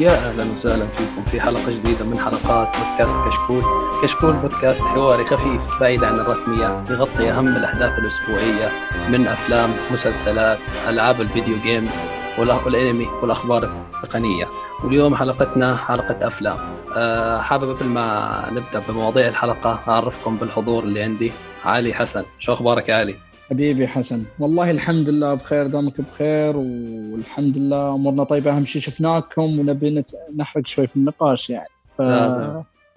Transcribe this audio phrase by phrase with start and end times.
[0.00, 3.62] يا أهلا وسهلا فيكم في حلقة جديدة من حلقات بودكاست كشكول،
[4.02, 8.70] كشكول بودكاست حواري خفيف بعيد عن الرسميات يغطي أهم الأحداث الأسبوعية
[9.08, 10.58] من أفلام، مسلسلات،
[10.88, 11.94] ألعاب الفيديو جيمز
[12.38, 14.48] والأنمي والأخبار التقنية،
[14.84, 16.56] واليوم حلقتنا حلقة أفلام.
[16.96, 21.32] أه حابب قبل ما نبدأ بمواضيع الحلقة أعرفكم بالحضور اللي عندي
[21.64, 23.16] علي حسن، شو أخبارك يا علي؟
[23.50, 24.24] حبيبي حسن.
[24.38, 28.56] والله الحمد لله بخير دامك بخير والحمد لله أمورنا طيبة.
[28.56, 30.04] أهم شيء شفناكم ونبي
[30.36, 31.68] نحرق شوي في النقاش يعني.
[31.98, 32.02] ف...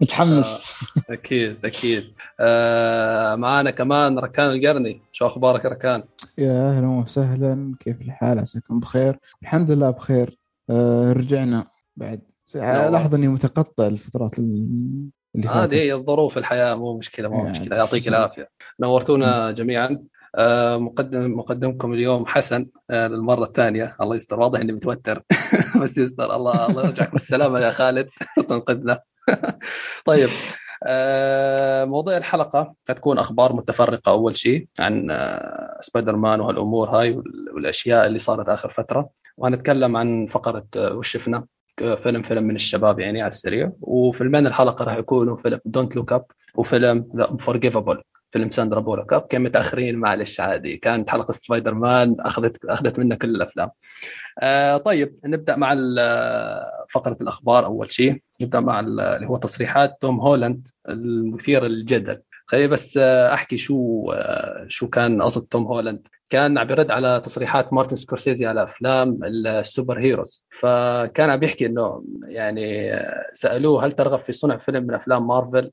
[0.01, 0.65] متحمس.
[1.09, 1.13] آه.
[1.13, 2.03] أكيد أكيد.
[2.39, 5.01] آه معانا كمان ركان القرني.
[5.11, 6.03] شو أخبارك ركان؟
[6.37, 7.75] يا أهلا وسهلا.
[7.79, 9.19] كيف الحال؟ عساكم بخير.
[9.41, 10.37] الحمد لله بخير.
[10.69, 11.65] آه رجعنا
[11.97, 12.21] بعد
[12.55, 15.11] لاحظ إني متقطع الفترات اللي
[15.43, 15.73] فاتت.
[15.73, 17.77] هذه الظروف الحياة مو مشكلة مو يعني مشكلة.
[17.77, 18.49] يعطيك العافية.
[18.79, 20.03] نورتونا جميعا.
[20.77, 23.95] مقدم مقدمكم اليوم حسن آه، للمرة الثانية.
[24.01, 24.39] الله يستر.
[24.39, 25.21] واضح إني متوتر.
[25.81, 26.35] بس يستر.
[26.35, 28.09] الله الله يرجعك بالسلامه يا خالد.
[28.49, 28.99] تنقذنا
[30.05, 30.29] طيب.
[30.87, 32.73] آه، موضوع الحلقة.
[32.89, 35.07] حتكون أخبار متفرقة أول شيء عن
[35.81, 37.21] سبايدر مان وهالأمور هاي
[37.53, 39.09] والأشياء اللي صارت آخر فترة.
[39.37, 41.45] وهنتكلم عن فقرة وش شفنا؟
[41.77, 43.71] فيلم فيلم من الشباب يعني على السريع.
[43.81, 46.25] وفيلمين الحلقة راح يكونوا فيلم Don't Look Up
[46.55, 48.01] وفيلم The Unforgivable
[48.33, 50.77] فيلم ساندرا بولوك okay متأخرين معلش عادي.
[50.77, 53.69] كانت حلقة سبايدر مان أخذت أخذت منا كل الأفلام.
[54.39, 55.75] آه طيب نبدأ مع
[56.89, 58.21] فقرة الأخبار أول شيء.
[58.41, 64.65] نبدأ مع اللي هو تصريحات توم هولاند المثير للجدل خليني بس آه، أحكي شو آه،
[64.67, 66.07] شو كان قصد توم هولاند.
[66.29, 70.45] كان عم يرد على تصريحات مارتن سكورسيزي على أفلام ال super heroes.
[70.59, 75.71] فكان عم يحكي إنه يعني آه، سألوه هل ترغب في صنع فيلم من أفلام مارفل؟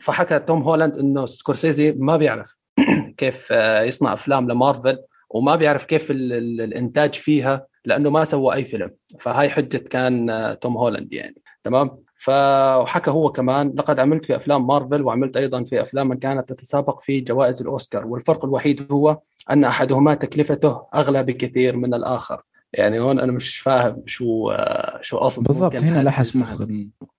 [0.00, 2.56] فحكى توم هولاند إنه سكورسيزي ما بيعرف
[3.16, 4.98] كيف يصنع أفلام لمارفل
[5.30, 8.90] وما بيعرف كيف الإنتاج فيها لأنه ما سوى أي فيلم.
[9.20, 11.42] فهاي حجة كان توم هولاند يعني.
[11.64, 17.00] تمام؟ فحكى هو كمان لقد عملت في أفلام مارفل وعملت أيضا في أفلام كانت تتسابق
[17.00, 18.06] في جوائز الأوسكار.
[18.06, 19.18] والفرق الوحيد هو
[19.50, 22.42] أن أحدهما تكلفته أغلى بكثير من الآخر.
[22.72, 24.52] يعني هون أنا مش فاهم شو
[25.00, 26.62] شو أصلا بالضبط هنا لحس مخ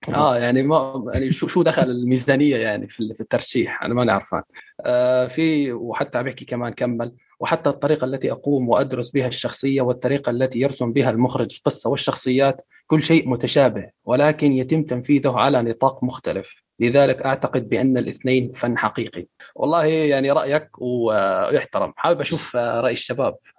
[0.08, 4.42] آه يعني ما يعني شو شو دخل الميزانية يعني في الترشيح؟ أنا ماني عرفان.
[4.80, 7.12] آه في وحتى عم بيحكي كمان كمل.
[7.40, 13.02] وحتى الطريقة التي أقوم وأدرس بها الشخصية والطريقة التي يرسم بها المخرج القصة والشخصيات كل
[13.02, 16.62] شيء متشابه ولكن يتم تنفيذه على نطاق مختلف.
[16.80, 19.26] لذلك أعتقد بأن الاثنين فن حقيقي.
[19.54, 23.32] والله يعني رأيك ويحترم حابب أشوف رأي الشباب.
[23.32, 23.51] آه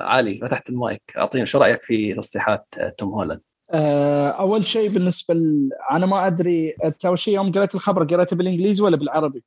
[0.00, 1.02] علي فتحت المايك.
[1.16, 2.66] اعطينا شو رأيك في تصريحات
[2.98, 3.40] توم هولاند؟
[3.70, 5.70] آه، أول شيء بالنسبة ل...
[5.90, 6.74] أنا ما أدري
[7.06, 9.44] اول شيء يوم قريت الخبر قريته بالإنجليزي ولا بالعربي؟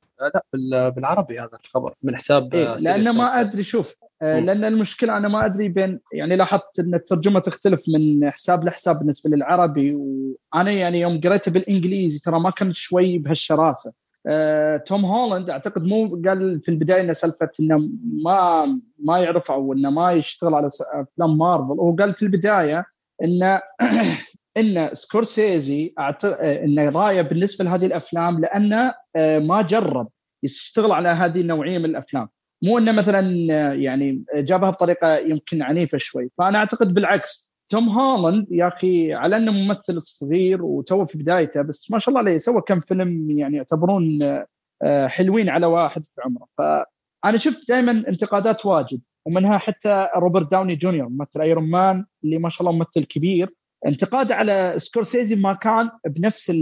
[0.54, 5.28] لا بالعربي هذا الخبر من حساب إيه لأن ما أدري شوف آه، لأن المشكلة أنا
[5.28, 11.00] ما أدري بين يعني لاحظت إن الترجمة تختلف من حساب لحساب بالنسبة للعربي وأنا يعني
[11.00, 13.90] يوم قريته بالإنجليزي ترى ما كانت شوي بهالشراسة.
[13.90, 14.01] آه،
[14.86, 17.88] توم هولاند أعتقد مو قال في البداية إنه سالفة إنه
[18.24, 18.64] ما
[18.98, 21.80] ما يعرف أو إنه ما يشتغل على أفلام مارفل.
[21.80, 22.84] هو قال في البداية
[23.24, 23.58] ان
[24.58, 25.94] ان سكورسيزي
[26.32, 30.08] ان راية بالنسبة لهذه الأفلام لأنه آه، ما جرب
[30.42, 32.28] يشتغل على هذه النوعية من الأفلام.
[32.62, 36.30] مو إنه مثلا آه، يعني جابها بطريقة يمكن عنيفة شوي.
[36.38, 41.90] فأنا أعتقد بالعكس توم هولاند يا أخي على أنه ممثل صغير وتو في بدايته بس
[41.90, 44.18] ما شاء الله عليه سوى كم فيلم يعني يعتبرون
[44.82, 46.46] آه، حلوين على واحد في عمره.
[46.58, 52.48] فأنا شفت دائما انتقادات واجد ومنها حتى روبرت داوني جونيور ممثل ايرون مان اللي ما
[52.48, 53.50] شاء الله ممثل كبير.
[53.86, 56.52] انتقاد على سكورسيزي ما كان بنفس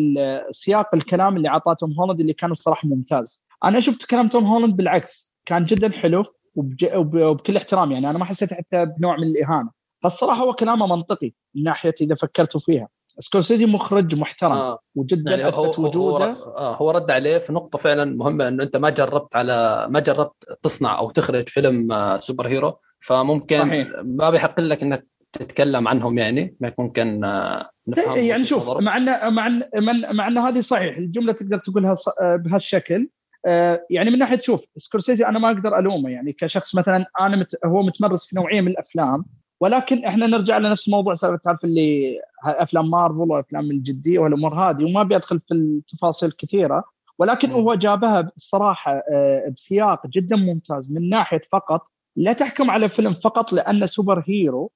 [0.50, 3.44] سياق الكلام اللي اعطاه توم هولاند اللي كان الصراحة ممتاز.
[3.64, 6.86] أنا شفت كلام توم هولاند بالعكس كان جدا حلو وبج...
[6.94, 9.79] وبكل احترام يعني أنا ما حسيت حتى بنوع من الإهانة.
[10.02, 12.88] فالصراحة هو كلامه منطقي من ناحية إذا فكرتوا فيها.
[13.18, 14.78] سكورسيزي مخرج محترم آه.
[14.94, 16.26] وجدا يعني أثبت هو وجوده.
[16.26, 20.00] هو, آه هو رد عليه في نقطة فعلا مهمة إنه أنت ما جربت على ما
[20.00, 23.88] جربت تصنع أو تخرج فيلم آه super hero فممكن صحيح.
[24.04, 29.46] ما بيحق لك إنك تتكلم عنهم يعني ممكن آه نفهم يعني شوف مع ان مع
[29.46, 33.08] ان مع ان هذه صحيح الجملة تقدر تقولها آه، بهالشكل.
[33.46, 37.56] آه، يعني من ناحية شوف سكورسيزي أنا ما أقدر ألومه يعني كشخص مثلا أنا مت
[37.64, 39.24] هو متمرس في نوعيه من الأفلام.
[39.60, 45.40] ولكن إحنا نرجع لنفس الموضوع تعرف اللي أفلام مارفل وأفلام الجدية والأمور هذه وما بيدخل
[45.40, 46.84] في التفاصيل كثيرة.
[47.18, 50.92] ولكن هو جابها بصراحة آه، بسياق جدا ممتاز.
[50.92, 51.86] من ناحية فقط
[52.16, 54.70] لا تحكم على فيلم فقط لأنه super hero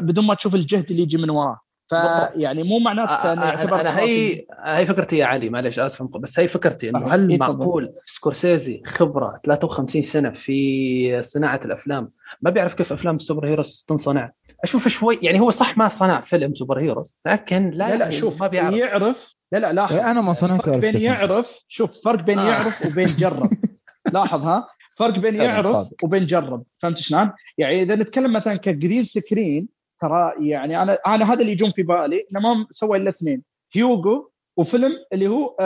[0.00, 1.60] بدون ما تشوف الجهد اللي يجي من وراه.
[1.88, 6.88] فيعني مو معناته يعتبر أنا هي هي فكرتي يا علي معلش اسف بس هي فكرتي
[6.88, 12.10] إنه هل إيه معقول سكورسيزي خبرة 53 سنة في صناعة الأفلام؟
[12.42, 14.30] ما بيعرف كيف أفلام ال super heroes تنصنع.
[14.64, 18.40] أشوفه شوي يعني هو صح ما صنع فيلم super hero لكن لا لا, لا شوف
[18.40, 18.74] ما بيعرف.
[18.74, 19.96] يعرف لا لا لاحظ.
[19.96, 22.48] أنا ما صنعت فرق بين يعرف شوف فرق بين آه.
[22.50, 23.50] يعرف وبين جرب.
[24.14, 24.66] لاحظ ها؟
[24.96, 26.64] فرق بين يعرف وبين جرب.
[26.78, 31.70] فهمت شلون؟ يعني إذا نتكلم مثلا كجرين سكرين ترى يعني أنا أنا هذا اللي يجون
[31.70, 32.26] في بالي.
[32.32, 33.42] انه ما سوى إلا اثنين.
[33.72, 35.56] هيوغو وفيلم اللي هو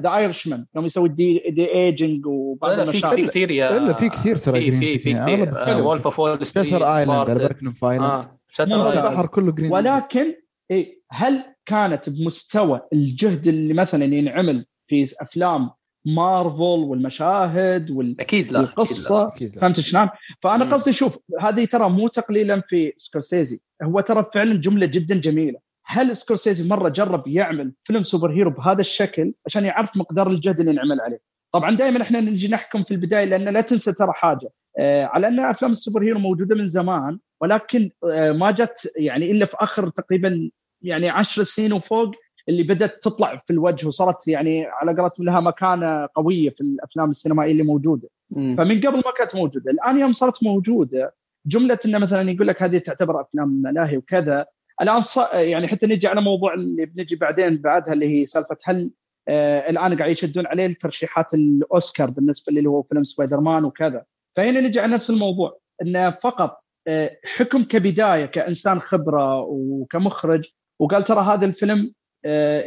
[0.00, 4.36] ذا ايرشمان يوم يسوي دي, دي ايجنج وبعض المشاهد في كثير يا الا في كثير
[4.36, 5.82] ترى جرين في في كثير.
[5.82, 8.24] وولف اوف وول شتر ايلاند البركن ايلاند
[8.60, 10.34] البحر كله جرين ولكن
[10.70, 15.70] إيه هل كانت بمستوى الجهد اللي مثلا ينعمل في أفلام
[16.06, 18.20] مارفل والمشاهد وال...
[18.20, 19.28] أكيد لا والقصة.
[19.28, 19.60] أكيد لا.
[19.60, 20.08] فهمت شلون؟
[20.42, 23.60] فأنا قصدي شوف هذه ترى مو تقليلا في سكورسيزي.
[23.82, 25.58] هو ترى فعلا جملة جدا جميلة.
[25.86, 30.70] هل سكورسيزي مرة جرب يعمل فيلم super hero بهذا الشكل عشان يعرف مقدار الجهد اللي
[30.70, 31.20] انعمل عليه؟
[31.52, 34.50] طبعا دائما إحنا نجي نحكم في البداية لأن لا تنسى ترى حاجة.
[34.78, 39.30] آه على أن أفلام ال super hero موجودة من زمان ولكن آه ما جت يعني
[39.30, 40.50] إلا في آخر تقريبا
[40.82, 42.14] يعني 10 سنين وفوق
[42.48, 47.52] اللي بدأت تطلع في الوجه وصارت يعني على قولتهم لها مكانة قوية في الأفلام السينمائية
[47.52, 48.08] اللي موجودة.
[48.30, 48.56] مم.
[48.58, 49.70] فمن قبل ما كانت موجودة.
[49.70, 51.14] الآن يوم صارت موجودة
[51.46, 54.46] جملة إنه مثلا يقول لك هذه تعتبر أفلام ملاهي وكذا.
[54.82, 55.18] الآن ص...
[55.32, 58.90] يعني حتى نجي على موضوع اللي بنجي بعدين بعدها اللي هي سالفة هل
[59.28, 64.04] آه الآن قاعد يشدون عليه الترشيحات الأوسكار بالنسبة اللي هو فيلم سبايدر مان وكذا.
[64.36, 66.58] فهنا نجي على نفس الموضوع انه فقط
[66.88, 70.44] آه حكم كبداية كإنسان خبرة وكمخرج
[70.78, 71.92] وقال ترى هذا الفيلم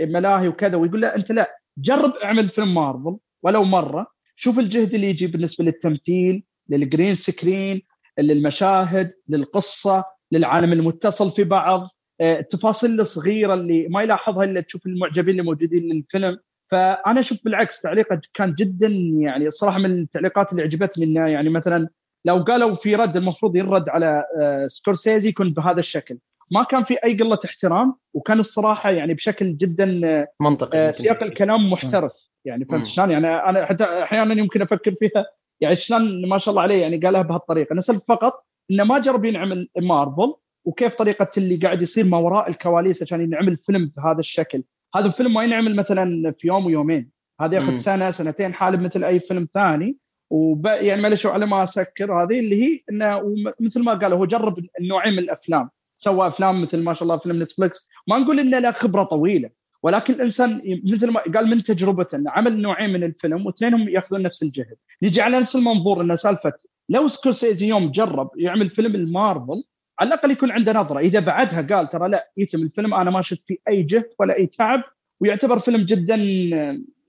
[0.05, 5.09] ملاهي وكذا ويقول له أنت لا جرب اعمل فيلم مارفل ولو مرة شوف الجهد اللي
[5.09, 7.81] يجي بالنسبة للتمثيل لل green screen
[8.19, 11.89] للمشاهد للقصة للعالم المتصل في بعض
[12.21, 16.37] التفاصيل الصغيرة اللي ما يلاحظها إلا تشوف المعجبين اللي موجودين للفيلم.
[16.71, 18.87] فأنا أشوف بالعكس تعليقه كان جدا
[19.19, 21.89] يعني الصراحه من التعليقات اللي عجبتني إنه يعني مثلا
[22.25, 26.19] لو قالوا في رد المفروض يرد على آه، سكورسيزي يكون بهذا الشكل.
[26.51, 30.77] ما كان في أي قلة احترام وكان الصراحة يعني بشكل جدا آه، منطقي.
[30.77, 32.13] آه، سياق الكلام محترف.
[32.45, 35.25] يعني فهمت شلون؟ يعني أنا حتى أحيانا يمكن أفكر فيها
[35.61, 37.75] يعني شلون ما شاء الله عليه يعني قالها بهالطريقة.
[37.75, 40.33] نسال فقط انه ما جرب ينعمل مارفل
[40.65, 44.63] وكيف طريقة اللي قاعد يصير ما وراء الكواليس عشان ينعمل فيلم بهذا الشكل؟
[44.95, 47.11] هذا الفيلم ما ينعمل مثلا في يوم ويومين.
[47.41, 49.97] هذا ياخذ سنة سنتين حالب مثل أي فيلم ثاني.
[50.29, 50.65] وب...
[50.65, 55.13] يعني معلش على ما أسكر هذه اللي هي إنه مثل ما قال هو جرب النوعين
[55.13, 55.69] من الأفلام.
[55.95, 59.49] سوى أفلام مثل ما شاء الله فيلم Netflix ما نقول إنه له خبرة طويلة
[59.83, 60.61] ولكن الإنسان
[60.93, 64.75] مثل ما قال من تجربته إنه عمل نوعين من الفيلم واثنينهم يأخذون نفس الجهد.
[65.03, 66.53] نجي على نفس المنظور إنه سالفة
[66.89, 69.63] لو سكورسيزي يوم جرب يعمل فيلم المارفل
[69.99, 70.99] على الأقل يكون عنده نظرة.
[70.99, 74.47] إذا بعدها قال ترى لا يتم الفيلم أنا ما شفت فيه أي جهد ولا أي
[74.47, 74.83] تعب
[75.19, 76.15] ويعتبر فيلم جدا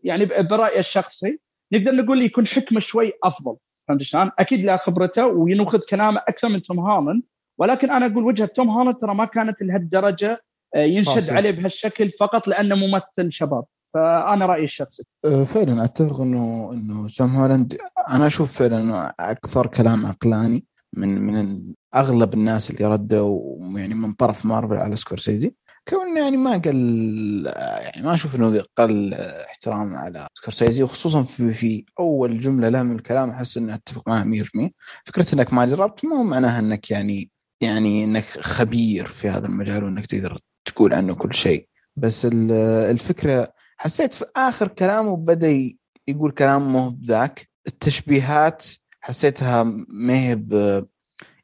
[0.04, 1.38] يعني برأيي الشخصي
[1.72, 3.56] نقدر نقول يكون حكمه شوي أفضل.
[3.88, 7.22] فهمت شلون؟ أكيد له خبرته وناخذ كلامه أكثر من توم هولاند.
[7.58, 12.48] ولكن أنا أقول وجهة توم هولاند ترى ما كانت لهالدرجة آه، ينشد عليه بهالشكل فقط
[12.48, 13.64] لأنه ممثل شباب.
[13.94, 15.02] فأنا رأيي الشخصي.
[15.24, 17.78] أه، فعلا أتفق إنه إنه توم هولاند
[18.08, 20.64] أنا أشوف فعلا أكثر كلام عقلاني
[20.96, 25.54] من من أغلب الناس اللي ردوا يعني من طرف مارفل على سكورسيزي.
[25.88, 31.84] كون يعني ما قل يعني ما أشوف إنه قل احترام على سكورسيزي وخصوصا في في
[32.00, 34.70] أول جملة له من الكلام أحس اني أتفق معه 100%
[35.04, 37.30] فكرة إنك ما جربت ما هو معناها إنك يعني
[37.64, 41.68] يعني إنك خبير في هذا المجال وإنك تقدر تقول عنه كل شيء.
[41.96, 45.74] بس الفكرة حسيت في آخر كلامه بدأ
[46.08, 47.48] يقول كلام مو بذاك.
[47.66, 48.64] التشبيهات
[49.00, 50.84] حسيتها ما هي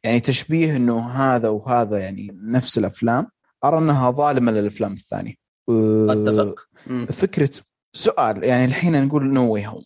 [0.05, 3.27] يعني تشبيه إنه هذا وهذا يعني نفس الأفلام.
[3.65, 5.35] أرى أنها ظالمة للأفلام الثانية.
[5.71, 6.55] أتفق.
[7.13, 7.51] فكرة
[7.97, 9.85] سؤال يعني الحين نقول نو واي هوم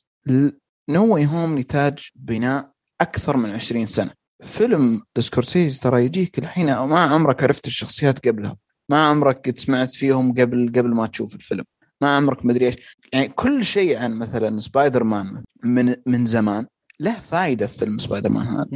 [0.91, 4.11] No Way Home نتاج بناء أكثر من 20 سنة.
[4.43, 6.67] فيلم سكورسيزي ترى يجيك الحين.
[6.67, 8.57] ما عمرك عرفت الشخصيات قبلها.
[8.89, 11.65] ما عمرك سمعت فيهم قبل قبل ما تشوف الفيلم.
[12.01, 12.75] ما عمرك مدري إيش.
[13.13, 16.67] يعني كل شيء عن مثلا سبايدر مان من من زمان
[17.01, 18.67] له فائده في فيلم سبايدر مان هذا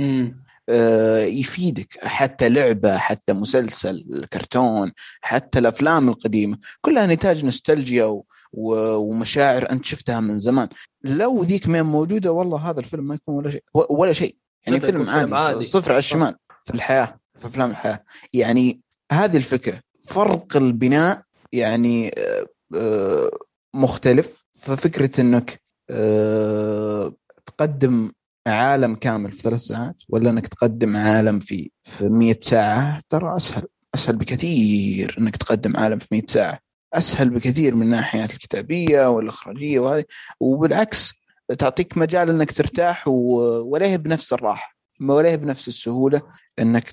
[0.68, 1.98] آه يفيدك.
[2.02, 6.58] حتى لعبة حتى مسلسل كرتون حتى الأفلام القديمة.
[6.80, 8.24] كلها نتاج نوستالجيا و...
[8.52, 8.74] و...
[8.96, 10.68] ومشاعر أنت شفتها من زمان.
[11.04, 13.62] لو ذيك ما موجودة والله هذا الفيلم ما يكون ولا شيء.
[13.74, 14.36] ولا شيء.
[14.68, 15.64] يعني فيلم عادي, عادي.
[15.64, 16.34] صفر على الشمال
[16.64, 18.04] في الحياة في أفلام الحياة.
[18.32, 18.80] يعني
[19.12, 21.22] هذه الفكرة فرق البناء
[21.52, 23.30] يعني آه، آه،
[23.74, 24.44] مختلف.
[24.54, 25.60] ففكرة إنك
[25.90, 27.14] آه،
[27.46, 28.12] تقدم
[28.46, 33.62] عالم كامل في ثلاث ساعات ولا إنك تقدم عالم في في 100 ساعة ترى أسهل
[33.94, 36.58] أسهل بكثير إنك تقدم عالم في 100 ساعة.
[36.94, 40.04] أسهل بكثير من الناحيه الكتابية والإخراجية وهذه.
[40.40, 41.12] وبالعكس
[41.58, 46.22] تعطيك مجال إنك ترتاح ولا بنفس الراحة ولا بنفس السهولة
[46.58, 46.90] إنك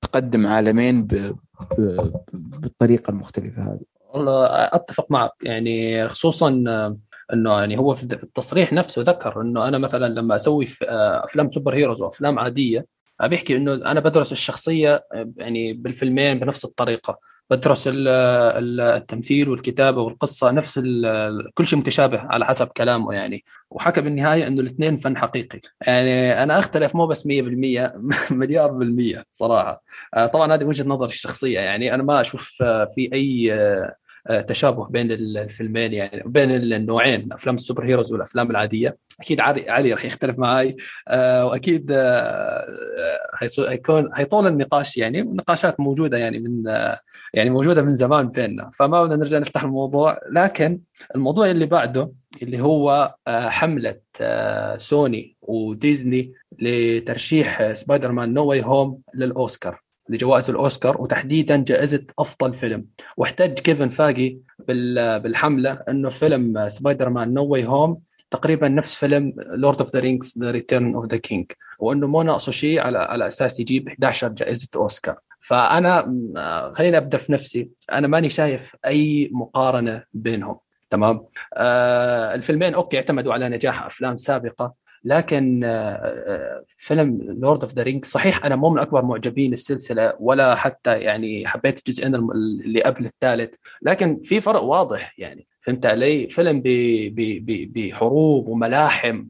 [0.00, 1.08] تقدم عالمين.
[2.32, 3.80] بالطريقة المختلفة هذه
[4.14, 6.48] والله أتفق معك يعني خصوصا
[7.32, 12.02] إنه يعني هو في التصريح نفسه ذكر إنه أنا مثلا لما أسوي أفلام سوبر هيروز
[12.02, 12.86] وافلام عادية
[13.22, 15.04] بيحكي إنه أنا بدرس الشخصية
[15.36, 17.18] يعني بالفيلمين بنفس الطريقة
[17.50, 20.78] بدرس التمثيل والكتابة والقصة نفس
[21.54, 23.44] كل شيء متشابه على حسب كلامه يعني.
[23.70, 25.60] وحكى بالنهاية إنه الاثنين فن حقيقي.
[25.86, 27.28] يعني أنا أختلف مو بس 100%
[28.30, 29.82] مليار بالمية صراحة.
[30.14, 31.94] آه، طبعا هذه وجهة نظري الشخصية يعني.
[31.94, 32.48] أنا ما أشوف
[32.94, 33.52] في أي
[34.28, 38.96] آه، تشابه بين الفيلمين يعني بين النوعين أفلام السوبر هيروز والأفلام العادية.
[39.20, 40.76] أكيد علي راح يختلف معي
[41.08, 41.92] آه، وأكيد
[43.34, 45.22] حيكون حيطول النقاش يعني.
[45.22, 46.62] والنقاشات موجودة يعني من
[47.34, 48.70] يعني موجودة من زمان بيننا.
[48.74, 50.18] فما بدنا نرجع نفتح الموضوع.
[50.30, 50.80] لكن
[51.14, 59.00] الموضوع اللي بعده اللي هو آه، حملة آه، سوني وديزني لترشيح Spider-Man No Way Home
[59.14, 62.86] للأوسكار لجوائز الأوسكار وتحديدا جائزة أفضل فيلم.
[63.16, 69.92] واحتج كيفن فاجي بالحملة إنه فيلم Spider-Man No Way Home تقريبا نفس فيلم Lord of
[69.92, 73.88] the Rings The Return of the King وإنه مو ناقصه شيء على على أساس يجيب
[73.88, 75.16] 11 جائزة أوسكار.
[75.46, 76.02] فأنا
[76.76, 77.70] خليني أبدأ في نفسي.
[77.92, 80.58] أنا ماني شايف أي مقارنة بينهم
[80.90, 81.24] تمام؟
[81.54, 84.74] آه الفيلمين okay اعتمدوا على نجاح أفلام سابقة
[85.04, 90.12] لكن آه, آه، فيلم Lord of the Ring صحيح أنا مو من أكبر معجبين السلسلة
[90.20, 95.46] ولا حتى يعني حبيت الجزئين اللي قبل الثالث لكن في فرق واضح يعني.
[95.66, 96.62] فهمت علي؟ فيلم
[97.74, 99.26] بحروب وملاحم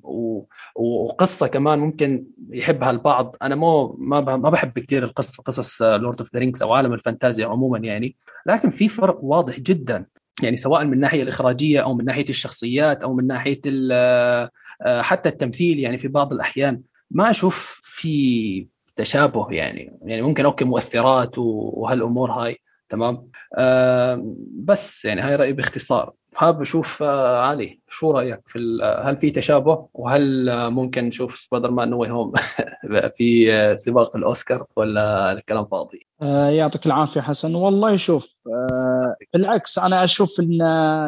[0.74, 3.36] وقصة كمان ممكن يحبها البعض.
[3.42, 7.46] أنا مو ما ما بحب كثير القصة قصص Lord of the Rings أو عالم الفانتازيا
[7.46, 8.16] عموما يعني.
[8.46, 10.06] لكن في فرق واضح جدا.
[10.42, 13.60] يعني سواء من الناحيه الإخراجية أو من ناحية الشخصيات أو من ناحية
[13.92, 14.50] آه،
[15.02, 16.80] حتى التمثيل يعني في بعض الأحيان.
[17.10, 18.66] ما أشوف في
[18.96, 19.98] تشابه يعني.
[20.02, 22.58] يعني ممكن okay مؤثرات وهالأمور هاي.
[22.88, 26.12] تمام؟ آه بس يعني هاي رأيي باختصار.
[26.36, 28.58] حابب أشوف آه، علي شو رأيك في
[29.04, 32.32] هل في تشابه؟ وهل ممكن نشوف Spider-Man No Home
[33.16, 37.54] في آه، سباق الأوسكار ولا الكلام فاضي؟ آه يعطيك العافية حسن.
[37.54, 40.60] والله شوف آه بالعكس أنا أشوف إن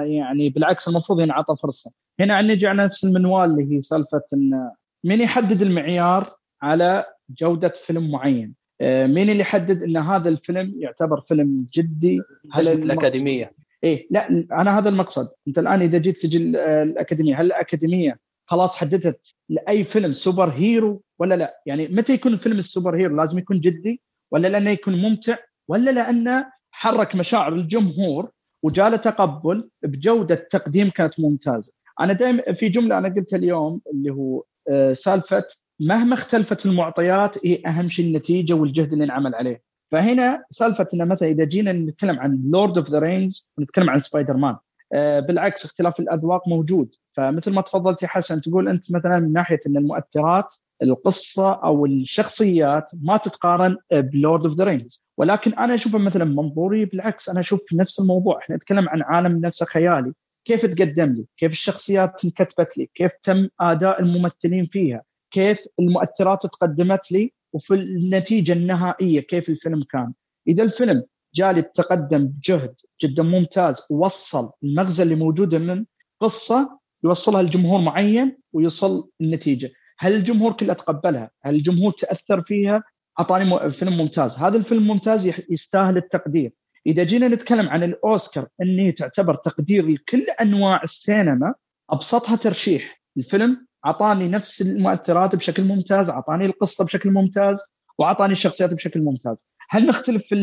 [0.06, 1.90] يعني بالعكس المفروض ينعطى فرصة.
[2.20, 4.70] هنا نجي على نفس المنوال اللي هي سالفة إن
[5.04, 11.20] مين يحدد المعيار على جودة فيلم معين؟ آه مين اللي يحدد إن هذا الفيلم يعتبر
[11.20, 12.20] فيلم جدي؟
[12.52, 13.58] هل الأكاديمية.
[13.84, 15.28] إيه لا أنا هذا المقصد.
[15.48, 16.36] أنت الآن إذا جيت تجي
[16.82, 22.96] الأكاديمية هل الأكاديمية خلاص حددت لأي فيلم superhero ولا لا؟ يعني متى يكون الفيلم ال
[22.96, 24.00] superhero لازم يكون جدي
[24.32, 25.36] ولا لأنه يكون ممتع
[25.68, 28.30] ولا لأنه حرك مشاعر الجمهور
[28.62, 31.72] وجاء له تقبل بجودة تقديم كانت ممتازة.
[32.00, 35.44] أنا دائما في جملة أنا قلتها اليوم اللي هو آه، سالفة
[35.80, 39.62] مهما اختلفت المعطيات هي أهم شيء النتيجة والجهد اللي انعمل عليه.
[39.92, 44.36] فهنا سالفة ان مثلا إذا جينا نتكلم عن Lord of the Rings ونتكلم عن سبايدر
[44.36, 44.56] مان
[44.92, 46.94] آه بالعكس اختلاف الأذواق موجود.
[47.12, 52.90] فمثل ما تفضلت يا حسن تقول أنت مثلا من ناحية إن المؤثرات القصة أو الشخصيات
[53.02, 57.60] ما تتقارن ب Lord of the Rings ولكن أنا اشوفها مثلا منظوري بالعكس أنا أشوف
[57.72, 58.38] نفس الموضوع.
[58.38, 60.12] إحنا نتكلم عن عالم نفسه خيالي.
[60.44, 67.12] كيف تقدم لي؟ كيف الشخصيات انكتبت لي؟ كيف تم آداء الممثلين فيها؟ كيف المؤثرات تقدمت
[67.12, 70.12] لي؟ وفي النتيجة النهائية كيف الفيلم كان.
[70.48, 71.02] إذا الفيلم
[71.34, 75.84] جالي تقدم بجهد جدا ممتاز ووصل المغزى اللي موجوده من
[76.20, 79.70] قصة يوصلها لجمهور معين ويوصل النتيجة.
[79.98, 82.82] هل الجمهور كله تقبلها؟ هل الجمهور تأثر فيها؟
[83.20, 84.38] أعطاني فيلم ممتاز.
[84.38, 86.52] هذا الفيلم ممتاز يستاهل التقدير.
[86.86, 91.54] إذا جينا نتكلم عن الأوسكار انه تعتبر تقدير لكل أنواع السينما
[91.90, 93.02] أبسطها ترشيح.
[93.16, 97.62] الفيلم أعطاني نفس المؤثرات بشكل ممتاز أعطاني القصة بشكل ممتاز
[97.98, 99.50] وأعطاني الشخصيات بشكل ممتاز.
[99.70, 100.36] هل نختلف في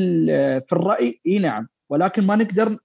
[0.67, 1.67] في الرأي؟ إي نعم.
[1.89, 2.77] ولكن ما نقدر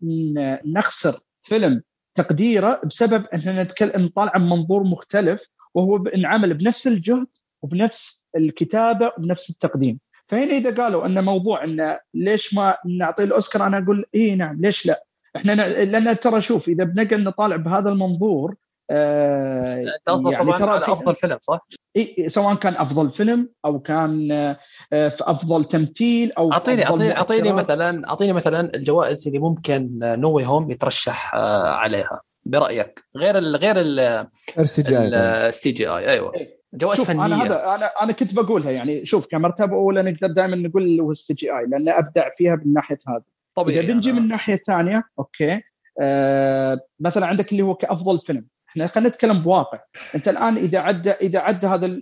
[0.65, 1.83] نخسر فيلم
[2.15, 7.27] تقديره بسبب اننا نتكلم نطالع من منظور مختلف وهو انعمل بنفس الجهد
[7.63, 10.01] وبنفس الكتابة وبنفس التقديم.
[10.27, 14.87] فهنا إذا قالوا إن موضوع انه ليش ما نعطي الأوسكار أنا أقول إي نعم ليش
[14.87, 15.05] لا؟
[15.37, 15.53] إحنا
[15.85, 18.55] لأن ترى شوف إذا بنقعد نطالع بهذا المنظور
[18.91, 21.67] أنت قصدك يعني طبعا على أفضل فيلم صح؟
[21.97, 27.53] إيه سواء كان أفضل فيلم أو كان آه في أفضل تمثيل أو أعطيني أعطيني أعطيني
[27.53, 33.57] مثلا أعطيني مثلا الجوائز اللي ممكن No Way Home يترشح آه عليها برأيك؟ غير ال
[33.57, 33.77] غير
[34.59, 35.09] ال CGI
[35.49, 36.33] ال CGI أيوه.
[36.75, 41.01] جوائز فنيه أنا هذا أنا أنا كنت بقولها يعني شوف كمرتبه اولى نقدر دائما نقول
[41.01, 43.23] هو ال CGI لأنه أبدع فيها من ناحية هذه
[43.55, 45.61] طبيعي إذا بنجي من الناحيه الثانية okay
[46.01, 48.47] آه مثلا عندك اللي هو كأفضل فيلم.
[48.71, 49.79] إحنا خلينا نتكلم بواقع.
[50.15, 52.01] أنت الآن إذا عدى إذا عدى هذا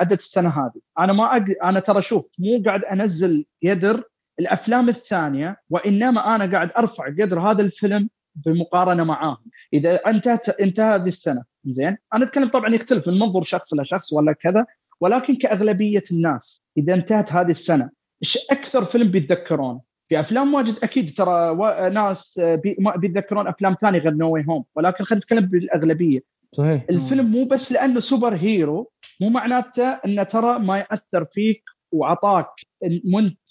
[0.00, 1.54] عدد السنة هذه أنا ما أج...
[1.64, 4.02] أنا ترى شوف مو قاعد أنزل قدر
[4.40, 9.38] الأفلام الثانية وإنما أنا قاعد أرفع قدر هذا الفيلم بمقارنة معاه
[9.72, 14.32] إذا انتهت انتهى هذه السنة زين؟ أنا أتكلم طبعا يختلف من منظور شخص لشخص ولا
[14.32, 14.66] كذا
[15.00, 17.90] ولكن كأغلبية الناس إذا انتهت هذه السنة
[18.22, 21.54] إيش أكثر فيلم بيتذكرونه في أفلام واجد أكيد ترى.
[21.90, 22.76] ناس بي...
[22.78, 26.20] ما بيتذكرون أفلام ثانية غير No Way Home ولكن خلينا نتكلم بالأغلبية.
[26.52, 26.84] صحيح.
[26.90, 32.50] الفيلم مو بس لأنه superhero مو معناته إنه ترى ما يأثر فيك وعطاك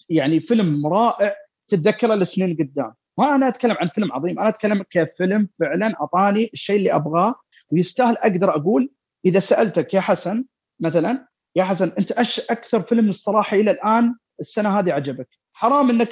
[0.09, 1.35] يعني فيلم رائع
[1.67, 2.93] تتذكره لسنين قدام.
[3.17, 7.35] ما أنا أتكلم عن فيلم عظيم أنا أتكلم كفيلم فعلا أعطاني الشيء اللي أبغاه
[7.71, 8.91] ويستاهل أقدر أقول
[9.25, 10.45] إذا سألتك يا حسن
[10.79, 16.09] مثلا يا حسن أنت إيش أكثر فيلم الصراحة إلى الآن السنة هذه عجبك؟ حرام إنك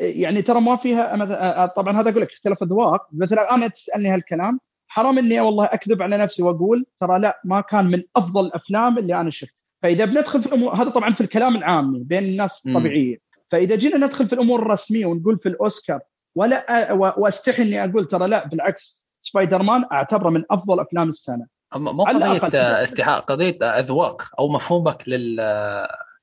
[0.00, 5.18] يعني ترى ما فيها طبعا هذا أقول لك اختلاف اذواق مثلا أنا تسألني هالكلام حرام
[5.18, 9.30] إني والله أكذب على نفسي وأقول ترى لا ما كان من أفضل الأفلام اللي أنا
[9.30, 13.16] شفت فإذا بندخل في الأمور هذا طبعا في الكلام العامي بين الناس الطبيعية.
[13.50, 16.00] فإذا جينا ندخل في الأمور الرسمية ونقول في الأوسكار
[16.34, 21.46] ولا وأستحي إني أقول ترى لا بالعكس سبايدر مان أعتبره من أفضل أفلام السنة.
[21.76, 25.38] مو قضية استحاء قضية أذواق أو مفهومك لل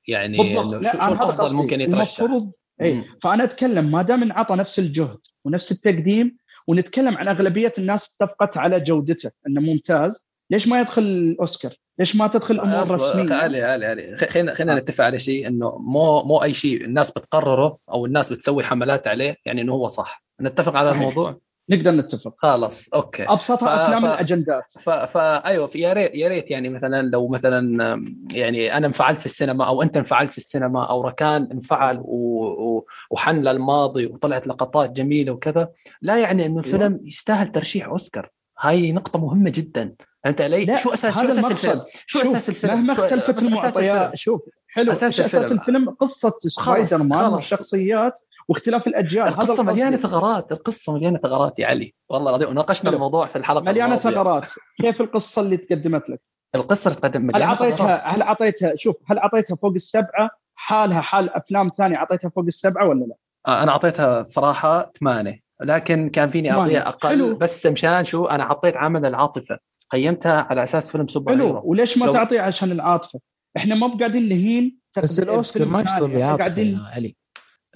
[0.08, 0.82] يعني بالضبط.
[0.82, 1.56] لا شو الأفضل.
[1.56, 7.28] ممكن يترشح؟ المفروض اي فأنا أتكلم ما دام انعطى نفس الجهد ونفس التقديم ونتكلم عن
[7.28, 12.82] أغلبية الناس اتفقت على جودته إنه ممتاز ليش ما يدخل الأوسكار؟ ليش ما تدخل الأمور
[12.82, 17.10] الرسمية؟ تعالي تعالي تعالي خلينا خلينا نتفق على شيء إنه مو مو أي شيء الناس
[17.10, 20.24] بتقرره أو الناس بتسوي حملات عليه يعني إنه هو صح.
[20.40, 22.34] نتفق على الموضوع؟ نقدر نتفق.
[22.38, 23.22] خلاص okay.
[23.22, 23.80] ابسطها ف...
[23.80, 24.04] أفلام ف...
[24.04, 24.72] الأجندات.
[24.80, 25.16] فا ف...
[25.16, 29.82] أيوه يا ريت يا ريت يعني مثلا لو مثلا يعني أنا انفعلت في السينما أو
[29.82, 32.44] أنت انفعلت في السينما أو ركان انفعل و...
[32.44, 32.86] و...
[33.10, 35.68] وحن للماضي وطلعت لقطات جميلة وكذا
[36.02, 38.30] لا يعني إنه الفيلم يستاهل ترشيح أوسكار.
[38.60, 39.94] هاي نقطة مهمة جدا.
[40.26, 44.16] أنت علي شو أساس شو أساس الفيلم؟ شو أساس الفيلم؟ مهما اختلفت المعطيات.
[44.16, 44.92] شوف حلو.
[44.92, 45.90] أساس, أساس الفيلم.
[45.90, 48.14] قصة سبايدر مان والشخصيات
[48.48, 51.94] واختلاف الأجيال القصة مليانة ثغرات القصة مليانة ثغرات يا علي.
[52.08, 54.52] والله العظيم وناقشنا الموضوع في الحلقة مليانة ثغرات.
[54.80, 56.20] كيف القصة اللي تقدمت لك؟
[56.54, 61.70] القصة اللي تقدم هل اعطيتها هل اعطيتها شوف هل أعطيتها فوق السبعة؟ حالها حال أفلام
[61.78, 63.14] ثانية أعطيتها فوق السبعة ولا لا؟
[63.46, 65.40] آه أنا أعطيتها صراحة ثمانية.
[65.62, 67.08] لكن كان فيني أعطيها أقل.
[67.08, 67.36] حلو.
[67.36, 69.58] بس مشان شو؟ أنا حطيت عامل العاطفة.
[69.90, 71.46] قيمتها على أساس فيلم سوبر حلو.
[71.46, 71.62] hero.
[71.64, 72.12] وليش ما لو...
[72.12, 73.20] تعطيه عشان العاطفة؟
[73.56, 77.16] إحنا مو قاعدين نهين بس الأوسكار ما يشتغل بعاطفه يا علي.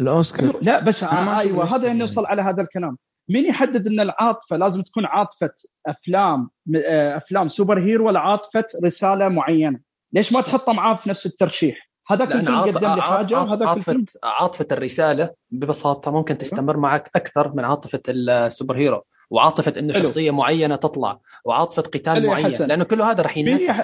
[0.00, 0.58] الأوسكار.
[0.62, 2.98] لا بس أيوه هذا نوصل على هذا الكلام.
[3.28, 5.50] مين يحدد إن العاطفة لازم تكون عاطفة
[5.86, 9.80] أفلام آه، أفلام superhero ولا عاطفة رسالة معينة؟
[10.12, 13.92] ليش ما تحطها معاه في نفس الترشيح؟ هذاك الفيلم عاطف قدم لي حاجة وهذاك عاطفة
[13.92, 16.44] الفيلم عاطفة الرسالة ببساطة ممكن أيوه.
[16.44, 22.54] تستمر معك أكثر من عاطفة ال superhero وعاطفة إنه شخصية معينة تطلع وعاطفة قتال معين
[22.68, 23.74] لأنه كل هذا راح ينسى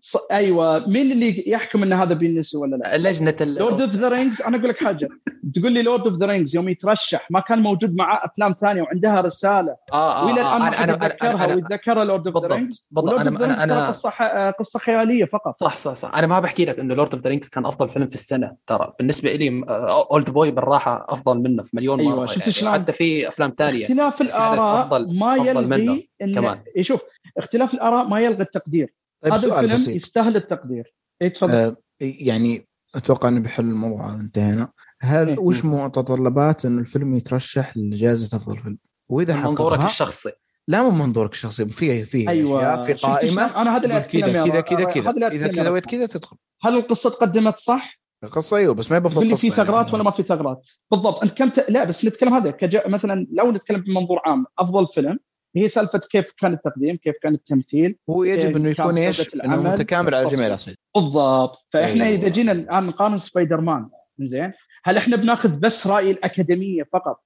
[0.00, 0.16] ص...
[0.30, 0.88] أيوه.
[0.88, 4.68] مين اللي يحكم إن هذا بينسي ولا لا؟ لجنة Lord of the Rings أنا أقول
[4.68, 5.08] لك حاجة.
[5.54, 9.20] تقول لي Lord of the Rings يوم يترشح ما كان موجود معاه أفلام ثانية وعندها
[9.20, 9.76] رسالة.
[9.92, 13.88] آه آه وإلى الآن ما حد يتذكرها ويتذكرها Lord of the Rings بالضبط أنا أنا
[13.88, 14.10] قصة.
[14.50, 15.58] قصة خيالية فقط.
[15.58, 16.14] صح صح صح.
[16.14, 18.92] أنا ما بحكي لك إنه Lord of the Rings كان أفضل فيلم في السنة ترى.
[18.98, 19.64] بالنسبة لي
[20.10, 22.14] Oldboy بالراحة أفضل منه في مليون مرة.
[22.14, 22.26] أيوة.
[22.26, 26.82] شفت يعني شلون؟ حتى في أفلام ثانية اختلاف الآراء ما يلغي إن...
[26.82, 27.02] شوف
[27.38, 28.94] اختلاف الآراء ما يلغي التقدير.
[29.24, 29.96] طيب هذا الفيلم بسيط.
[29.96, 34.68] يستاهل التقدير اي تفضل آه يعني أتوقع إنه بحل الموضوع هذا انتهينا
[35.00, 35.38] هل إيه.
[35.38, 40.30] وش متطلبات انه الفيلم يترشح لجائزة أفضل فيلم؟ وإذا من منظورك الشخصي
[40.68, 42.82] لا من منظورك الشخصي في في أيوة.
[42.82, 46.76] في قائمة أنا هذا اللي كذا كذا كذا كذا إذا كذا سويت كذا تدخل هل
[46.76, 49.94] القصة تقدمت صح؟ القصة أيوه بس ما يبغى تقول لي في ثغرات يعني.
[49.94, 51.70] ولا ما في ثغرات بالضبط أنت كم ت...
[51.70, 52.78] لا بس نتكلم هذا كج...
[52.86, 55.18] مثلا لو نتكلم بمنظور عام أفضل فيلم
[55.56, 60.14] هي سالفة كيف كان التقديم كيف كان التمثيل هو يجب إنه يكون إيش؟ إنه متكامل
[60.14, 60.76] على جميع الأصعدة.
[60.94, 61.66] بالضبط.
[61.72, 62.20] فإحنا أيوه.
[62.20, 63.88] إذا جينا الآن نقارن سبايدر مان
[64.18, 64.52] زين
[64.84, 67.20] هل إحنا بناخذ بس رأي الأكاديمية فقط؟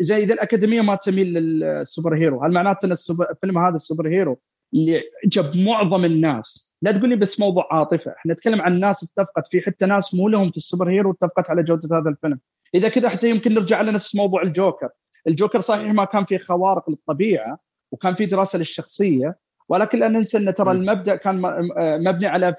[0.00, 2.92] زي اذا الأكاديمية ما تميل لل superhero هل معناته إن
[3.30, 4.40] الفيلم هذا ال superhero
[4.74, 8.10] اللي عجب معظم الناس؟ لا تقول لي بس موضوع عاطفة.
[8.10, 11.62] إحنا نتكلم عن ناس اتفقت في حتى ناس مو لهم في ال superhero اتفقت على
[11.62, 12.40] جودة هذا الفيلم.
[12.74, 14.88] إذا كذا حتى يمكن نرجع على نفس موضوع الجوكر.
[15.28, 17.58] الجوكر صحيح ما كان فيه خوارق للطبيعة
[17.94, 19.36] وكان في دراسة للشخصية
[19.68, 21.42] ولكن لا ننسى إن ترى المبدأ كان
[22.06, 22.54] مبني على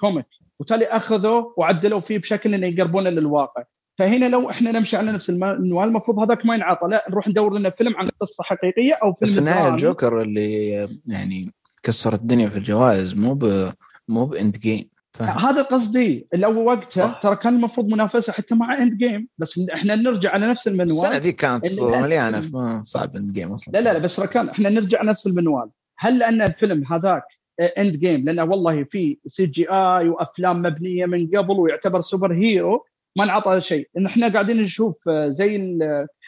[0.00, 0.26] comic
[0.58, 3.62] وبالتالي أخذوا وعدلوا فيه بشكل إنه يقربونه للواقع.
[3.98, 6.88] فهنا لو إحنا نمشي على نفس المنوال المفروض هذاك ما ينعطى.
[6.88, 10.70] لا نروح ندور لنا فيلم عن قصة حقيقية أو فيلم بس النهاية الجوكر اللي
[11.06, 13.72] يعني كسر الدنيا في الجوائز مو ب
[14.08, 14.93] مو ب Endgame.
[15.20, 16.26] هذا قصدي.
[16.34, 21.06] لو وقتها ترى كان المفروض منافسة حتى مع Endgame بس إحنا نرجع على نفس المنوال.
[21.06, 23.72] السنة ذي كانت مليانة صعب Endgame أصلا.
[23.72, 25.70] لا لا لا بس ركان إحنا نرجع نفس المنوال.
[25.98, 27.22] هل لأن الفيلم هذاك
[27.78, 34.06] Endgame لأنه والله في CGI وأفلام مبنية من قبل ويعتبر superhero ما انعطى شيء إن
[34.06, 34.96] إحنا قاعدين نشوف
[35.28, 35.56] زي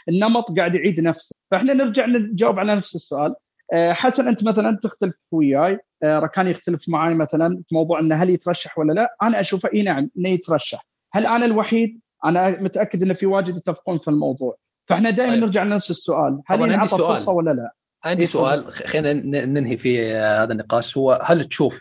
[0.08, 1.34] النمط قاعد يعيد نفسه.
[1.50, 3.34] فإحنا نرجع نجاوب على نفس السؤال.
[3.74, 5.78] حسن أنت مثلا تختلف وياي.
[6.06, 9.16] ركان يختلف معي مثلا في موضوع إنه هل يترشح ولا لا.
[9.22, 10.86] أنا أشوفه إي نعم إنه يترشح.
[11.12, 14.56] هل أنا الوحيد؟ أنا متأكد إن في واجد يتفقون في الموضوع.
[14.88, 15.42] فإحنا دائما طيب.
[15.42, 16.40] نرجع لنفس السؤال.
[16.46, 18.72] هل ينعطى فرصة ولا لا؟ عندي إيه سؤال.
[18.72, 19.12] خلينا
[19.46, 20.96] ننهي في هذا النقاش.
[20.96, 21.78] هو هل تشوف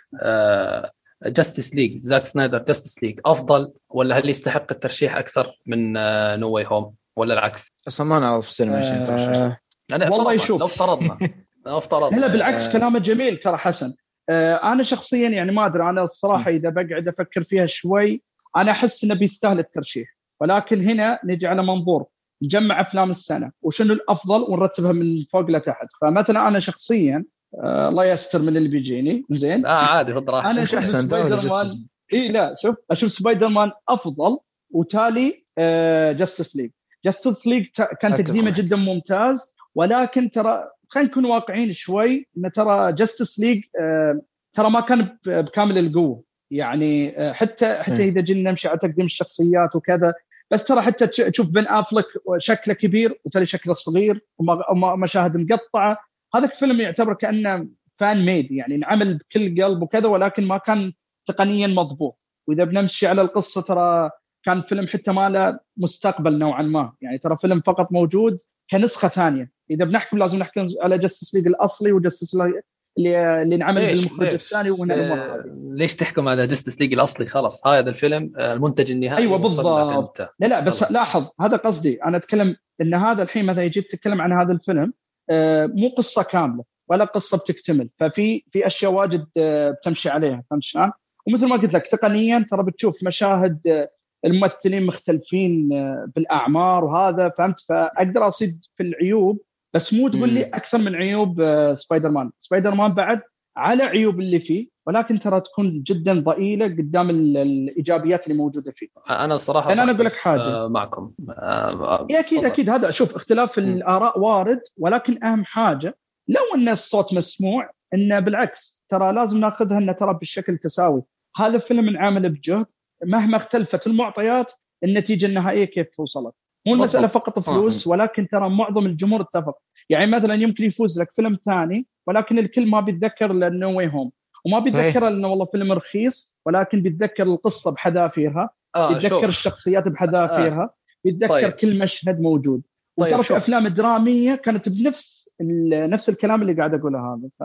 [1.26, 5.94] Justice League زاك سنايدر Justice League أفضل ولا هل يستحق الترشيح أكثر من
[6.40, 9.62] No Way Home ولا العكس؟ أصلا ما نعرف السينما إيش يترشح
[9.92, 11.18] والله يشوف لو افترضنا
[11.66, 12.20] لو افترضنا.
[12.20, 12.74] لا بالعكس آه.
[12.74, 13.88] كلامه جميل ترى حسن.
[13.88, 13.94] آه
[14.30, 18.22] أنا شخصيا يعني ما أدري أنا الصراحة إذا بقعد أفكر فيها شوي
[18.58, 20.18] أنا أحس إنه بيستاهل الترشيح.
[20.42, 22.06] ولكن هنا نجي على منظور
[22.44, 25.88] نجمع أفلام السنة وشنو الأفضل ونرتبها من فوق لتحت.
[26.02, 27.26] فمثلا أنا شخصيا
[27.64, 29.26] آه الله يستر من اللي بيجيني.
[29.30, 29.66] زين.
[29.66, 30.50] آه عادي خذ راحتك.
[30.50, 34.38] أنا أشوف سبايدر مان إي لا شوف أشوف سبايدر مان أفضل
[34.72, 36.72] وتالي آه جاستس ليج.
[37.06, 37.66] جاستس ليج
[38.02, 42.28] كان تقديمه جدا ممتاز ولكن ترى خلينا نكون واقعيين شوي.
[42.38, 44.22] إن ترى جاستس ليج آه
[44.54, 46.24] ترى ما كان بكامل القوة.
[46.52, 50.14] يعني آه حتى حتى إذا جينا نمشي على تقديم الشخصيات وكذا.
[50.52, 52.06] بس ترى حتى تشوف بن افلك
[52.38, 54.26] شكله كبير وتالي شكله صغير
[54.70, 55.98] ومشاهد مقطعة.
[56.36, 57.68] هذا الفيلم يعتبر كأنه
[58.00, 60.94] fan made يعني انعمل بكل قلب وكذا ولكن ما كان
[61.26, 62.20] تقنيا مضبوط.
[62.48, 64.10] وإذا بنمشي على القصة ترى
[64.46, 66.94] كان فيلم حتى ما له مستقبل نوعا ما.
[67.02, 68.38] يعني ترى فيلم فقط موجود
[68.72, 69.55] كنسخة ثانية.
[69.72, 74.92] إذا بنحكم لازم نحكم على جستس ليج الأصلي وجستس اللي اللي انعمل بالمخرج الثاني ومن
[74.92, 80.20] الأمور ليش تحكم على جستس ليج الأصلي؟ خلاص هذا الفيلم آه، المنتج النهائي أيوه بالضبط.
[80.20, 80.92] لا لا بس خلص.
[80.92, 82.04] لاحظ هذا قصدي.
[82.04, 84.94] أنا أتكلم إن هذا الحين مثلا يجي تتكلم عن هذا الفيلم
[85.30, 87.90] آه، مو قصة كاملة ولا قصة بتكتمل.
[88.00, 90.92] ففي في أشياء واجد آه، بتمشي عليها فهمت شلون؟
[91.28, 93.88] ومثل ما قلت لك تقنيا ترى بتشوف مشاهد
[94.26, 95.70] الممثلين مختلفين
[96.16, 99.40] بالأعمار وهذا فهمت؟ فأقدر أصيد في العيوب
[99.76, 103.22] بس مو تقول لي أكثر من عيوب سبايدر مان سبايدر مان بعد
[103.58, 108.88] على عيوب اللي فيه ولكن ترى تكون جدا ضئيلة قدام الإيجابيات اللي موجودة فيه.
[109.10, 110.42] أنا الصراحة أنا أقول لك حاجة.
[110.42, 111.12] آه، معكم.
[111.30, 112.70] آه أكيد أكيد.
[112.70, 119.14] هذا شوف اختلاف الآراء وارد ولكن أهم حاجة لو أن الصوت مسموع انه بالعكس ترى
[119.14, 121.04] لازم ناخذها انه ترى بالشكل تساوي.
[121.36, 122.66] هذا فيلم انعمل بجهد
[123.06, 124.52] مهما اختلفت المعطيات
[124.84, 126.34] النتيجة النهائية كيف وصلت.
[126.68, 129.58] مو المساله فقط فلوس ولكن ترى معظم الجمهور اتفق.
[129.90, 134.12] يعني مثلا يمكن يفوز لك فيلم ثاني ولكن الكل ما بيتذكر لأنه واي هوم
[134.46, 140.76] وما بيتذكر انه والله فيلم رخيص ولكن بيتذكر القصة بحذافيرها آه بيتذكر الشخصيات بحذافيرها آه.
[141.04, 141.52] بيتذكر طيب.
[141.52, 142.62] كل مشهد موجود.
[142.98, 145.26] طيب وترى في أفلام درامية كانت بنفس
[145.72, 147.30] نفس الكلام اللي قاعد أقوله هذا.
[147.40, 147.44] ف...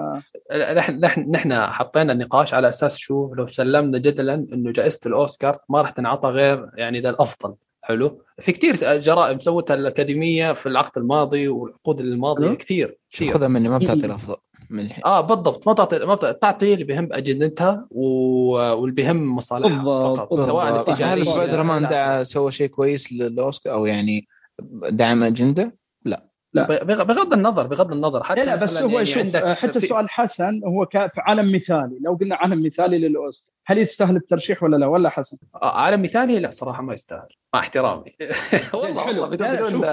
[0.77, 5.83] نحن نحن نحن حطينا النقاش على أساس شو لو سلمنا جدلا إنه جائزة الأوسكار ما
[5.83, 7.55] راح تنعطى غير يعني ذا الأفضل.
[7.83, 8.23] حلو.
[8.41, 13.33] في كثير جرائم سوتها الأكاديمية في العقد الماضي والعقود الماضية كثير كثير.
[13.33, 14.37] خذها مني ما بتعطي الافضل
[14.71, 15.05] من الحين.
[15.05, 15.67] آه بالضبط.
[15.67, 22.25] ما تعطي ما تعطي اللي بيهم أجندتها واللي بيهم مصالحها فقط سواء هل سبايدر مان
[22.25, 24.29] سوى شيء كويس للاوسكار أو يعني
[24.91, 25.80] دعم أجندة؟
[26.55, 26.67] لا.
[26.67, 29.87] لا بغض النظر بغض النظر حتى لا بس هو يعني شوف حتى في...
[29.87, 34.77] سؤال حسن هو في عالم مثالي لو قلنا عالم مثالي للاوسكار هل يستاهل الترشيح ولا
[34.77, 38.17] لا؟ ولا حسن؟ آه عالم مثالي لا صراحة ما يستاهل مع احترامي.
[38.75, 39.27] والله حلو.
[39.27, 39.87] بدون بدون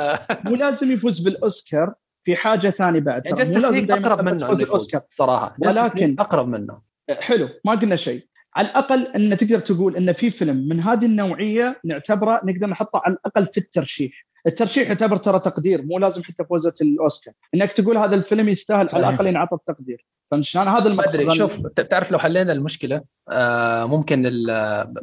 [0.43, 1.93] مو لازم يفوز بالأوسكار
[2.23, 5.01] في حاجة ثانية بعد يعني لازم أقرب منه الأوسكار.
[5.09, 5.55] صراحة.
[5.59, 6.81] ولكن أقرب منه.
[7.19, 8.27] حلو ما قلنا شيء.
[8.55, 13.13] على الأقل إن تقدر تقول إن في فيلم من هذه النوعية نعتبره نقدر نحطه على
[13.13, 14.27] الأقل في الترشيح.
[14.47, 17.33] الترشيح يعتبر ترى تقدير مو لازم حتى فوزة الأوسكار.
[17.55, 20.05] إنك تقول هذا الفيلم يستاهل على الأقل ينعطى التقدير.
[20.31, 24.21] فهمت هذا المقصد شوف تعرف لو حلينا المشكلة آه ممكن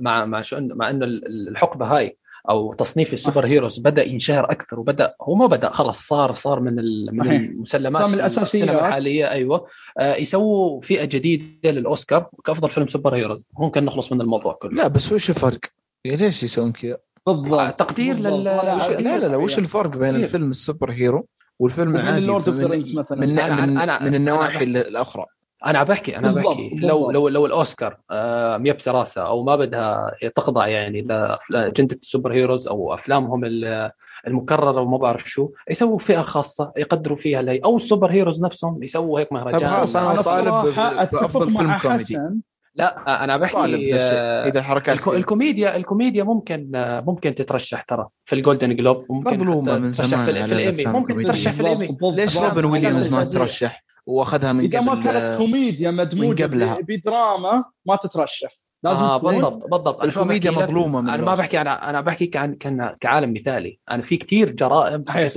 [0.00, 2.18] مع مع شو مع انه الحقبة هاي
[2.50, 6.74] أو تصنيف السوبر هيروز بدأ ينشهر أكثر وبدأ هو ما بدأ خلاص صار صار من
[7.12, 8.68] من المسلمات صار من الأساسيات.
[8.68, 9.66] الحالية أيوه.
[9.98, 13.42] آه يسووا فئة جديدة للأوسكار كأفضل فيلم super heroes.
[13.58, 14.70] ممكن نخلص من الموضوع كله.
[14.70, 15.60] لا بس وش الفرق؟
[16.06, 20.90] ليش يسوون كذا؟ بالضبط تقدير لل لا لا لا وش الفرق بين الفيلم ال super
[20.90, 21.26] hero
[21.58, 23.04] والفيلم العادي؟ من, مثلا.
[23.10, 25.24] من, من, من, من النواحي الأخرى.
[25.66, 26.70] أنا بحكي أنا بحكي.
[26.74, 31.06] لو لو لو الأوسكار آه ميبسه راسها أو ما بدها تخضع يعني
[31.50, 33.44] لأجندة ال super heroes أو أفلامهم
[34.26, 37.58] المكررة وما بعرف شو يسووا فئة خاصة يقدروا فيها لي.
[37.64, 39.60] أو ال super heroes نفسهم يسووا هيك مهرجان.
[39.60, 40.74] طيب خلاص أنا طالب
[41.12, 42.18] بأفضل فيلم كوميدي.
[42.74, 48.76] لا أنا بحكي آه، إذا حركات الكوميديا الكوميديا ممكن آه، ممكن تترشح ترى في الجولدن
[48.76, 53.08] جلوب ممكن مظلومة من زمان في, في الايمي ممكن تترشح في الايمي ليش روبن ويليامز
[53.08, 56.46] ما ترشح؟ وأخذها من إذا قبل ما كانت كوميديا مدموجة
[56.80, 58.48] بدراما ما تترشح.
[58.82, 60.02] لازم آه تكون بالضبط بالضبط.
[60.02, 61.34] الكوميديا؟ مظلومة من أنا ما.
[61.34, 63.78] بحكي أنا أنا بحكي عن كان كعالم مثالي.
[63.90, 65.28] أنا في كتير جرائم هاي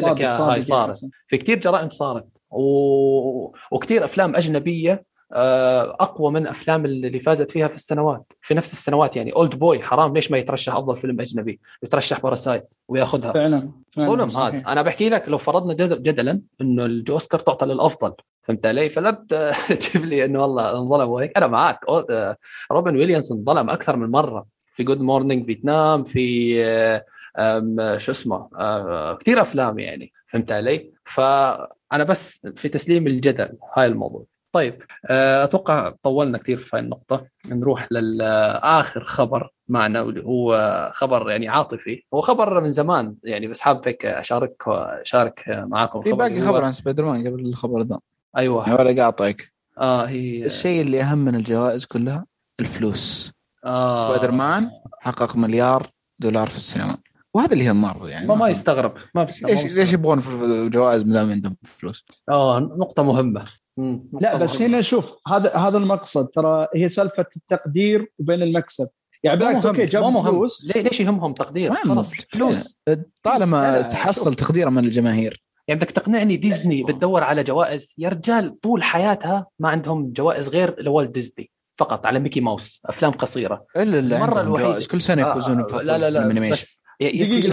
[0.62, 1.00] صارت.
[1.28, 2.26] في كتير جرائم صارت.
[2.52, 3.56] و...
[3.71, 9.15] وكتير أفلام أجنبية آه، أقوى من أفلام اللي فازت فيها في السنوات في نفس السنوات
[9.15, 9.33] يعني.
[9.33, 13.33] Oldboy حرام ليش ما يترشح أفضل فيلم أجنبي؟ يترشح Parasite وياخذها.
[13.33, 14.29] فعلا فعلا ظلم.
[14.43, 14.63] هذا.
[14.67, 18.13] أنا بحكي لك لو فرضنا جد- جدلا إنه الأوسكار تعطى للأفضل
[18.43, 19.25] فهمت علي؟ فلا
[19.81, 21.37] تجيب لي إنه والله انظلم وهيك.
[21.37, 22.37] أنا معك آه،
[22.71, 24.45] روبن ويليامز انظلم أكثر من مرة.
[24.75, 26.55] في Good Morning Vietnam في
[27.37, 33.85] آه، شو اسمه؟ آه، كثير أفلام يعني فهمت علي؟ فأنا بس في تسليم الجدل هاي
[33.85, 34.23] الموضوع.
[34.51, 37.27] طيب آه، أتوقع طولنا كثير في هاي النقطة.
[37.49, 42.03] نروح للاخر خبر معنا واللي هو خبر يعني عاطفي.
[42.13, 46.71] هو خبر من زمان يعني بس حاب هيك أشارك أشارك معاكم في باقي خبر عن
[46.71, 47.99] سبايدر مان قبل الخبر ذا
[48.38, 48.73] أيوه.
[48.73, 52.25] ولا قاطعك آه هي الشيء اللي أهم من الجوائز كلها
[52.60, 53.33] الفلوس.
[53.65, 54.07] آه.
[54.15, 55.88] سبايدر مان حقق مليار
[56.19, 56.97] دولار في السينما.
[57.33, 58.27] وهذا اللي مارفل يعني.
[58.27, 60.19] ما, ما يستغرب ما بيستغرب ليش ليش يبغون
[60.69, 63.03] جوائز ما دام عندهم فلوس؟ آه نقطة
[64.21, 64.61] لا بس.
[64.61, 66.27] هنا شوف هذا هذا المقصد.
[66.27, 68.87] ترى هي سالفة التقدير وبين المكسب.
[69.23, 70.23] يعني بالعكس أوكي مو جاب مهم.
[70.31, 70.65] فلوس.
[70.65, 72.11] ليه- ليش يهمهم تقدير؟ خلاص.
[72.31, 72.77] فلوس.
[73.23, 74.35] طالما لا، لا، تحصل.
[74.35, 75.43] تقديره من الجماهير.
[75.67, 80.75] يعني بدك تقنعني ديزني بتدور على جوائز؟ يا رجال طول حياتها ما عندهم جوائز غير
[80.81, 82.81] لوالت ديزني فقط على ميكي ماوس.
[82.85, 83.65] أفلام قصيرة.
[83.77, 84.69] إلا اللي المرة عندهم الوحيدة.
[84.69, 84.87] جوائز.
[84.87, 86.65] كل سنة يفوزون آه، لا لا لا ال animation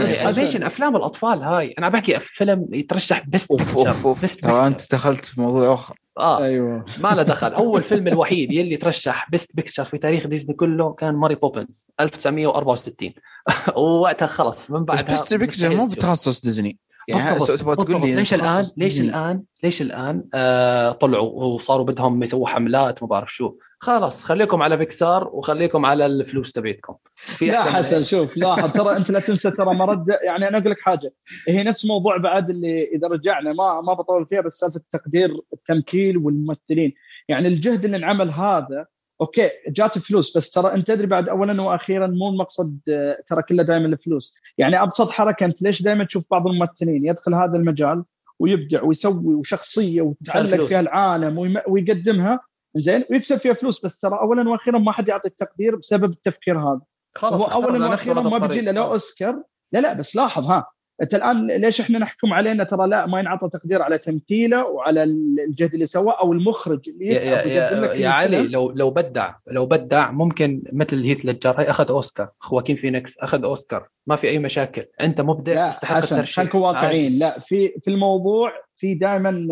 [0.03, 0.63] بس حسن.
[0.63, 1.75] أفلام الأطفال هاي.
[1.79, 4.37] أنا بحكي فيلم يترشح بيست أوف أوف أوف.
[4.37, 5.95] ترى أنت دخلت في موضوع آخر.
[6.19, 6.45] آه.
[6.45, 6.85] أيوه.
[6.99, 7.53] ما له دخل.
[7.53, 13.13] أول فيلم الوحيد يلي ترشح best picture في تاريخ ديزني كله كان ماري بوبنز 1964
[13.77, 15.87] ووقتها خلص من بس بعدها best picture مو.
[15.87, 16.79] بتخصص ديزني.
[17.09, 18.01] يعني بالضبط، تبغى تقول.
[18.01, 19.01] لي ليش الان ليش.
[19.01, 24.77] الان ليش الآن آه طلعوا وصاروا بدهم يسووا حملات ما بعرف شو خلاص خليكم على
[24.77, 29.75] بيكسار وخليكم على الفلوس تبعتكم في لا حسن؟ شوف لاحظ ترى أنت لا تنسى ترى
[29.75, 31.13] مرد يعني أنا أقول لك حاجة
[31.49, 36.19] هي نفس موضوع بعد اللي إذا رجعنا ما ما بطول فيها بس سالفة تقدير التمثيل
[36.19, 36.95] والممثلين
[37.29, 38.87] يعني الجهد اللي انعمل هذا
[39.21, 43.63] أوكي جات فلوس بس ترى أنت تدري بعد اولا وأخيرا مو المقصد آه، ترى كله
[43.63, 44.35] دائما الفلوس.
[44.59, 48.05] يعني أبسط حركة أنت ليش دائما تشوف بعض الممثلين يدخل هذا المجال
[48.39, 50.69] ويبدع ويسوي وشخصية وتعلق الفلوس.
[50.69, 52.41] فيها العالم ويقدمها
[52.77, 56.81] زين؟ ويكسب فيها فلوس بس ترى اولا وأخيرا ما حد يعطي التقدير بسبب التفكير هذا.
[57.15, 58.47] خلاص هو اولا وأخيرا ما.
[58.47, 59.43] بيجي له لا أوسكار.
[59.73, 60.67] لا لا بس لاحظ ها.
[61.03, 65.03] أنت الآن ليش إحنا نحكم علينا ترى لا ما ينعطى تقدير على تمثيله وعلى
[65.49, 68.49] الجهد اللي سواه أو المخرج اللي يا, يا, يا, علي.
[68.49, 73.45] لو لو بدع لو بدع ممكن مثل هيث ليدجر هي أخذ أوسكار خواكين فينيكس أخذ
[73.45, 76.61] أوسكار ما في أي مشاكل أنت مبدع تستحق الترشيح خلينا نكون.
[76.61, 79.47] واقعيين لا في في الموضوع في دائما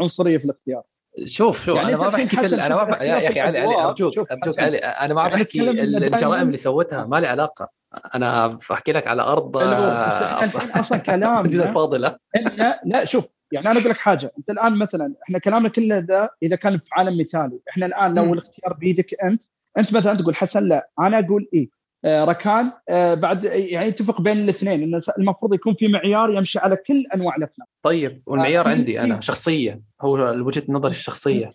[0.00, 0.82] عنصرية في الاختيار
[1.26, 2.96] شوف شوف يعني أنا ما بحكي في أنا ما.
[3.04, 3.84] يا أخي علي علي.
[3.84, 4.60] أرجوك أرجوك.
[4.60, 7.77] علي أنا ما يعني بحكي الجرائم اللي سوتها ما لي علاقة
[8.14, 12.16] أنا بحكي لك على أرض إحنا الحين أصلا كلامنا مدينه فاضلة.
[12.36, 14.32] إن لا شوف يعني أنا أقول لك حاجة.
[14.38, 17.60] أنت الآن مثلا إحنا كلامنا كله ده إذا كان في عالم مثالي.
[17.70, 18.32] إحنا الآن لو.
[18.32, 19.42] الاختيار بيدك أنت
[19.78, 20.88] أنت مثلا تقول حسن لا.
[21.00, 21.68] أنا أقول إيه
[22.04, 24.82] آه ركان آه بعد يعني يتفق بين الاثنين.
[24.82, 27.68] انه المفروض يكون في معيار يمشي على كل أنواع الأفلام.
[27.82, 29.20] طيب والمعيار آه، عندي أنا إيه.
[29.20, 29.80] شخصية.
[30.00, 31.52] هو وجهة نظري الشخصية.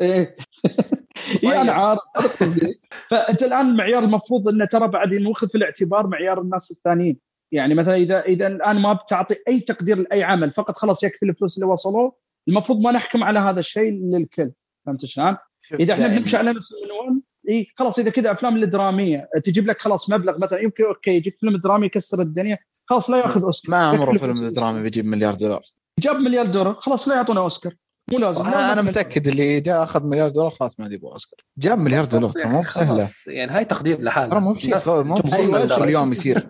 [0.00, 0.10] وال...
[0.10, 0.36] إيه.
[1.42, 1.52] طيب.
[1.52, 2.00] إيه أنا عارف
[2.40, 2.80] قصدي.
[3.10, 7.18] فأنت الآن المعيار المفروض إنه ترى بعد ناخذ في الاعتبار معيار الناس الثانيين
[7.52, 11.56] يعني مثلا إذا إذا الآن ما بتعطي أي تقدير لأي عمل فقط خلاص يكفي الفلوس
[11.56, 12.16] اللي وصلوه
[12.48, 14.52] المفروض ما نحكم على هذا الشيء للكل
[14.86, 15.36] فهمت شلون؟
[15.80, 16.08] إذا إحنا.
[16.08, 20.60] بنمشي على نفس المنوال إي خلاص إذا كذا أفلام الدرامية تجيب لك خلاص مبلغ مثلا
[20.60, 24.48] يمكن okay يجيك فيلم درامي يكسر الدنيا خلاص لا ياخذ أوسكار ما عمره فيلم.
[24.48, 25.62] درامي بيجيب مليار دولار
[26.00, 27.74] جاب مليار دولار خلاص لا يعطونا أوسكار
[28.12, 31.12] مو لازم أنا أنا ما- متأكد اللي جاء أخذ مليار دولار خلاص ما عاد يبغى
[31.12, 31.38] أوسكار.
[31.58, 32.86] جاب مليار دولار ترى مو بسهلة.
[32.88, 35.78] خلاص، يعني هاي تقدير لحالها ترى مو بشيء مو بشيء مقدر.
[35.78, 36.46] كل يوم يصير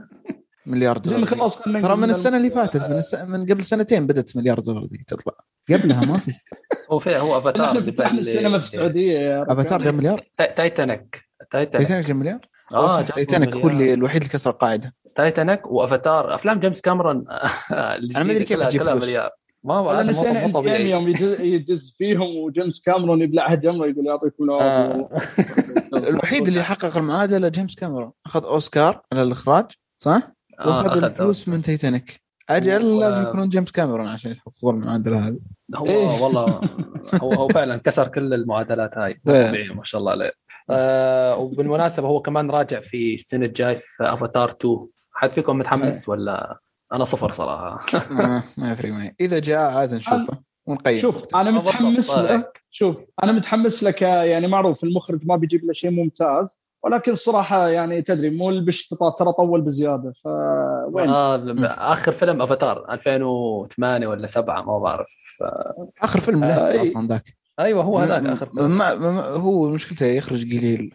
[0.67, 1.27] مليار زين دولار.
[1.38, 3.14] خلاص ترى من السنة اللي فاتت من, الس...
[3.14, 5.35] من قبل سنتين بدأت مليار دولار ذي تطلع.
[5.71, 6.33] قبلها ما في.
[6.93, 9.43] هو في هو أفاتار فتحنا السينما في السعودية.
[9.43, 11.25] أفاتار جاب مليار؟ تا- تايتانيك.
[11.53, 12.07] تايتانيك.
[12.07, 12.38] جاب مليار؟
[12.73, 13.69] آه تايتانيك هو.
[13.69, 14.95] اللي الوحيد اللي كسر القاعدة.
[15.17, 16.35] تايتانيك وأفاتار.
[16.35, 17.25] أفلام جيمس كاميرون.
[17.71, 19.05] أنا ما أدري كيف تجيب فلوس.
[19.05, 19.31] مليار.
[19.64, 20.90] ما هو هذا نسينا مو- مو بني آدم طبيعي.
[20.90, 24.94] يوم يدز- فيهم وجيمس كاميرون يبلعها جمره يقول يعطيكم آه.
[24.94, 25.09] العافيه
[26.11, 28.12] الوحيد اللي حقق المعادلة جيمس كاميرون.
[28.27, 29.64] أخذ أوسكار على الإخراج
[29.98, 30.20] صح؟
[30.61, 32.20] آه، وأخذ أخذ الفلوس من تايتانيك.
[32.50, 35.38] أجل و- لازم يكونون جيمس كاميرون عشان يحققون المعادلة هذه.
[35.77, 36.22] هو إيه.
[36.22, 36.61] والله
[37.22, 39.20] هو هو فعلا كسر كل المعادلات هاي.
[39.27, 40.33] طبيعي ما شاء الله عليه.
[40.70, 46.59] آه وبالمناسبة هو كمان راجع في السنة الجاي في افاتار 2 حد فيكم متحمس ولا؟
[46.94, 47.87] أنا صفر صراحة.
[48.11, 50.98] ما, ما يفرق معي إذا جاء عاد نشوفه ونقيم.
[50.98, 55.90] شوف أنا متحمس له شوف أنا متحمس لك يعني معروف المخرج ما بيجيب له شيء
[55.90, 62.92] ممتاز ولكن الصراحه يعني تدري مو البش ترى طول بزيادة فوين آه آخر فيلم أفاتار
[62.92, 65.07] 2008 ولا 7 ما بعرف.
[65.38, 65.42] ف...
[66.02, 67.22] آخر فيلم له آه أصلا ذاك.
[67.61, 68.70] أيوه هو هذاك آخر فيلم.
[68.70, 70.92] ما ما هو مشكلته يخرج قليل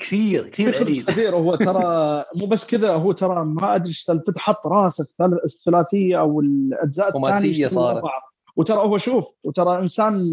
[0.00, 1.04] كثير كثير قليل.
[1.04, 1.36] كثير.
[1.36, 1.84] هو ترى
[2.40, 5.06] مو بس كذا هو ترى ما أدري إيش سالفته حط راسه
[5.44, 8.02] الثلاثية أو الأجزاء الثانية صارت.
[8.56, 10.30] وترى هو شوف وترى إنسان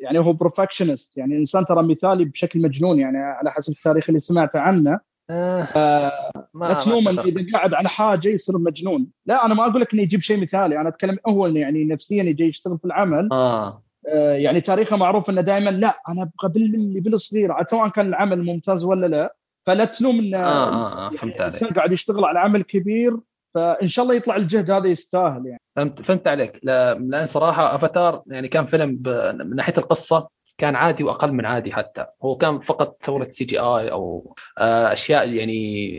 [0.00, 4.58] يعني هو بروفكشنست يعني إنسان ترى مثالي بشكل مجنون يعني على حسب التاريخ اللي سمعته
[4.58, 5.00] عنه.
[5.30, 9.06] آه لا تلوم إذا قاعد على حاجة يصير مجنون.
[9.26, 10.80] لا أنا ما أقول لك إنه يجيب شيء مثالي.
[10.80, 13.28] أنا أتكلم هو يعني نفسيا يجي يشتغل في العمل.
[13.32, 13.82] آه.
[14.08, 18.84] آه يعني تاريخه معروف إنه دائما لا أنا أبغى بالملي بالصغير سواء كان العمل ممتاز
[18.84, 19.34] ولا لا
[19.66, 21.76] فلا تلوم إنه آه آه آه عليك.
[21.76, 23.16] قاعد يشتغل على عمل كبير
[23.54, 25.60] فإن شاء الله يطلع الجهد هذا يستاهل يعني.
[25.76, 26.60] فهمت فهمت عليك.
[26.62, 29.02] لأن صراحة أفاتار يعني كان فيلم
[29.44, 32.06] من ناحية القصة كان عادي وأقل من عادي حتى.
[32.22, 35.98] هو كان فقط ثورة CGI أو آه، أشياء يعني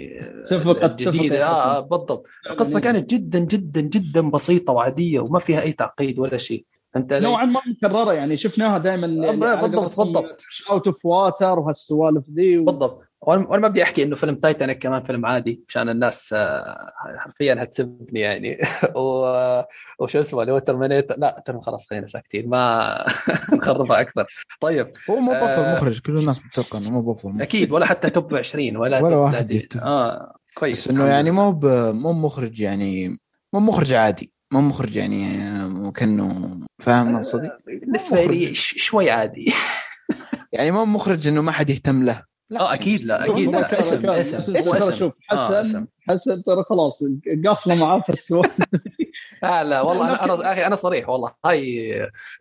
[0.99, 1.47] جديدة.
[1.47, 2.25] آه بالضبط.
[2.49, 6.65] القصة يعني كانت جدا جدا جدا بسيطة وعادية وما فيها أي تعقيد ولا شيء.
[6.95, 12.65] أنت نوعا ما مكررة يعني شفناها دائما بالضبط بالضبط out of water وهالسوالف ذي و...
[12.65, 13.01] بالضبط.
[13.21, 18.19] وأنا ما بدي أحكي إنه فيلم تايتانيك كمان فيلم عادي عشان الناس آه، حرفيا هتسبني
[18.19, 18.57] يعني.
[18.95, 19.25] و...
[19.99, 23.05] وشو اسمه اللي هو Terminator لا ترم خلاص خلينا ساكتين ما
[23.53, 24.25] نخربها أكثر.
[24.61, 25.73] طيب هو مو بفضل آه...
[25.73, 29.61] مخرج كل الناس متوقع إنه مو بفضل أكيد ولا حتى top 20 ولا ولا واحد
[29.81, 31.65] آه كويس بس إنه يعني مو ب...
[31.93, 33.19] مو مخرج يعني
[33.53, 34.35] مو مخرج عادي.
[34.53, 35.25] مو مخرج يعني
[35.91, 39.53] كانه فاهم مقصدي؟ بالنسبة لي شوي عادي.
[40.53, 42.23] يعني مو مخرج إنه ما حد يهتم له.
[42.49, 42.59] لا.
[42.61, 44.95] آه أكيد لا أكيد لا اسم اسم اسم.
[44.95, 47.03] شوف حسن آه حسن ترى خلاص
[47.45, 48.51] قافله معاه في السؤال
[49.43, 51.31] لا لا والله أنا أنا أخي أنا صريح والله.
[51.45, 51.85] هاي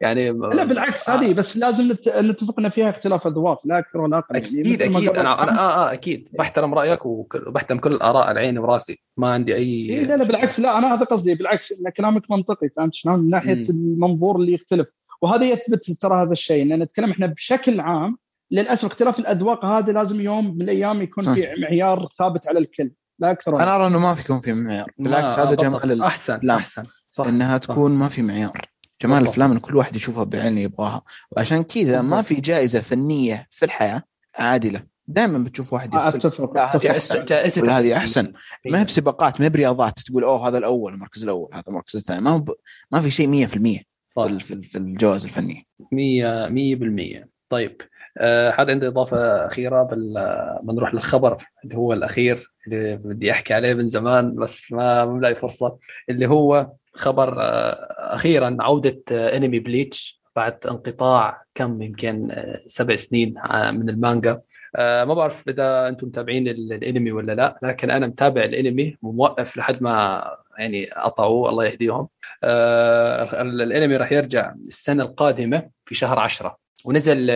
[0.01, 1.35] يعني لا بالعكس هذه آه.
[1.35, 4.37] بس لازم نتفق ان فيها اختلاف اذواق لا أكثر ولا أقل.
[4.37, 5.11] أكيد يعني أكيد.
[5.11, 6.29] أنا أنا آه آه أكيد.
[6.39, 10.61] بحترم رأيك وبحترم كل الاراء على عيني وراسي ما عندي أي إيه لا لا بالعكس
[10.61, 14.87] لا أنا هذا قصدي بالعكس إن كلامك منطقي فهمت شلون؟ من ناحية المنظور اللي يختلف.
[15.23, 18.19] وهذا يثبت ترى هذا الشيء إن نتكلم إحنا بشكل عام
[18.51, 21.33] للأسف اختلاف الأذواق هذا لازم يوم من الأيام يكون صح.
[21.33, 22.91] في معيار ثابت على الكل.
[23.19, 24.91] لا أكثر أنا أرى إنه ما في يكون في معيار.
[24.99, 26.59] بالعكس هذا جمال أحسن الأفلام.
[26.59, 26.83] أحسن.
[27.09, 27.65] صح إنها صح.
[27.65, 28.61] تكون ما في معيار.
[29.03, 31.03] جمال الأفلام إن كل واحد يشوفها بعين يبغاها.
[31.31, 34.03] وعشان كذا ما في جائزة فنية في الحياة
[34.39, 34.83] عادلة.
[35.07, 37.63] دائما بتشوف واحد أتفق هذه أحسن.
[37.63, 38.33] ولا هذه أحسن.
[38.67, 39.99] ما هي بسباقات ما هي برياضات.
[39.99, 42.21] تقول أوه هذا الأول المركز الأول هذا المركز الثاني.
[42.21, 42.51] ما ب...
[42.91, 43.49] ما في شيء 100%
[44.17, 45.63] في في الجوائز الفنية.
[45.93, 46.49] 100
[47.23, 47.81] 100% طيب.
[48.51, 50.15] حد عنده إضافة أخيرة بال...
[50.63, 55.79] بنروح للخبر اللي هو الأخير اللي بدي أحكي عليه من زمان بس ما بلاقي فرصة
[56.09, 63.89] اللي هو خبر أه أخيرا عودة انمي بليتش بعد انقطاع كم يمكن سبع سنين من
[63.89, 64.41] المانجا.
[64.79, 70.25] ما بعرف إذا أنتم متابعين الانمي ولا لا لكن أنا متابع الانمي وموقف لحد ما
[70.59, 72.09] يعني قطعوا الله يهديهم.
[72.45, 77.27] الانمي راح يرجع السنة القادمة في شهر 10 ونزل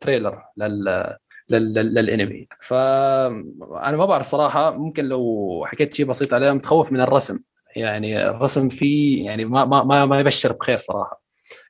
[0.00, 1.08] تريلر لل
[1.50, 2.48] للانمي.
[2.60, 7.38] فانا ما بعرف صراحة ممكن لو حكيت شيء بسيط عليه متخوف من الرسم.
[7.76, 11.21] يعني الرسم فيه يعني ما ما ما يبشر بخير صراحة.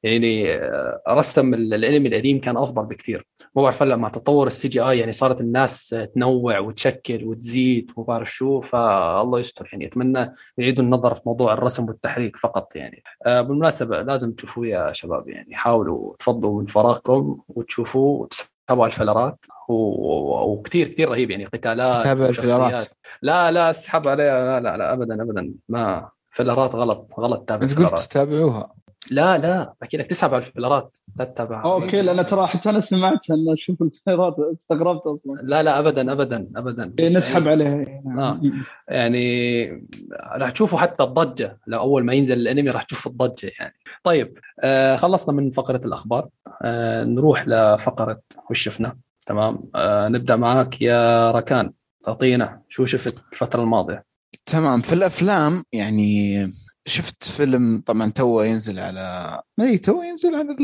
[0.03, 0.61] يعني
[1.09, 3.27] رسم الانمي القديم كان أفضل بكثير.
[3.57, 8.35] ما بعرف هلأ مع تطور ال CGI يعني صارت الناس تنوع وتشكل وتزيد وما بعرف
[8.35, 9.87] شو فالله يستر يعني.
[9.87, 13.03] أتمنى يعيدوا النظر في موضوع الرسم والتحريك فقط يعني.
[13.27, 15.55] آه، بالمناسبة لازم تشوفوه يا شباب يعني.
[15.55, 21.45] حاولوا تفضوا من فراغكم وتشوفوه وتسحبوا على ال filler ات وكثير كثير رهيب يعني.
[21.45, 22.88] قتالات تابع ال filler ات
[23.23, 25.55] لا لا اسحب عليها لا لا لا ابدا ابدا.
[25.68, 28.82] ما filler ات غلط غلط تابع انت قلت تتابعوها.
[29.11, 31.65] لا لا أكيد انك تسحب على الفلرات لا تتابع.
[31.65, 35.38] أوكي لأن ترى حتى أنا سمعت أن أشوف الفلرات استغربت أصلا.
[35.43, 36.95] لا لا ابدا ابدا ابدا.
[36.99, 38.40] إيه نسحب عليها آه.
[38.88, 39.67] يعني
[40.37, 43.75] راح تشوفوا حتى الضجة لو أول ما ينزل الأنمي راح تشوف الضجة يعني.
[44.05, 46.29] طيب آه خلصنا من فقرة الأخبار.
[46.63, 48.96] آه نروح لفقرة وش شفنا؟
[49.27, 49.65] تمام.
[49.75, 51.73] آه نبدأ معاك يا ركان.
[52.09, 54.05] أعطينا شو شفت الفترة الماضية؟
[54.46, 54.81] تمام.
[54.81, 56.53] في الأفلام يعني
[56.87, 60.56] شفت فيلم طبعا تو ينزل على ما أدري تو ينزل على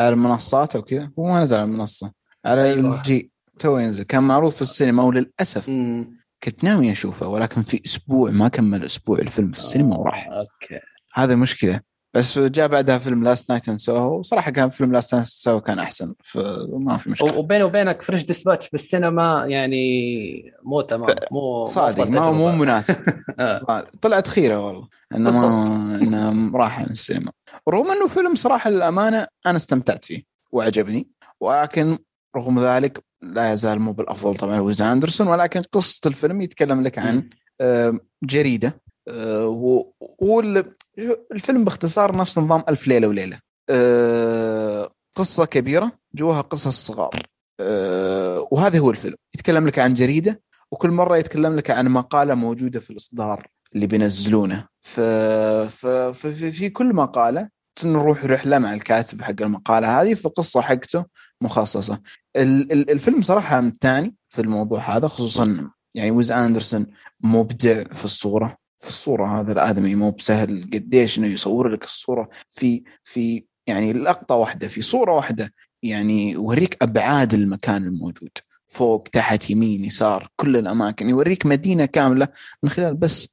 [0.00, 2.12] على المنصات أو كذا؟ هو ما نزل على المنصة.
[2.44, 2.98] على أيوة.
[2.98, 4.02] الجي تو ينزل.
[4.02, 6.18] كان معروض في السينما وللأسف مم.
[6.44, 10.28] كنت ناوي أشوفه ولكن في أسبوع ما كمل أسبوع الفيلم في السينما وراح.
[10.28, 10.80] okay.
[11.14, 11.80] هذا مشكلة.
[12.14, 15.78] بس جاء بعدها فيلم Last Night in Soho صراحة كان فيلم Last Night Soho كان
[15.78, 17.38] أحسن فما في مشكلة.
[17.38, 22.96] وبيني وبينك French Dispatch بالسينما يعني مو تمام مو صادق ما مو مناسب.
[23.38, 23.86] آه.
[24.02, 27.32] طلعت خيرة والله إنه ما إنه راح السينما.
[27.68, 31.08] رغم إنه فيلم صراحة للأمانة أنا استمتعت فيه وعجبني
[31.40, 31.98] ولكن
[32.36, 37.28] رغم ذلك لا يزال مو بالأفضل طبعا ويز أندرسون ولكن قصة الفيلم يتكلم لك عن
[38.24, 38.80] جريدة
[40.98, 43.38] والفيلم باختصار نفس نظام ألف ليلة وليلة.
[43.70, 47.22] آه، قصة كبيرة جواها قصص صغار.
[47.60, 49.16] آه، وهذا هو الفيلم.
[49.34, 50.42] يتكلم لك عن جريدة
[50.72, 54.66] وكل مرة يتكلم لك عن مقالة موجودة في الإصدار اللي بينزلونه.
[54.80, 55.00] ف...
[55.00, 55.86] ف...
[55.86, 57.48] في, في كل مقالة
[57.84, 61.04] نروح رحلة مع الكاتب حق المقالة هذه في قصة حقته
[61.40, 62.00] مخصصة.
[62.36, 66.86] الفيلم صراحة متاني في الموضوع هذا خصوصا يعني ويز أندرسون
[67.20, 68.56] مبدع في الصورة.
[68.84, 69.40] في الصورة.
[69.40, 70.70] هذا الآدمي مو بسهل.
[70.74, 75.52] قديش إنه يصور لك الصورة في في يعني لقطة واحدة في صورة واحدة.
[75.82, 78.30] يعني يوريك أبعاد المكان الموجود.
[78.66, 81.08] فوق تحت يمين يسار كل الأماكن.
[81.08, 82.28] يوريك مدينة كاملة
[82.62, 83.28] من خلال بس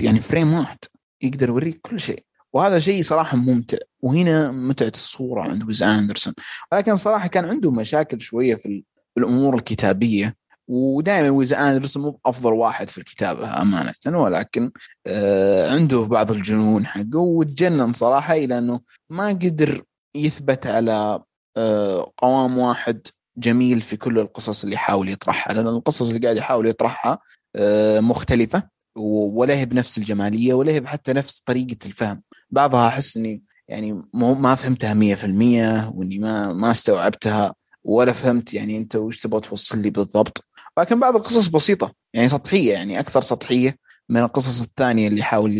[0.00, 0.78] يعني frame واحد.
[1.22, 2.24] يقدر يوريك كل شيء.
[2.52, 3.78] وهذا شيء صراحة ممتع.
[4.00, 6.34] وهنا متعة الصورة عند ويس أندرسون.
[6.72, 8.84] ولكن صراحة كان عنده مشاكل شوية في
[9.18, 10.36] الأمور الكتابية.
[10.68, 14.70] ودائما ويس اندرسون مو أفضل واحد في الكتابة أمانة ولكن
[15.06, 19.82] آه عنده بعض الجنون حقه وتجنن صراحة إلى أنه ما قدر
[20.14, 21.20] يثبت على
[21.56, 23.06] آه قوام واحد
[23.38, 27.18] جميل في كل القصص اللي يحاول يطرحها لأن القصص اللي قاعد يحاول يطرحها
[27.56, 28.62] آه مختلفة
[28.96, 32.22] ولا هي بنفس الجمالية ولا هي حتى نفس طريقة الفهم.
[32.50, 37.54] بعضها أحس إني يعني مو ما فهمتها 100% وإني ما ما استوعبتها
[37.84, 40.44] ولا فهمت يعني أنت وش تبغى توصل لي بالضبط.
[40.78, 41.92] لكن بعض القصص بسيطة.
[42.14, 43.76] يعني سطحية يعني أكثر سطحية
[44.08, 45.58] من القصص الثانية اللي يحاول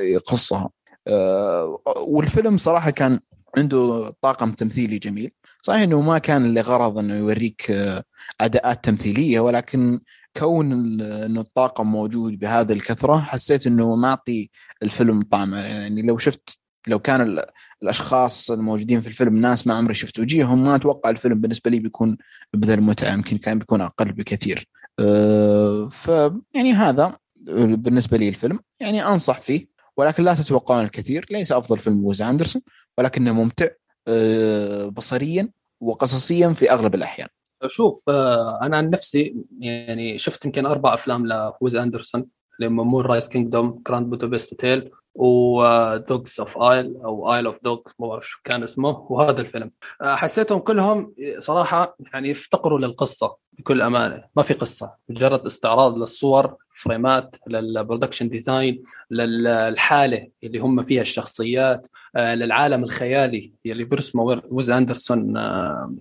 [0.00, 0.70] يقصها.
[1.08, 3.20] آه، والفيلم صراحة كان
[3.56, 5.30] عنده طاقم تمثيلي جميل.
[5.62, 8.02] صحيح إنه ما كان لغرض إنه يوريك آه،
[8.40, 10.00] أداءات تمثيلية ولكن
[10.36, 10.72] كون
[11.02, 14.50] إنه الطاقم موجود بهذه الكثرة حسيت إنه معطي
[14.82, 17.44] الفيلم طعم يعني لو شفت لو كان
[17.82, 22.16] الأشخاص الموجودين في الفيلم ناس ما عمري شفت وجيههم ما أتوقع الفيلم بالنسبة لي بيكون
[22.54, 24.68] بذا المتعه يمكن كان بيكون أقل بكثير.
[24.98, 26.08] أه ف
[26.54, 28.58] يعني هذا بالنسبة لي الفيلم.
[28.80, 29.66] يعني أنصح فيه
[29.96, 31.26] ولكن لا تتوقعون الكثير.
[31.30, 32.62] ليس أفضل فيلم ويس أندرسون
[32.98, 33.66] ولكنه ممتع
[34.08, 35.48] أه بصريا
[35.80, 37.28] وقصصيا في أغلب الأحيان.
[37.66, 42.26] شوف آه، أنا عن نفسي يعني شفت يمكن أربع أفلام لويس أندرسون
[42.60, 48.08] لما Moonrise Kingdom Grand Budapest Hotel و Dogs of Isle أو Isle of Dog ما
[48.08, 49.70] بعرف شو كان اسمه وهذا الفيلم.
[50.02, 54.24] آه، حسيتهم كلهم صراحة يعني يفتقروا للقصة بكل أمانة.
[54.36, 54.94] ما في قصة.
[55.08, 61.86] مجرد استعراض للصور frame ات لل production design للحاله اللي هم فيها الشخصيات
[62.16, 65.96] آه، للعالم الخيالي اللي بيرسمه ويز أندرسون آه،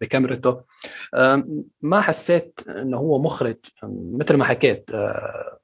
[0.00, 0.60] بكاميرته.
[1.82, 3.56] ما حسيت إنه هو مخرج
[4.12, 4.90] مثل ما حكيت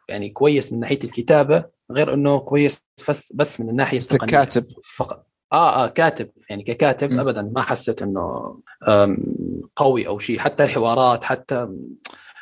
[0.08, 1.79] يعني كويس من ناحية الكتابة.
[1.90, 4.30] غير إنه كويس بس بس من الناحية التقنية.
[4.30, 4.66] كاتب.
[4.96, 6.30] فقط آه آه كاتب.
[6.50, 7.20] يعني ككاتب م.
[7.20, 8.56] ابدا ما حسيت إنه
[9.76, 10.38] قوي أو شيء.
[10.38, 11.68] حتى الحوارات حتى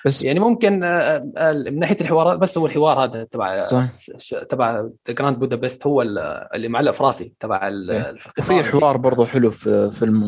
[0.07, 3.87] بس يعني ممكن آه، آه، من ناحية الحوارات بس هو الحوار هذا تبع صح.
[4.51, 8.17] تبع Grand Budapest هو اللي معلق في راسي تبع إيه.
[8.39, 10.23] وفي حوار برضه حلو في فيلم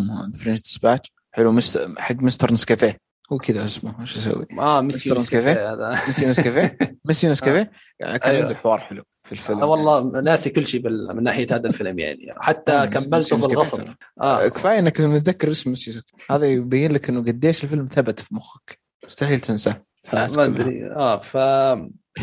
[0.45, 1.89] French Dispatch حلو مست...
[1.99, 3.10] حق مستر نسكافيه.
[3.33, 5.77] هو كذا اسمه وش أسوي؟ آه ميسي نسكافيه
[6.07, 7.71] ميسي نسكافيه ميسي نسكافيه
[8.03, 8.17] آه.
[8.17, 9.61] كان عنده حوار حلو في الفيلم.
[9.61, 11.17] آه والله ناسي كل شيء بال...
[11.17, 12.35] من ناحية هذا الفيلم يعني.
[12.37, 13.85] حتى آه كملته بالغصب.
[14.21, 14.49] آه.
[14.49, 16.03] كفاية إنك متذكر اسم ميسي.
[16.31, 18.81] هذا يبين لك إنه قديش الفيلم ثبت في مخك.
[19.05, 19.85] مستحيل تنساه.
[20.13, 20.87] ما أدري.
[20.87, 21.37] آه ف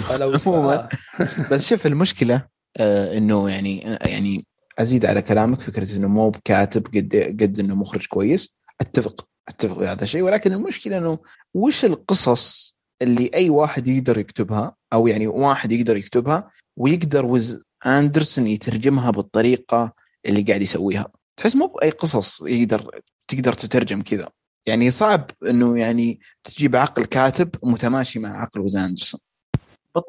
[0.07, 0.89] فلو عموما.
[1.51, 2.45] بس شوف المشكلة
[2.77, 4.45] آه إنه يعني يعني
[4.79, 8.57] أزيد على كلامك فكرة إنه مو بكاتب قد قد إنه مخرج كويس.
[8.81, 9.27] أتفق.
[9.47, 11.19] أتفق بهذا الشيء ولكن المشكلة إنه
[11.53, 18.47] وش القصص اللي أي واحد يقدر يكتبها أو يعني واحد يقدر يكتبها ويقدر وز أندرسون
[18.47, 19.93] يترجمها بالطريقة
[20.25, 24.29] اللي قاعد يسويها؟ تحس مو بأي قصص يقدر تقدر تترجم كذا.
[24.65, 29.19] يعني صعب إنه يعني تجيب عقل كاتب متماشي مع عقل وز أندرسون.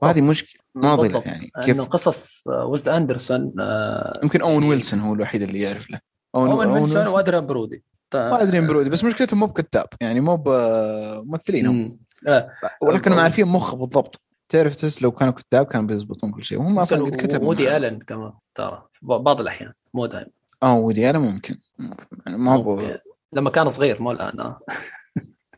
[0.03, 1.51] وهذه مشكلة معضله يعني.
[1.65, 6.01] كيف؟ انه قصص وز أندرسون آه يمكن أون ويلسون هو الوحيد اللي يعرف له.
[6.35, 7.85] أون, أون ويلسون وادريان برودي.
[8.15, 11.99] ما أدري برودي بس مشكلته مو بكتاب يعني مو بممثلين هم
[12.83, 14.21] ولكن عارفين مخ بالضبط.
[14.49, 17.99] تعرف تحس لو كانوا كتاب كانوا بيضبطون كل شيء وهم أصلا قد كتبوا وودي آلن
[17.99, 18.83] كمان ترى.
[19.03, 20.31] بعض الأحيان مو دائما
[20.63, 21.59] آه وودي آلن ممكن.
[22.27, 22.99] يعني ما هو
[23.33, 24.61] لما كان صغير مو الآن آه.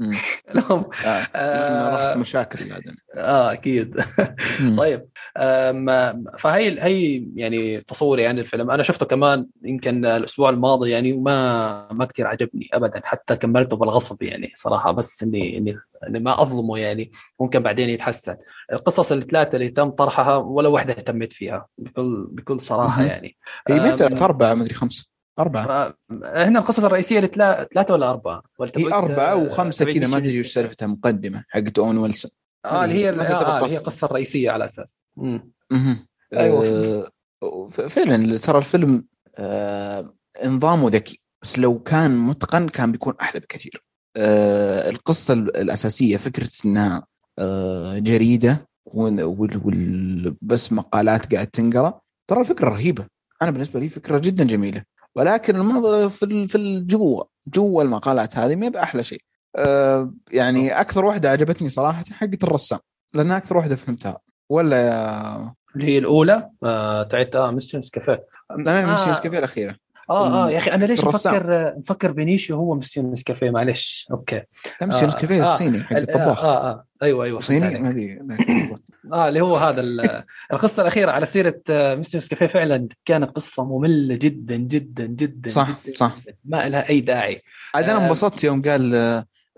[0.54, 0.84] لهم.
[1.06, 1.26] آه.
[1.34, 4.00] آه راح في مشاكل الادمي آه أكيد.
[4.78, 5.06] طيب
[6.38, 8.70] فهي هي يعني تصوري عن الفيلم.
[8.70, 13.00] أنا شفته كمان يمكن الأسبوع الماضي يعني وما ما كثير عجبني ابدا.
[13.04, 15.76] حتى كملته بالغصب يعني صراحة بس إني إني,
[16.08, 17.10] إني ما أظلمه يعني.
[17.40, 18.36] ممكن بعدين يتحسن.
[18.72, 23.36] القصص الثلاثه اللي تم طرحها ولا واحدة اهتميت فيها بكل بكل صراحة يعني.
[23.68, 25.19] هي مثل أربعة مدري خمسة.
[25.38, 25.94] أربعة.
[26.22, 30.86] هنا القصص الرئيسية ثلاثة ولا أربعة؟ ولا هي أربعة وخمسة كذا ما أدري وش سالفتها
[30.86, 32.30] مقدمة حقت أون ويلسون.
[32.64, 35.02] آه اللي هي آه هي القصة الرئيسية على أساس.
[35.18, 35.52] امم
[36.32, 37.10] أيوه.
[37.42, 39.04] آه فعلا ترى الفيلم
[39.36, 40.14] آه
[40.44, 43.84] انظامه ذكي بس لو كان متقن كان بيكون أحلى بكثير.
[44.16, 47.06] آه القصة الأساسية فكرة أنها
[47.38, 52.00] آه جريدة وبس مقالات قاعد تنقرأ
[52.30, 53.06] ترى الفكرة رهيبة.
[53.42, 54.82] أنا بالنسبة لي فكرة جدا جميلة.
[55.16, 59.22] ولكن المنظر في في الجو جوا المقالات هذه ما بأحلى شيء.
[59.56, 62.78] أه يعني أكثر واحدة عجبتني صراحة حقه الرسام
[63.14, 64.18] لانها أكثر واحدة فهمتها.
[64.48, 68.86] ولا اللي هي الأولى آه تاعت آه ميسيو نسكافيه آه.
[68.90, 69.76] ميسيو نسكافيه الأخيرة.
[70.10, 74.42] آه آه يا أخي أنا ليش مفكر مفكر بينيشيو هو مسيون نسكافيه معلش okay.
[74.80, 76.44] لا مسيون نسكافيه آه الصيني حق الطباخ.
[76.44, 76.84] آه آه.
[77.02, 78.20] أيوه أيوه صيني؟ ما أدري
[79.12, 79.82] آه اللي هو هذا
[80.52, 85.94] القصة الأخيرة على سيرة مسيون نسكافيه فعلا كانت قصة مملة جدا جدا جدا صح جدا
[85.94, 86.16] صح.
[86.20, 86.34] جداً.
[86.44, 87.42] ما لها أي داعي.
[87.74, 88.94] عاد أنا انبسطت يوم قال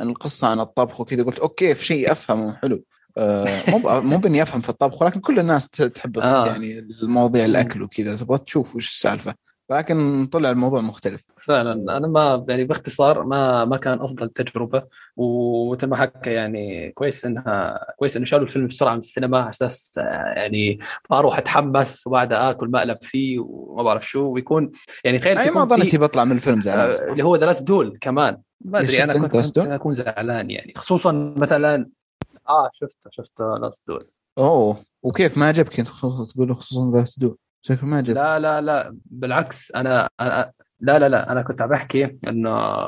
[0.00, 2.84] القصة عن الطبخ وكذا قلت okay في شيء أفهمه حلو.
[3.18, 6.46] آه مو مو بإني أفهم في الطبخ ولكن كل الناس تحب آه.
[6.46, 9.34] يعني المواضيع الأكل وكذا تبغى تشوف وش السالفة.
[9.78, 11.32] لكن طلع الموضوع مختلف.
[11.42, 11.96] فعلا.
[11.96, 14.82] أنا ما يعني باختصار ما ما كان أفضل تجربة
[15.16, 19.92] ومثل ما حكى يعني كويس إنها كويس إنه شالوا الفيلم بسرعة من السينما على أساس
[20.36, 20.78] يعني
[21.10, 24.70] ما أروح أتحمس وبعدها آكل مقلب فيه وما بعرف شو ويكون
[25.04, 28.38] يعني تخيل أي ما ظنيتي بطلع من الفيلم زعلان اللي هو ذا دول كمان.
[28.64, 30.72] ما أدري أنا كنت أكون زعلان يعني.
[30.76, 31.88] خصوصا مثلا
[32.48, 34.06] آه شفته شفته لاست دول
[34.38, 38.16] أوه وكيف ما عجبك أنت خصوصا تقول خصوصا The Duel شكله ما عجبك.
[38.16, 42.78] لا لا لا بالعكس أنا, أنا لا لا لا أنا كنت عم بحكي إنه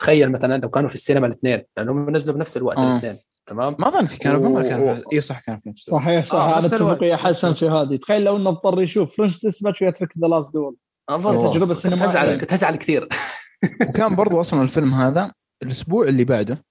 [0.00, 2.92] تخيل مثلا لو كانوا في السينما الاثنين لانهم نزلوا بنفس الوقت آه.
[2.92, 4.62] الاثنين تمام؟ ما ظنيت كانوا و...
[4.62, 6.74] كانوا اي صح كانوا في نفس صحيح صح آه، أنا الوقت.
[6.74, 10.52] اتفق يا حسن في هذه تخيل لو إنه اضطر يشوف French Dispatch ويترك The Last
[10.52, 10.76] Duel
[11.10, 11.52] أوه.
[11.52, 12.10] تجربة كنت سينمائية.
[12.10, 13.08] هزعل كنت هزعل كثير.
[13.88, 16.64] وكان برضو أصلا الفيلم هذا الأسبوع اللي بعده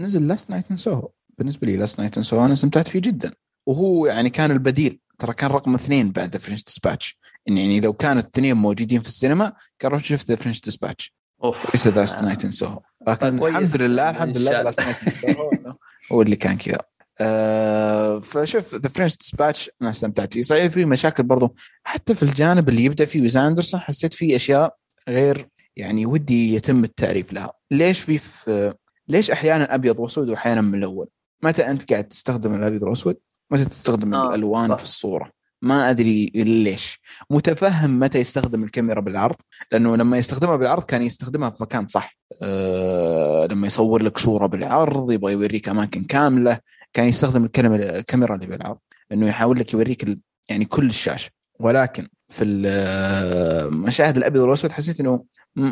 [0.00, 1.08] نزل Last Night in Soho
[1.38, 3.32] بالنسبة لي Last Night in Soho أنا استمتعت فيه جدا.
[3.66, 5.00] وهو يعني كان البديل.
[5.18, 9.90] ترى كان رقم اثنين بعد French Dispatch يعني لو كانوا الاثنين موجودين في السينما كان
[9.92, 11.74] رحت شفت The French Dispatch أوف.
[11.74, 13.54] ليس Last Night in Soho لكن كويس.
[13.56, 14.62] الحمد لله الحمد لله.
[14.62, 15.50] Last Night in Soho
[16.12, 16.78] هو اللي كان كذا.
[17.20, 20.42] آه فشوف The French Dispatch أنا استمتعت فيه.
[20.42, 21.54] صحيح في مشاكل برضو.
[21.84, 24.76] حتى في الجانب اللي يبدأ فيه ويز أندرسون حسيت فيه أشياء
[25.08, 27.52] غير يعني ودي يتم التعريف لها.
[27.70, 28.74] ليش في, في
[29.08, 31.06] ليش أحيانا أبيض وأسود واحيانا ملون؟
[31.42, 33.16] متى أنت قاعد تستخدم الأبيض والأسود؟
[33.50, 34.76] متى تستخدم آه، الألوان صح.
[34.76, 35.30] في الصورة؟
[35.62, 37.00] ما أدري ليش.
[37.30, 39.36] متفهم متى يستخدم الكاميرا بالعرض
[39.72, 42.16] لأنه لما يستخدمها بالعرض كان يستخدمها في مكان صح.
[42.42, 46.58] أه لما يصور لك صورة بالعرض يبغى يوريك أماكن كاملة
[46.92, 48.78] كان يستخدم الكلمة الكاميرا اللي بالعرض
[49.12, 50.18] إنه يحاول لك يوريك ال...
[50.48, 51.30] يعني كل الشاشة.
[51.60, 55.24] ولكن في المشاهد الأبيض والأسود حسيت إنه
[55.56, 55.62] م-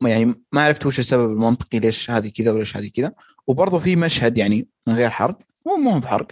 [0.00, 3.12] م- يعني ما عرفت وش السبب المنطقي ليش هذه كذا وليش هذه كذا.
[3.46, 6.26] وبرضه في مشهد يعني من غير حرق مو مو بحرق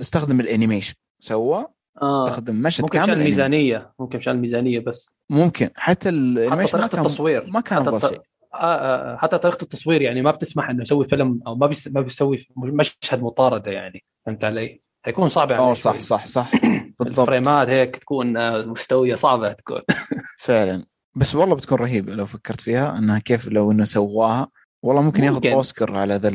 [0.00, 0.94] استخدم ال animation.
[1.20, 1.66] سوى
[2.02, 2.10] آه.
[2.10, 3.42] استخدم مشهد ممكن كامل عشان animation.
[3.42, 5.14] الميزانيه ممكن عشان الميزانيه بس.
[5.30, 5.66] ممكن.
[5.66, 7.46] حتى حتى ال animation ما طريقة كان التصوير.
[7.46, 8.20] ما كان حتى أفضل شيء.
[8.54, 12.00] آه آه حتى طريقة التصوير يعني ما بتسمح إنه يسوي فيلم أو ما بيس ما
[12.00, 14.04] بيسوي مشهد مطاردة يعني.
[14.26, 16.00] فهمت علي؟ حيكون صعب عليه آه صح.
[16.00, 16.50] صح صح.
[17.00, 17.18] بالضبط.
[17.18, 19.80] الفريمات هيك تكون مستوية صعبة تكون.
[20.38, 20.84] فعلا.
[21.16, 24.48] بس والله بتكون رهيبة لو فكرت فيها إنها كيف لو إنه سواها.
[24.82, 25.52] والله ممكن, ياخذ ممكن.
[25.52, 26.30] أوسكار على ذا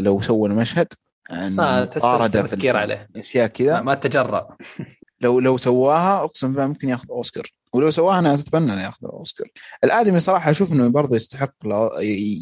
[0.00, 0.86] لو سوى المشهد.
[1.30, 2.70] مطاردة في.
[2.76, 3.08] عليه.
[3.16, 3.80] أشياء كذا.
[3.80, 4.56] ما تجرأ.
[5.20, 7.46] لو لو سواها أقسم بالله ممكن ياخذ أوسكار.
[7.72, 9.48] ولو سواها أنا أتمنى انه ياخذ الأوسكار.
[9.84, 11.54] الآدمي صراحة أشوف إنه برضه يستحق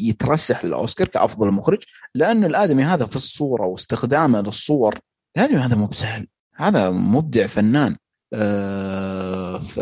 [0.07, 1.83] يترشح للأوسكار كأفضل مخرج
[2.15, 4.99] لأن الآدمي هذا في الصورة واستخدامه للصور
[5.37, 6.27] الآدمي هذا مو بسهل.
[6.55, 7.95] هذا مبدع فنان.
[8.33, 9.77] آه ف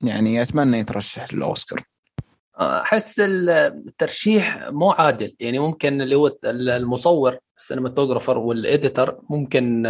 [0.00, 1.80] يعني أتمنى يترشح للأوسكار.
[2.82, 5.36] أحس الترشيح مو عادل.
[5.40, 9.84] يعني ممكن اللي هو المصور السينماتوجرافر والإديتر ممكن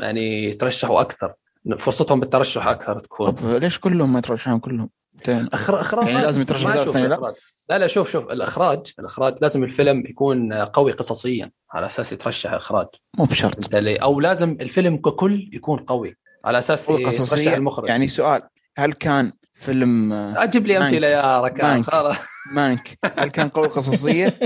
[0.00, 1.34] يعني يترشحوا أكثر.
[1.78, 3.30] فرصتهم بالترشح أكثر تكون.
[3.30, 4.90] طب ليش كلهم ما يترشحون كلهم؟
[5.28, 5.80] أخر...
[5.80, 7.32] اخراج يعني لازم يترشح دور ثاني لا؟
[7.68, 12.86] لا لا شوف شوف الأخراج الأخراج لازم الفيلم يكون قوي قصصيا على أساس يترشح إخراج.
[13.18, 17.88] مو بشرط؟ أو لازم الفيلم ككل يكون قوي على أساس هو يترشح قصصية المخرج.
[17.88, 18.42] يعني سؤال
[18.76, 21.08] هل كان فيلم آه، أجيب لي أمثلة.
[21.08, 21.84] يا ركان مانك.
[21.84, 22.16] خلاص.
[22.56, 22.98] مانك.
[23.18, 24.38] هل كان قوي قصصية؟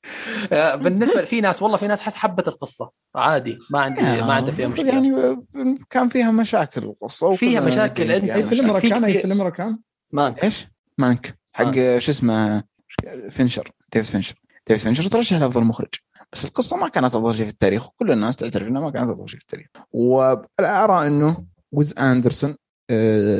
[0.82, 2.90] بالنسبة في ناس والله في ناس حس حبت القصة.
[3.14, 4.88] عادي ما عندي ما عندي فيها مشكلة.
[4.88, 5.44] يعني
[5.90, 8.12] كان فيها مشاكل القصة فيها مشاكل.
[8.12, 9.78] أنت اي فيلم ركان اي فيلم ركان
[10.12, 10.44] مانك.
[10.44, 10.66] إيش؟
[10.98, 11.38] مانك.
[11.54, 12.62] حق شو اسمه
[13.30, 13.70] فينشر.
[13.92, 14.34] ديفيد فينشر.
[14.66, 15.94] ديفيد فينشر ترشح لافضل مخرج.
[16.32, 19.28] بس القصة ما كانت أفضل شيء في التاريخ وكل الناس تعترف انها ما كانت أفضل
[19.28, 19.66] شيء في التاريخ.
[19.92, 22.56] وارى إنه ويز أندرسون آه،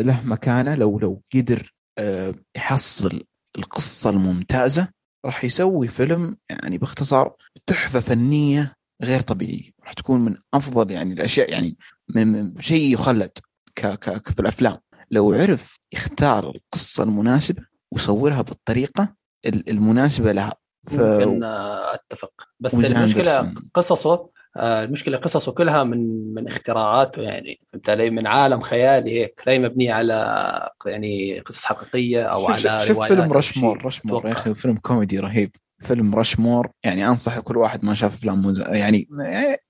[0.03, 3.23] له مكانة لو لو قدر آه، يحصل
[3.59, 4.89] القصة الممتازة
[5.27, 7.37] راح يسوي فيلم يعني باختصار
[7.67, 9.71] تحفة فنية غير طبيعية.
[9.85, 11.77] راح تكون من أفضل يعني الأشياء يعني
[12.15, 13.31] من شيء يخلد
[13.75, 14.77] ك ك في الأفلام.
[15.11, 19.15] لو عرف يختار القصة المناسبة ويصورها بالطريقة
[19.47, 20.55] المناسبة لها
[20.87, 20.95] ف...
[20.95, 22.33] ممكن أتفق.
[22.61, 28.61] بس المشكلة قصصه آه، المشكلة قصصه كلها من من اختراعاته يعني فهمت علي؟ من عالم
[28.61, 34.27] خيالي هيك لا مبنيه على يعني قصص حقيقية أو شوف على شوف فيلم رشمور رشمور
[34.27, 35.51] يا أخي فيلم كوميدي رهيب.
[35.79, 38.55] فيلم رشمور يعني أنصح كل واحد ما شاف أفلام.
[38.69, 39.09] يعني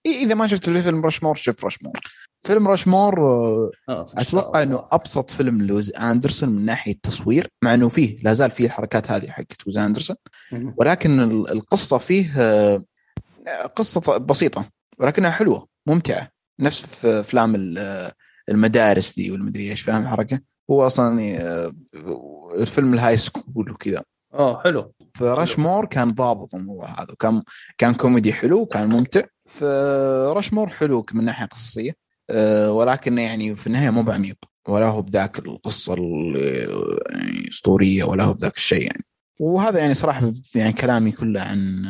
[0.06, 1.92] إذا ما شفت فيلم رشمور شوف رشمور
[2.40, 3.20] فيلم رشمور
[3.88, 8.50] آه، أتوقع إنه أبسط فيلم لوز أندرسون من ناحية التصوير مع إنه فيه لا زال
[8.50, 10.16] فيه الحركات هذه حقت وز أندرسون
[10.76, 12.82] ولكن القصة فيه آه،
[13.76, 14.75] قصة بسيطة.
[14.98, 16.28] ولكنها حلوة ممتعة.
[16.60, 17.74] نفس افلام
[18.48, 20.40] المدارس دي والمدري إيش فاهم الحركة؟
[20.70, 21.72] هو أصلا آه،
[22.54, 24.02] الفيلم ال high school وكذا.
[24.34, 24.92] آه حلو.
[25.14, 27.42] فرشمور كان ضابط الموضوع هذا كان
[27.78, 29.22] كان كوميدي حلو وكان ممتع.
[29.46, 31.92] فرشمور حلو من ناحية قصصية
[32.30, 34.36] آه، ولكن يعني في النهاية مو بعميق.
[34.68, 39.04] ولا هو بذاك القصة الاسطوريه يعني ولا هو بذاك الشيء يعني.
[39.40, 41.82] وهذا يعني صراحة يعني كلامي كله عن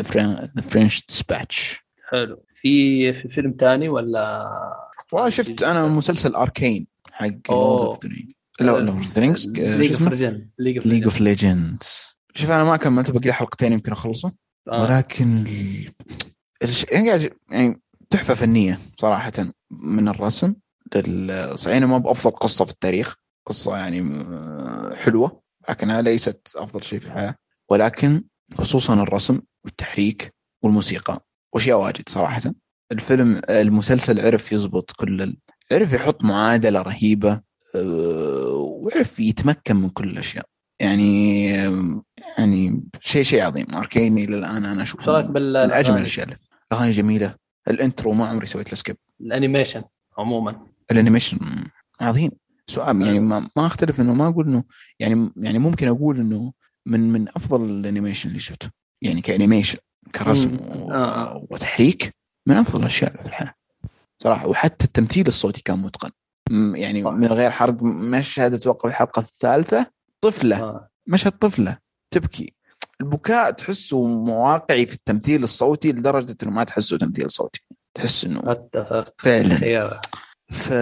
[0.00, 1.81] The French Dispatch
[2.12, 2.44] حلو.
[2.54, 4.50] في في فيلم ثاني ولا
[5.12, 8.10] والله شفت أنا مسلسل Arcane حق Lord of لا
[8.60, 9.18] Lord of
[10.58, 14.32] League of Legends شوف أنا ما كملت باقي لي حلقتين يمكن أخلصه.
[14.68, 14.82] آه.
[14.82, 15.46] ولكن
[16.92, 19.32] يعني, يعني تحفة فنية صراحة
[19.70, 20.54] من الرسم.
[21.54, 23.14] صحيح ما بأفضل قصة في التاريخ.
[23.46, 24.26] قصة يعني
[24.96, 27.34] حلوة لكنها ليست أفضل شيء في الحياة.
[27.68, 28.24] ولكن
[28.58, 31.20] خصوصا الرسم والتحريك والموسيقى.
[31.52, 32.40] واشياء واجد صراحة؟
[32.92, 35.36] الفيلم المسلسل عرف يزبط كل ال...
[35.72, 37.40] عرف يحط معادلة رهيبة
[37.74, 40.44] أه، وعرف يتمكن من كل الأشياء.
[40.80, 41.44] يعني
[42.38, 43.66] يعني شيء شيء عظيم.
[43.74, 46.36] Arcane للان أنا اشوفه من أجمل الأشياء
[46.72, 47.34] الأغاني جميلة.
[47.68, 49.82] ال intro ما عمري سويت له skip ال animation
[50.18, 50.66] عموما.
[50.90, 51.38] ال animation
[52.00, 52.30] عظيم.
[52.66, 54.64] سؤال يعني ما, ما أختلف إنه ما أقول إنه
[54.98, 56.52] يعني يعني ممكن أقول إنه
[56.86, 58.70] من من أفضل ال animation اللي شفته.
[59.02, 59.78] يعني ك animation.
[60.14, 60.56] كرسم
[60.90, 61.46] آه.
[61.50, 62.14] وتحريك
[62.48, 63.54] من أفضل الأشياء في الحياة
[64.22, 64.46] صراحة.
[64.46, 66.10] وحتى التمثيل الصوتي كان متقن.
[66.74, 69.86] يعني من غير حرق مشهد أتوقع الحلقة الثالثة
[70.20, 70.62] طفلة.
[70.62, 70.88] آه.
[71.06, 71.78] مشهد طفلة
[72.10, 72.54] تبكي.
[73.00, 77.60] البكاء تحسه مواقعي في التمثيل الصوتي لدرجة إنه ما تحسه تمثيل صوتي.
[77.94, 79.14] تحس إنه أتفق.
[79.18, 80.00] فعلا.
[80.52, 80.72] ف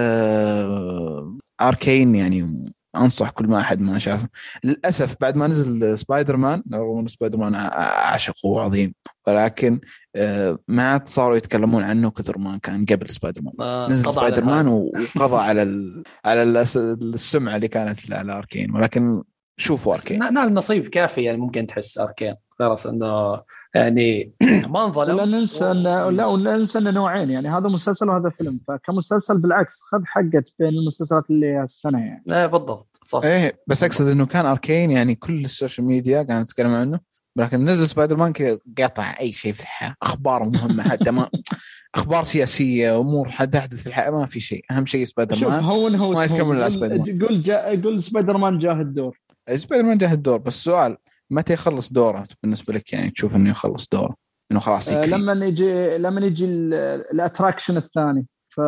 [1.61, 4.27] Arcane يعني أنصح كل ما أحد ما شافه.
[4.63, 8.93] للأسف بعد ما نزل سبايدر مان رغم إنه سبايدر مان عشق وعظيم
[9.27, 9.81] ولكن
[10.15, 14.67] آه، ما عاد صاروا يتكلمون عنه كثر ما كان قبل سبايدر مان نزل سبايدر مان
[14.67, 16.03] وقضى على ال...
[16.25, 19.23] على السمعة اللي كانت على أركين ولكن
[19.57, 20.33] شوفوا أركين.
[20.33, 22.35] نال نصيب كافي يعني ممكن تحس أركين.
[22.59, 23.41] خلاص إنه
[23.75, 24.33] يعني
[24.73, 25.15] ما انظلم.
[25.15, 28.59] لا ننسى ان لا ولا ننسى انه نوعين يعني هذا مسلسل وهذا فيلم.
[28.67, 32.23] فكمسلسل بالعكس خذ حقت بين المسلسلات اللي السنة يعني.
[32.31, 33.21] إيه بالضبط صح.
[33.23, 36.99] إيه بس أقصد إنه كان أركين يعني كل السوشيال ميديا كانت تتكلم عنه
[37.35, 41.29] لكن نزل سبايدر مان كذا قطع أي شيء في الحياة أخبار مهمة حتى ما
[41.95, 44.65] أخبار سياسية أمور تحدث في الحياة ما في شيء.
[44.71, 45.63] أهم شيء سبايدر مان.
[45.63, 47.23] هون هو ما يتكمل على سبايدر مان.
[47.23, 47.81] قول جا...
[47.81, 49.19] قول سبايدر مان جاه الدور.
[49.55, 50.37] سبايدر مان جاه الدور.
[50.37, 50.97] بس سؤال
[51.31, 54.15] متى يخلص دوره بالنسبة لك يعني تشوف إنه يخلص دوره؟
[54.51, 58.25] إنه خلاص آه لما يجي لما يجي ال attraction الثاني.
[58.49, 58.59] ف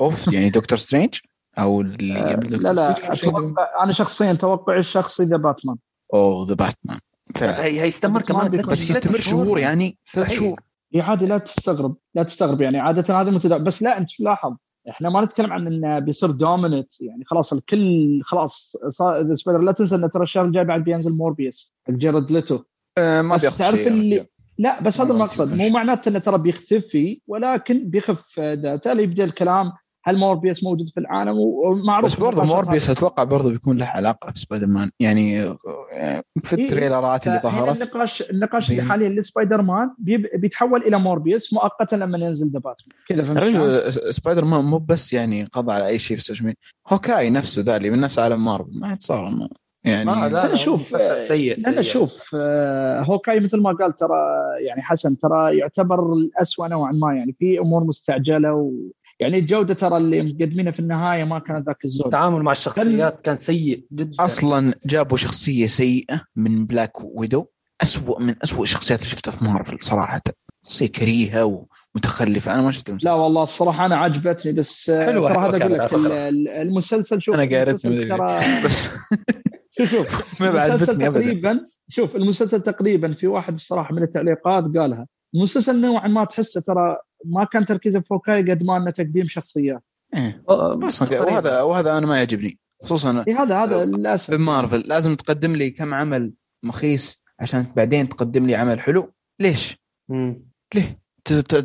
[0.00, 1.14] أوف يعني دكتور سترينج
[1.58, 5.76] أو اللي آه لا لا أتوقع أنا شخصيا توقعي الشخصي ذا باتمان
[6.14, 6.98] أوه ذا باتمان
[7.34, 7.64] فعلا.
[7.64, 9.58] هيستمر كمان بس يستمر شهور.
[9.58, 10.60] يعني ثلاث شهور.
[10.94, 12.78] اي عادي لا تستغرب لا تستغرب يعني.
[12.78, 14.56] عادة هذا متداول بس لا أنت لاحظ؟
[14.90, 18.76] إحنا ما نتكلم عن إنه بيصير dominate يعني خلاص الكل خلاص
[19.34, 22.58] سبايدر لا تنسى إنه ترى الشهر الجاي بعد بينزل موربيوس جيرد ليتو
[22.98, 24.26] أه ما بس تعرف اللي
[24.58, 25.54] لا بس هذا المقصد.
[25.54, 29.72] مو معناته إنه ترى بيختفي ولكن بيخف بالتالي يبدأ الكلام
[30.06, 34.38] هل موربيوس موجود في العالم؟ ومعروف بس برضه موربيوس أتوقع برضه بيكون له علاقة في
[34.38, 35.56] سبايدر مان يعني
[36.42, 37.82] في إيه، التريلرات اللي ظهرت.
[37.82, 39.90] النقاش النقاش اللي حاليا لسبايدر مان
[40.34, 45.44] بيتحول إلى موربيوس مؤقتا لما ينزل ذا باتمان كذا فهمت سبايدر مان مو بس يعني
[45.44, 46.60] قضى على أي شيء في السوشيال ميديا.
[46.88, 48.80] هوكاي نفسه ذا اللي من نفس عالم مارفل.
[48.80, 49.48] ما عاد صار
[49.84, 54.16] يعني لا لا شوف سيء أنا شوف آه، هوكاي مثل ما قال ترى
[54.66, 57.14] يعني حسن ترى يعتبر الاسوء نوعا ما.
[57.14, 58.72] يعني في أمور مستعجلة و
[59.20, 62.06] يعني الجودة ترى اللي مقدمينها في النهاية ما كانت ذاك الزود.
[62.06, 64.24] التعامل مع الشخصيات كان سيء جدا.
[64.24, 67.46] أصلا جابوا شخصية سيئة من بلاك ويدو
[67.82, 70.22] أسوأ من أسوأ الشخصيات اللي شفتها في مارفل صراحة.
[70.64, 72.54] شخصية كريهة ومتخلفة.
[72.54, 73.08] أنا ما شفت المسلسل.
[73.08, 75.94] لا والله الصراحة أنا عجبتني بس ترى هذا أقول لك
[76.62, 78.88] المسلسل شوف أنا قارئت ترى بس
[79.78, 79.90] شوف
[80.38, 86.24] شوف المسلسل تقريبا شوف المسلسل تقريبا في واحد الصراحة من التعليقات قالها المسلسل نوعا ما
[86.24, 86.96] تحسه ترى
[87.26, 89.82] ما كان تركيزه في فوكاي قد ما أنه تقديم شخصيات.
[90.14, 90.42] إيه.
[90.86, 92.58] بس وهذا وهذا أنا ما يعجبني.
[92.82, 94.34] خصوصا إيه هذا هذا للأسف.
[94.34, 99.12] بمارفل لازم تقدم لي كم عمل مخيس عشان بعدين تقدم لي عمل حلو.
[99.40, 99.76] ليش؟
[100.08, 100.44] مم.
[100.74, 101.04] ليه؟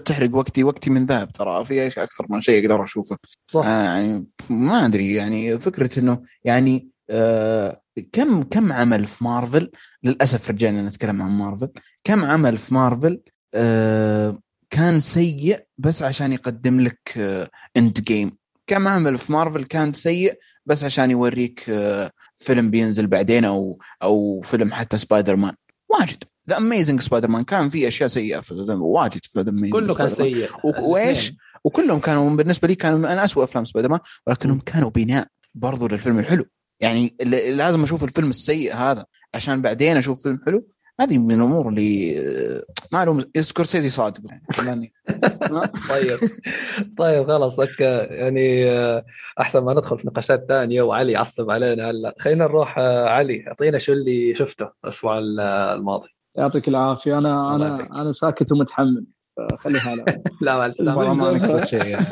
[0.05, 1.66] تحرق وقتي وقتي من ذهب ترى.
[1.66, 3.18] في أكثر من شيء أقدر أشوفه.
[3.51, 3.66] صح.
[3.66, 7.82] آه يعني ما أدري يعني فكرة إنه يعني آه
[8.12, 9.72] كم كم عمل في مارفل؟
[10.03, 11.70] للأسف رجعنا نتكلم عن مارفل.
[12.03, 13.22] كم عمل في مارفل؟
[13.53, 14.39] آه
[14.70, 18.32] كان سيء بس عشان يقدم لك آه End Game
[18.67, 24.41] كم عمل في مارفل كان سيء بس عشان يوريك آه فيلم بينزل بعدين أو أو
[24.41, 25.53] فيلم حتى سبايدر مان
[25.89, 26.24] واجد.
[26.49, 30.09] The Amazing سبايدر مان كان في أشياء سيئة في واجد في The Amazing كله كان
[30.09, 30.49] سيء.
[30.63, 35.88] وإيش؟ وكلهم كانوا بالنسبة لي كانوا من اسوء أفلام سبايدر مان ولكنهم كانوا بناء برضو
[35.88, 36.45] للفيلم الحلو.
[36.80, 37.15] يعني
[37.49, 40.67] لازم أشوف الفيلم السيء هذا عشان بعدين أشوف فيلم حلو.
[41.00, 44.22] هذه من الأمور اللي آه، ما لهم سكورسيزي صادق.
[44.66, 44.93] يعني
[45.89, 46.20] طيب.
[46.97, 49.06] طيب خلاص يعني آه،
[49.39, 52.16] أحسن ما ندخل في نقاشات ثانية وعلي يعصب علينا هلا.
[52.20, 56.08] خلينا نروح آه، علي أعطينا شو اللي شفته الأسبوع الماضي.
[56.36, 57.18] يعطيك العافية.
[57.18, 59.06] أنا أنا أنا ساكت ومتحمل.
[59.60, 62.06] خليها لا لا مع السلامه ما نقصد شيء يعني.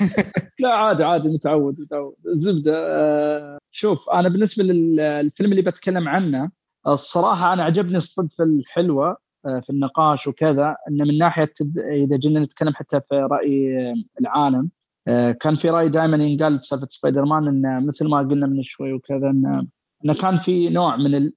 [0.60, 2.14] لا عادي عادي متعود متعود.
[2.26, 6.50] الزبدة شوف أنا بالنسبة للفيلم اللي بتكلم عنه
[6.86, 9.16] الصراحة أنا عجبني الصدفة الحلوة
[9.46, 14.70] آه، في النقاش وكذا إن من ناحية إذا جينا نتكلم حتى في رأي العالم
[15.08, 18.62] آه، كان في رأي دائما ينقال في سالفة سبايدر مان انه مثل ما قلنا من
[18.62, 19.66] شوي وكذا انه
[20.04, 21.30] انه كان في نوع من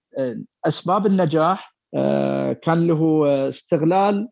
[0.66, 4.30] أسباب النجاح آه، كان له استغلال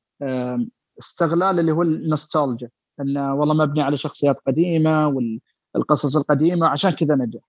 [0.99, 2.69] استغلال اللي هو النوستالجيا
[3.01, 5.07] انه والله مبني على شخصيات قديمة
[5.75, 7.41] والقصص القديمة عشان كذا نجح.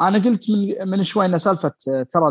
[0.00, 2.28] أنا قلت من من شوي إن سالفة ترى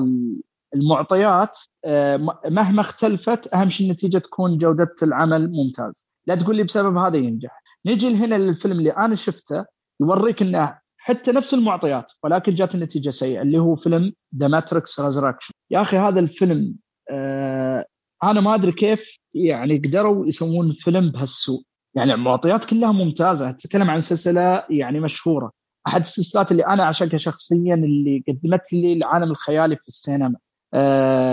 [0.75, 2.17] المعطيات آه،
[2.49, 6.05] مهما اختلفت أهم شيء النتيجة تكون جودة العمل ممتاز.
[6.27, 7.63] لا تقول لي بسبب هذا ينجح.
[7.85, 9.65] نجي هنا للفيلم اللي أنا شفته
[10.01, 15.53] يوريك إنه حتى نفس المعطيات ولكن جات النتيجة سيئة اللي هو فيلم The Matrix Resurrections
[15.71, 16.75] يا أخي هذا الفيلم
[17.11, 17.85] آه
[18.23, 21.63] أنا ما أدري كيف يعني قدروا يسوون فيلم بهالسوء.
[21.95, 25.51] يعني المعطيات كلها ممتازة تتكلم عن سلسلة يعني مشهورة.
[25.87, 30.35] أحد السلسلات اللي أنا أعشقها شخصيا اللي قدمت لي العالم الخيالي في السينما.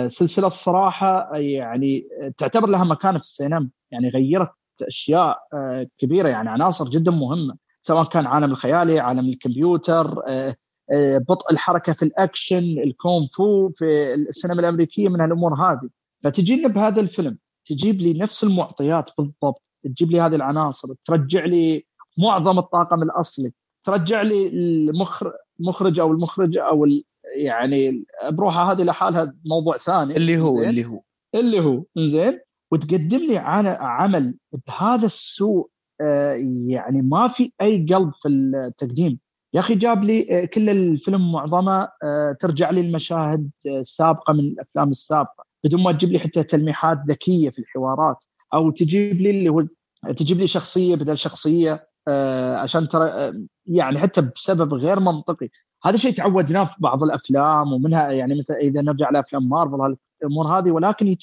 [0.09, 3.71] سلسلة الصراحة يعني تعتبر لها مكانة في السينما.
[3.91, 4.51] يعني غيرت
[4.83, 6.29] أشياء آه، كبيرة.
[6.29, 10.57] يعني عناصر جدا مهمة سواء كان عالم الخيالي عالم الكمبيوتر آه،
[11.29, 15.89] بطء الحركة في الأكشن الكونغ فو في السينما الأمريكية من هالأمور هذه.
[16.25, 19.63] فتجينا بهذا الفيلم تجيب لي نفس المعطيات بالضبط.
[19.85, 21.87] تجيب لي هذه العناصر ترجع لي
[22.19, 23.53] معظم الطاقم الأصلي
[23.85, 24.49] ترجع لي
[25.61, 26.85] المخرج أو المخرج أو
[27.37, 30.17] يعني بروحها هذه لحالها موضوع ثاني.
[30.17, 31.03] اللي هو اللي هو.
[31.35, 32.41] اللي هو زين
[32.73, 33.39] وتقدم لي
[33.79, 35.69] عمل بهذا السوء
[36.01, 36.33] آه،
[36.67, 39.19] يعني ما في أي قلب في التقديم.
[39.55, 44.91] يا أخي جاب لي آه، كل الفيلم معظمه آه، ترجع لي المشاهد السابقة من الأفلام
[44.91, 45.45] السابقة.
[45.65, 48.25] بدون ما تجيب لي حتى تلميحات ذكية في الحوارات.
[48.55, 49.67] أو تجيب لي اللي هو
[50.17, 51.89] تجيب لي شخصية بدل شخصية
[52.57, 53.33] عشان ترى
[53.67, 55.49] يعني حتى بسبب غير منطقي.
[55.85, 60.71] هذا شيء تعودناه في بعض الأفلام ومنها يعني مثلا إذا نرجع لأفلام مارفل الأمور هذه
[60.71, 61.17] ولكن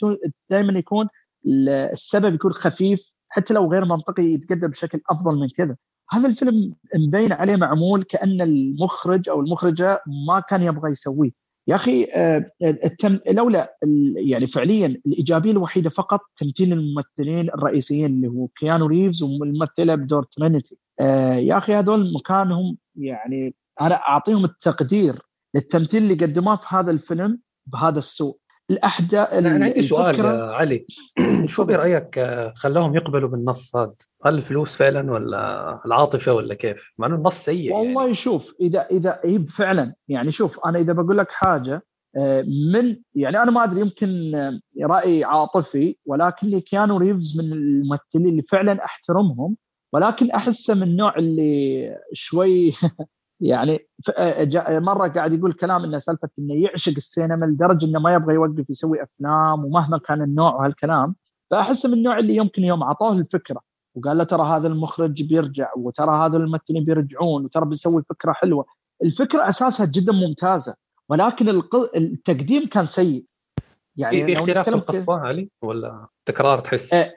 [0.49, 1.07] دائما يكون
[1.45, 5.75] السبب يكون خفيف حتى لو غير منطقي يتقدم بشكل أفضل من كذا.
[6.11, 11.31] هذا الفيلم مبين عليه معمول كأن المخرج أو المخرجة ما كان يبغى يسويه.
[11.67, 13.19] يا أخي آه، التم...
[13.31, 13.77] لولا
[14.15, 20.77] يعني فعليا الإيجابية الوحيدة فقط تمثيل الممثلين الرئيسيين اللي هو كيانو ريفز والممثله بدور ترينيتي.
[20.99, 25.21] آه، يا أخي هذول مكانهم يعني أنا أعطيهم التقدير
[25.55, 28.37] للتمثيل اللي قدموه في هذا الفيلم بهذا السوء
[28.71, 30.85] الأحداث أنا عندي سؤال يا علي
[31.45, 33.93] شو برايك آه، خلاهم يقبلوا بالنص هذا؟
[34.25, 37.79] هل الفلوس فعلا ولا العاطفة ولا كيف؟ مع إنه النص سيء يعني.
[37.79, 38.15] والله يعني.
[38.15, 41.83] شوف اذا اذا هي فعلا يعني شوف أنا إذا بقول لك حاجة
[42.17, 48.27] آه، من يعني أنا ما أدري يمكن آه، رأي عاطفي ولكن كيانو ريفز من الممثلين
[48.27, 49.57] اللي فعلا أحترمهم
[49.93, 52.73] ولكن أحسه من النوع اللي شوي
[53.43, 53.79] يعني
[54.69, 59.03] مرة قاعد يقول كلام إنه سالفة إنه يعشق السينما لدرجة إنه ما يبغى يوقف يسوي
[59.03, 61.15] أفلام ومهما كان النوع وهالكلام.
[61.51, 63.61] فأحس من النوع اللي يمكن يوم أعطوه الفكرة
[63.95, 68.65] وقال له ترى هذا المخرج بيرجع وترى هذا الممثلين بيرجعون وترى بنسوي فكرة حلوة.
[69.03, 70.75] الفكرة أساسها جدا ممتازة
[71.09, 71.61] ولكن
[71.95, 73.25] التقديم كان سيء.
[73.95, 77.13] يعني في اختلاف في القصة علي؟ ولا تكرار تحس؟ أه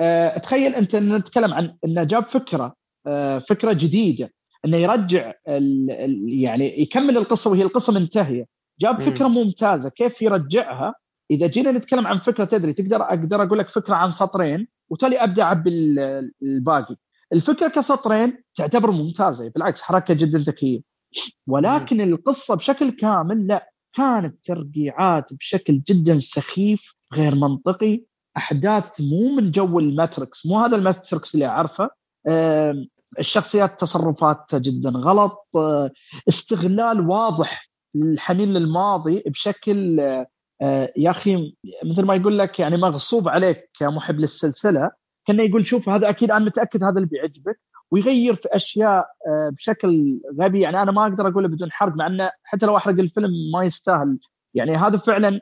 [0.00, 2.74] أه تخيل أنت نتكلم عن إنه جاب فكرة
[3.06, 4.30] أه فكرة جديدة.
[4.64, 8.46] إنه يرجع ال ال يعني يكمل القصة وهي القصة منتهية.
[8.80, 9.90] جاب فكرة ممتازة.
[9.90, 10.94] كيف يرجعها؟
[11.30, 15.42] إذا جينا نتكلم عن فكرة تدري تقدر أقدر أقول لك فكرة عن سطرين؟ وتالي أبدأ
[15.42, 15.70] أعبي
[16.42, 16.96] الباقي.
[17.32, 20.80] الفكرة كسطرين تعتبر ممتازة بالعكس حركة جدا ذكية.
[21.46, 23.70] ولكن القصة بشكل كامل لا.
[23.96, 28.04] كانت ترقيعات بشكل جدا سخيف غير منطقي.
[28.36, 31.90] أحداث مو من جو الماتريكس مو هذا الماتريكس اللي أعرفه.
[33.18, 35.48] الشخصيات تصرفاتها جدا غلط
[36.28, 39.98] استغلال واضح للحنين للماضي بشكل
[40.96, 44.90] يا أخي مثل ما يقول لك يعني مغصوب عليك كمحب للسلسلة
[45.26, 49.06] كأنه يقول شوف هذا أكيد أنا متأكد هذا اللي بيعجبك ويغير في أشياء
[49.52, 50.60] بشكل غبي.
[50.60, 54.18] يعني أنا ما أقدر أقوله بدون حرق مع أنه حتى لو أحرق الفيلم ما يستاهل.
[54.54, 55.40] يعني هذا فعلا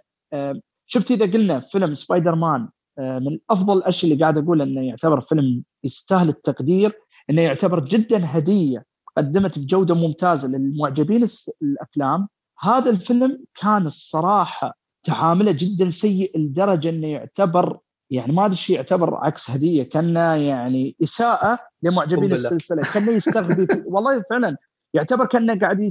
[0.87, 5.65] شفت إذا قلنا فيلم سبايدر مان من أفضل الأشياء اللي قاعد أقول إنه يعتبر فيلم
[5.85, 6.99] يستاهل التقدير.
[7.31, 8.85] إنه يعتبر جدا هدية
[9.17, 11.29] قدمت بجودة ممتازة للمعجبين
[11.63, 12.29] الأفلام.
[12.61, 17.79] هذا الفيلم كان الصراحة تعامله جدا سيء لدرجة إنه يعتبر
[18.11, 24.25] يعني ما أدري شيء يعتبر عكس هدية كأنه يعني إساءة لمعجبين السلسلة كأنه يستغبي والله
[24.31, 24.57] فعلا
[24.95, 25.91] يعتبر كأنه قاعد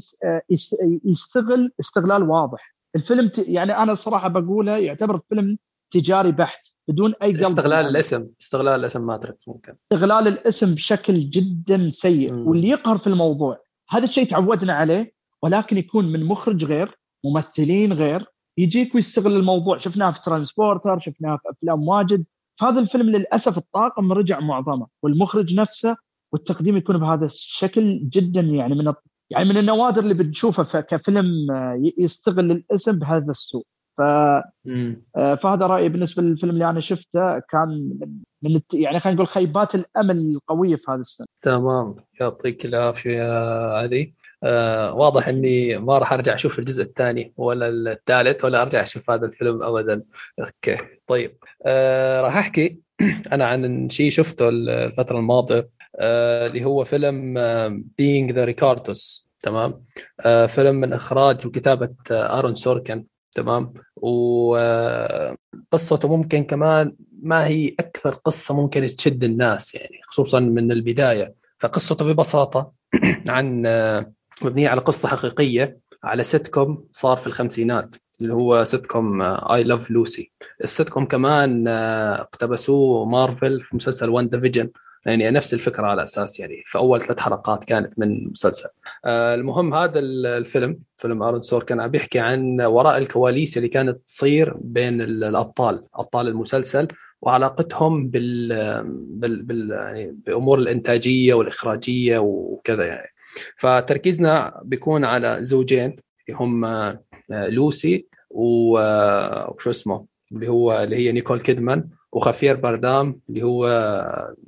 [1.06, 2.76] يستغل استغلال واضح.
[2.96, 3.32] الفيلم.
[3.38, 5.58] يعني أنا الصراحة بقولها يعتبر فيلم
[5.92, 6.68] تجاري بحت.
[6.90, 7.86] بدون أي قلب استغلال.
[7.86, 8.28] الاسم.
[8.42, 9.76] استغلال الاسم ماتريكس ممكن.
[9.94, 12.34] استغلال الاسم بشكل جدا سيء.
[12.34, 12.48] م.
[12.48, 16.92] واللي يقهر في الموضوع هذا الشيء تعودنا عليه ولكن يكون من مخرج غير
[17.26, 18.26] ممثلين غير.
[18.58, 19.78] يجيك ويستغل الموضوع.
[19.78, 22.26] شفناه في ترانسبورتر شفناه في أفلام واجد.
[22.60, 25.98] فهذا الفيلم للأسف الطاقم رجع معظمه والمخرج نفسه
[26.32, 28.94] والتقديم يكون بهذا الشكل جدا يعني من
[29.30, 31.48] يعني من النوادر اللي بنشوفها كفيلم
[31.98, 33.66] يستغل الاسم بهذا السوء.
[33.98, 37.40] ف آه، فهذا رأيي بالنسبة للفيلم اللي أنا شفته.
[37.40, 38.00] كان
[38.42, 38.74] من الت...
[38.74, 41.96] يعني خلينا نقول خيبات الأمل القوية في هذا السنة تمام.
[42.22, 44.14] يعطيك العافية يا علي.
[44.44, 49.26] آه واضح إني ما راح أرجع أشوف الجزء الثاني ولا الثالث ولا أرجع أشوف هذا
[49.26, 50.04] الفيلم ابدا.
[50.40, 50.78] أوكي
[51.08, 51.38] طيب.
[51.66, 52.80] آه راح أحكي
[53.34, 57.34] أنا عن شيء شفته الفترة الماضية آه اللي هو فيلم
[57.98, 59.84] Being the Ricardos تمام؟
[60.20, 63.06] آه فيلم من إخراج وكتابة آه آرون سوركن.
[63.36, 65.38] تمام؟ وقصته
[66.18, 71.36] ممكن كمان ما هي أكثر قصة ممكن تشد الناس يعني خصوصا من البداية.
[71.60, 72.72] فقصته ببساطة
[73.28, 74.12] عن آه،
[74.42, 79.92] مبنية على قصة حقيقية على سيت كوم صار في الخمسينات اللي هو sitcom I Love
[79.92, 80.32] Lucy ال
[80.64, 84.70] sitcom كمان آه، اقتبسوه مارفل في مسلسل WandaVision
[85.06, 88.70] يعني نفس الفكرة على أساس يعني في أول ثلاث حلقات كانت من المسلسل
[89.06, 95.02] آه المهم هذا الفيلم فيلم آرون سوركن بيحكي عن وراء الكواليس اللي كانت تصير بين
[95.02, 96.88] الأبطال أبطال المسلسل
[97.22, 98.50] وعلاقتهم بال,
[98.94, 99.44] بال...
[99.44, 99.72] بال...
[99.72, 103.08] يعني بأمور الإنتاجية والإخراجية وكذا يعني.
[103.58, 105.96] فتركيزنا بيكون على زوجين
[106.30, 107.00] هم آه،
[107.32, 108.08] لوسي
[108.78, 113.68] آه، وشو اسمه؟ اللي هو اللي هي نيكول كيدمان وخافيير بارديم اللي هو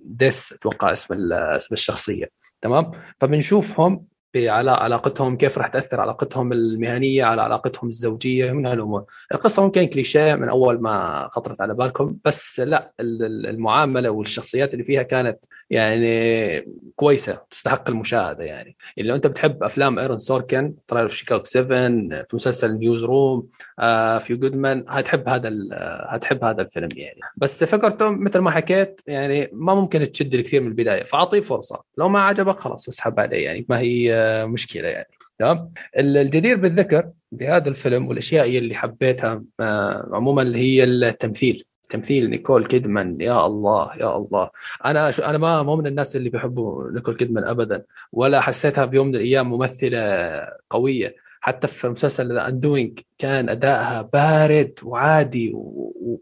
[0.06, 2.30] ديسي أتوقع اسم اسم الشخصية.
[2.62, 9.05] تمام؟ فبنشوفهم بعلاقتهم كيف راح تأثر علاقتهم المهنية على علاقتهم الزوجية من هالأمور.
[9.34, 15.03] القصة ممكن كليشيه من أول ما خطرت على بالكم بس لا المعاملة والشخصيات اللي فيها
[15.03, 16.62] كانت يعني
[16.96, 18.76] كويسة تستحق المشاهدة يعني.
[18.98, 21.88] لو أنت بتحب أفلام آرون سوركن ترى في شيكاغو 7
[22.24, 23.48] في مسلسل Newsroom
[23.80, 25.52] آه في جودمان هتحب هذا
[26.10, 27.20] هتحب هذا الفيلم يعني.
[27.38, 31.84] بس فكرته مثل ما حكيت يعني ما ممكن تشد كثير من البداية فأعطيه فرصة.
[31.98, 35.10] لو ما عجبك خلاص اسحب عليه يعني ما هي مشكلة يعني.
[35.40, 41.66] تمام؟ الجدير بالذكر بهذا الفيلم والأشياء اللي حبيتها آه، عموما اللي هي التمثيل.
[41.90, 44.50] تمثيل نيكول كيدمان يا الله يا الله.
[44.86, 49.08] أنا شو أنا ما مو من الناس اللي بيحبوا نيكول كيدمان ابدا ولا حسيتها بيوم
[49.08, 50.00] من الأيام ممثلة
[50.70, 51.16] قوية.
[51.42, 55.52] حتى في مسلسل The Undoing كان أدائها بارد وعادي.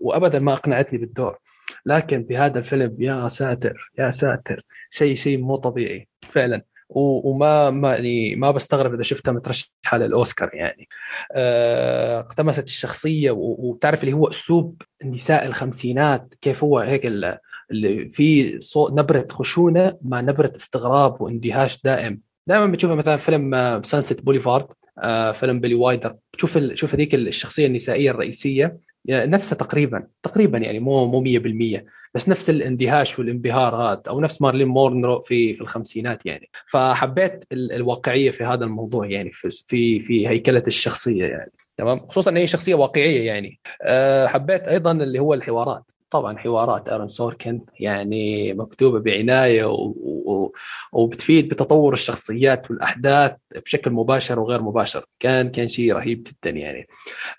[0.02, 1.38] وابدا ما أقنعتني بالدور.
[1.86, 6.62] لكن بهذا الفيلم يا ساتر يا ساتر شيء شيء مو طبيعي فعلا.
[6.90, 10.88] وما ما يعني ما بستغرب إذا شفتها مترشحة للأوسكار يعني.
[11.32, 18.94] آه، تقمصت الشخصية وبتعرف اللي هو أسلوب النساء الخمسينات كيف هو هيك اللي في صوت
[18.94, 22.22] نبرة خشونة مع نبرة استغراب واندهاش دائم.
[22.48, 24.68] دائما بتشوفها مثلا فيلم Sunset Boulevard
[25.00, 26.60] آه فيلم بيلي وايلدر تشوف.
[26.74, 28.78] شوف هذيك الشخصية النسائية الرئيسية.
[29.10, 31.84] نفسها تقريبا تقريبا يعني مو مو 100%
[32.14, 36.50] بس نفس الاندهاش والانبهار هذا أو نفس مارلين مونرو في في الخمسينات يعني.
[36.68, 42.38] فحبيت الواقعية في هذا الموضوع يعني في في, في هيكلة الشخصية يعني تمام؟ خصوصا إن
[42.38, 43.60] هي شخصية واقعية يعني.
[43.82, 45.92] أه حبيت أيضا اللي هو الحوارات.
[46.12, 49.94] طبعا حوارات آرون سوركن يعني مكتوبة بعناية و...
[50.04, 50.54] و...
[50.92, 53.36] وبتفيد بتطور الشخصيات والأحداث
[53.66, 55.06] بشكل مباشر وغير مباشر.
[55.20, 56.88] كان كان شيء رهيب جدا يعني.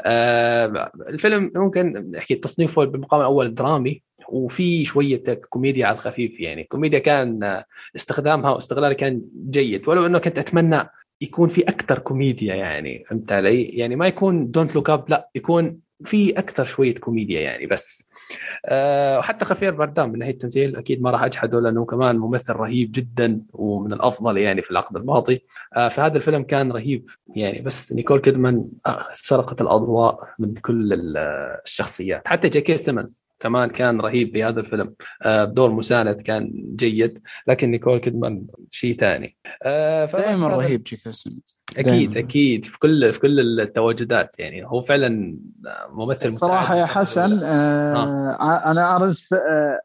[0.02, 6.64] آه الفيلم ممكن نحكي تصنيفه بالمقام الأول درامي وفي شوية كوميديا على الخفيف يعني.
[6.64, 7.62] كوميديا كان
[7.96, 9.88] استخدامها واستغلالها كان جيد.
[9.88, 10.90] ولو إنه كنت أتمنى
[11.20, 15.80] يكون في أكثر كوميديا يعني فهمت علي؟ يعني ما يكون Don't Look Up لا يكون
[16.04, 18.08] في أكثر شوية كوميديا يعني بس.
[19.18, 23.42] وحتى خافيير بارديم من ناحية التمثيل أكيد ما راح أجحده لأنه كمان ممثل رهيب جدا
[23.52, 25.44] ومن الأفضل يعني في العقد الماضي.
[25.76, 27.06] أه فهذا الفيلم كان رهيب
[27.36, 32.28] يعني بس نيكول كيدمان آه، سرقت الأضواء من كل الشخصيات.
[32.28, 34.94] حتى جي كي سيمنز كمان كان رهيب في هذا الفيلم.
[35.22, 39.36] آه، بدور مساند كان جيد لكن نيكول كيدمان شيء ثاني.
[39.62, 42.18] آه، دائما رهيب سيمنز أكيد دايماً.
[42.18, 44.64] أكيد في كل في كل التواجدات يعني.
[44.66, 45.38] هو فعلا
[45.90, 48.70] ممثل صراحة يا حسن آه آه.
[48.70, 49.80] أنا ارن آه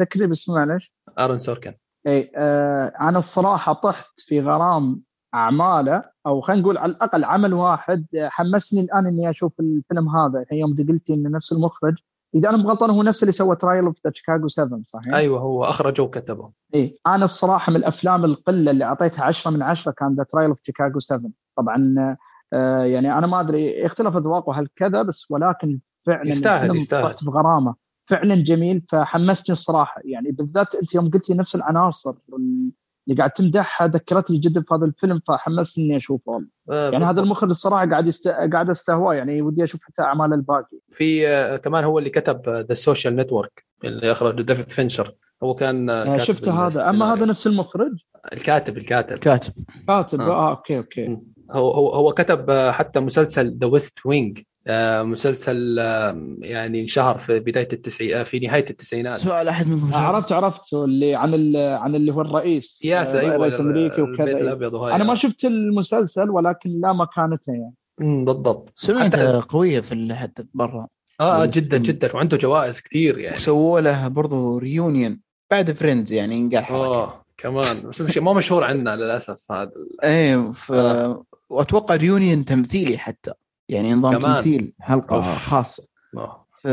[0.00, 0.92] ذكرني باسمه معلش.
[1.18, 1.74] ارن سوركن.
[2.06, 5.00] إي آه أنا الصراحة طحت في غرام
[5.34, 10.44] أعماله أو خلينا نقول على الأقل عمل واحد حمسني الآن إني أشوف الفيلم هذا.
[10.52, 11.94] يوم قلتي إنه نفس المخرج
[12.34, 15.64] إذا أنا غلطان هو نفس اللي سوى Trial of the Chicago 7 صحيح؟ أيوه هو
[15.64, 16.50] اخرجه وكتبه.
[16.74, 20.58] اي أنا الصراحة من الأفلام القلة اللي أعطيتها 10 من 10 كان The Trial of
[20.62, 21.94] Chicago 7 طبعا
[22.52, 27.14] آه يعني أنا ما أدري اختلف أذواقه هل كذا بس ولكن فعلا يستاهل يستاهل.
[27.22, 27.74] بغرامة.
[28.06, 30.00] فعلا جميل فحمسني الصراحة.
[30.04, 32.14] يعني بالذات أنت يوم قلت لي نفس العناصر
[33.08, 36.44] اللي قاعد تمدحها ذكرتني جدا في هذا الفيلم فحمسني إني أشوفه.
[36.70, 38.28] آه يعني هذا المخرج الصراحة قاعد يست...
[38.28, 40.78] قاعد استهواه يعني ودي أشوف حتى اعمال الباقي.
[40.92, 45.90] في آه كمان هو اللي كتب The Social Network اللي أخرج ديفيد فينشر هو كان
[45.90, 46.90] آه شفت هذا.
[46.90, 47.92] أما هذا نفس المخرج؟
[48.32, 49.18] الكاتب الكاتب.
[49.18, 49.52] كاتب.
[49.88, 50.20] كاتب.
[50.20, 51.18] آه, آه okay okay.
[51.52, 55.78] هو هو هو كتب آه، حتى مسلسل The West Wing آه، مسلسل
[56.40, 59.18] يعني انشهر في بداية التسعينات آه، في نهاية التسعينات.
[59.18, 64.02] سؤال أحد منكم عرفت عرفت اللي عن عن اللي هو الرئيس سياسه أيوه رئيس أمريكا
[64.02, 67.74] وكذا البيت الأبيض وهاي أنا ما شفت المسلسل ولكن لا مكانته يعني.
[68.00, 68.72] امم بالضبط.
[68.76, 70.86] سمعتها قوية في حتى برا.
[71.20, 73.34] آه جدا جدا وعنده جوائز كثير يعني.
[73.34, 77.88] وسووا له برضه reunion بعد Friends يعني انقال آه كمان.
[77.88, 79.72] بس ما مشهور عندنا للأسف هذا
[80.04, 80.72] إيه ف...
[80.72, 81.24] آه.
[81.52, 83.32] وأتوقع reunion تمثيلي حتى.
[83.68, 84.36] يعني نظام كمان.
[84.36, 85.48] تمثيل حلقة أوف.
[85.48, 85.84] خاصة.
[86.62, 86.66] ف...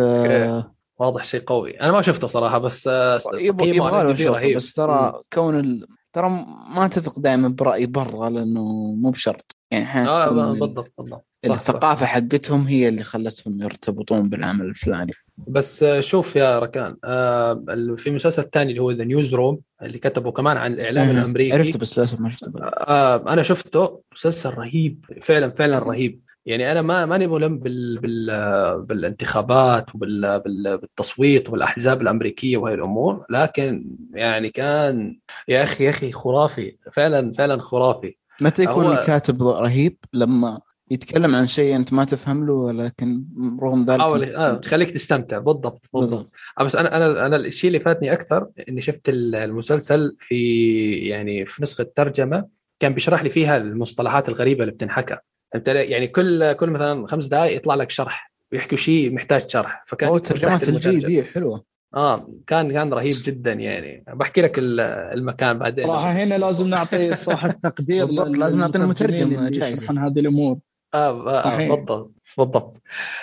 [0.99, 1.81] واضح شيء قوي.
[1.81, 5.87] أنا ما شفته صراحة بس آه، يبغى له بس ترى كون ال...
[6.13, 8.63] ترى ما تثق دائما برأي برا لأنه
[8.97, 9.55] مو بشرط.
[9.71, 11.25] يعني أحيانا آه بالضبط بالضبط.
[11.45, 15.11] الثقافة حقتهم هي اللي خلتهم يرتبطون بالعمل الفلاني.
[15.37, 17.63] بس آه، شوف يا ركان آه
[17.97, 21.55] في مسلسل ثاني اللي هو ذا نيوز روم اللي كتبه كمان عن الإعلام الأمريكي.
[21.57, 24.01] عرفته بس للأسف ما شفته آه أنا شفته.
[24.13, 26.21] مسلسل رهيب فعلا فعلا رهيب.
[26.45, 34.49] يعني أنا ما ماني ملم بال بال بالانتخابات وبالتصويت والاحزاب الأمريكية وهي الأمور لكن يعني
[34.49, 36.77] كان يا أخي يا أخي خرافي.
[36.93, 38.15] فعلا فعلا خرافي.
[38.41, 38.91] متى يكون هو...
[38.91, 40.59] الكاتب رهيب؟ لما
[40.91, 43.23] يتكلم عن شيء أنت ما تفهم له ولكن
[43.61, 45.37] رغم ذلك حاول آه تخليك تستمتع.
[45.37, 46.31] بالضبط بالضبط, بالضبط.
[46.59, 51.63] آه، بس أنا أنا أنا الشيء اللي فاتني أكثر إني شفت المسلسل في يعني في
[51.63, 52.45] نسخة ترجمة
[52.79, 55.17] كان بيشرح لي فيها المصطلحات الغريبة اللي بتنحكى.
[55.55, 59.83] أنت يعني كل كل مثلا خمس دقائق يطلع لك شرح ويحكوا شيء محتاج شرح.
[59.87, 61.68] فكان ترجمات الجي دي حلوة.
[61.95, 64.03] آه كان كان رهيب جدا يعني.
[64.07, 65.87] بحكي لك المكان بعدين.
[65.87, 70.57] صراحة هنا لازم نعطي صاحب تقدير بالضبط لازم نعطي المترجم جائزه عن هذه الأمور.
[70.93, 72.81] آه, آه بالضبط بالضبط.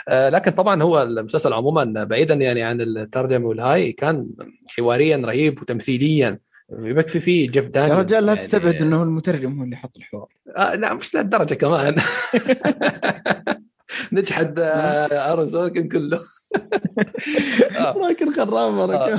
[0.08, 4.28] آه لكن طبعا هو المسلسل عموما بعيدا يعني عن الترجمة والهاي كان
[4.68, 6.38] حواريا رهيب وتمثيليا.
[6.70, 8.38] يكفي فيه جيف دانيels يا رجال لا يعني.
[8.38, 10.28] تستبعد إنه المترجم هو اللي حط الحوار.
[10.56, 11.94] آه لا مش لهالدرجة كمان.
[14.12, 16.20] نجحد آه، آرون سوركن كله.
[18.02, 19.18] راكن خرام آه.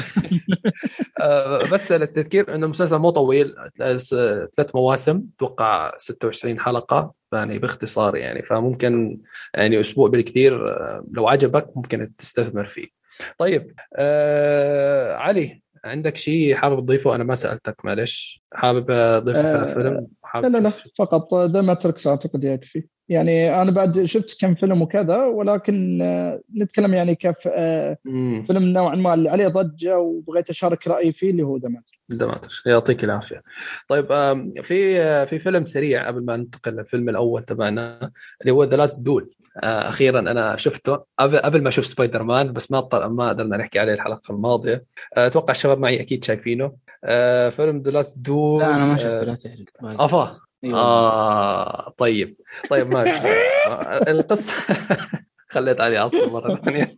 [1.22, 8.44] آه، بس للتذكير إنه المسلسل مو طويل ثلاث مواسم أتوقع 26 حلقة يعني باختصار يعني.
[8.44, 9.20] فممكن
[9.54, 10.78] يعني أسبوع بالكثير
[11.12, 12.88] لو عجبك ممكن تستثمر فيه.
[13.38, 18.44] طيب آه علي عندك شيء حابب تضيفه؟ أنا ما سألتك معلش.
[18.54, 24.06] حابب اضيف آه فيلم لا لا لا فقط The Matrix أعتقد يكفي يعني أنا بعد
[24.06, 27.98] شفت كم فيلم وكذا ولكن آه نتكلم يعني كيف آه
[28.48, 32.04] فيلم نوعا ما اللي عليه ضجة وبغيت أشارك رأيي فيه اللي هو The Matrix.
[32.10, 33.44] The Matrix يعطيك العافية.
[33.90, 34.06] طيب
[34.64, 38.12] في في فيلم سريع قبل ما ننتقل للفيلم الأول تبعنا
[38.42, 39.30] اللي هو The Last Duel
[39.64, 44.32] أخيرا أنا شفته قبل ما أشوف سبايدر مان بس ما ما قدرنا نحكي عليه الحلقة
[44.32, 44.86] الماضية.
[45.14, 46.87] أتوقع الشباب معي أكيد شايفينه.
[47.52, 49.66] فيلم The Last Duel لا أنا ما شفته لا تحرق.
[50.02, 50.32] افا
[50.64, 50.80] أيوة.
[50.80, 52.38] آه طيب.
[52.70, 53.34] طيب ما مشكله
[54.08, 54.54] القصة
[55.50, 56.96] خليت علي أصلا مرة ثانية.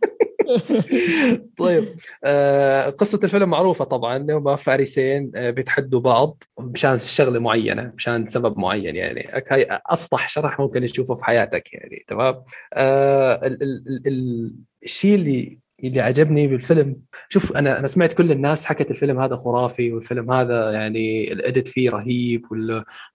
[1.58, 8.26] طيب آه قصة الفيلم معروفة طبعا هم فارسين آه بيتحدوا بعض مشان شغلة معينة مشان
[8.26, 9.42] سبب معين يعني.
[9.50, 12.42] هاي أسطح شرح ممكن تشوفه في حياتك يعني تمام؟
[12.74, 14.52] آه ال ال ال
[14.84, 15.58] الشيء اللي
[15.88, 16.96] اللي عجبني بالفيلم.
[17.28, 21.90] شوف أنا أنا سمعت كل الناس حكت الفيلم هذا خرافي والفيلم هذا يعني الإديت فيه
[21.90, 22.44] رهيب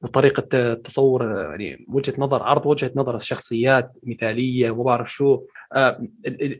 [0.01, 5.41] وطريقة التصور يعني وجهة نظر عرض وجهة نظر الشخصيات مثالية وما بعرف شو.
[5.73, 6.07] آه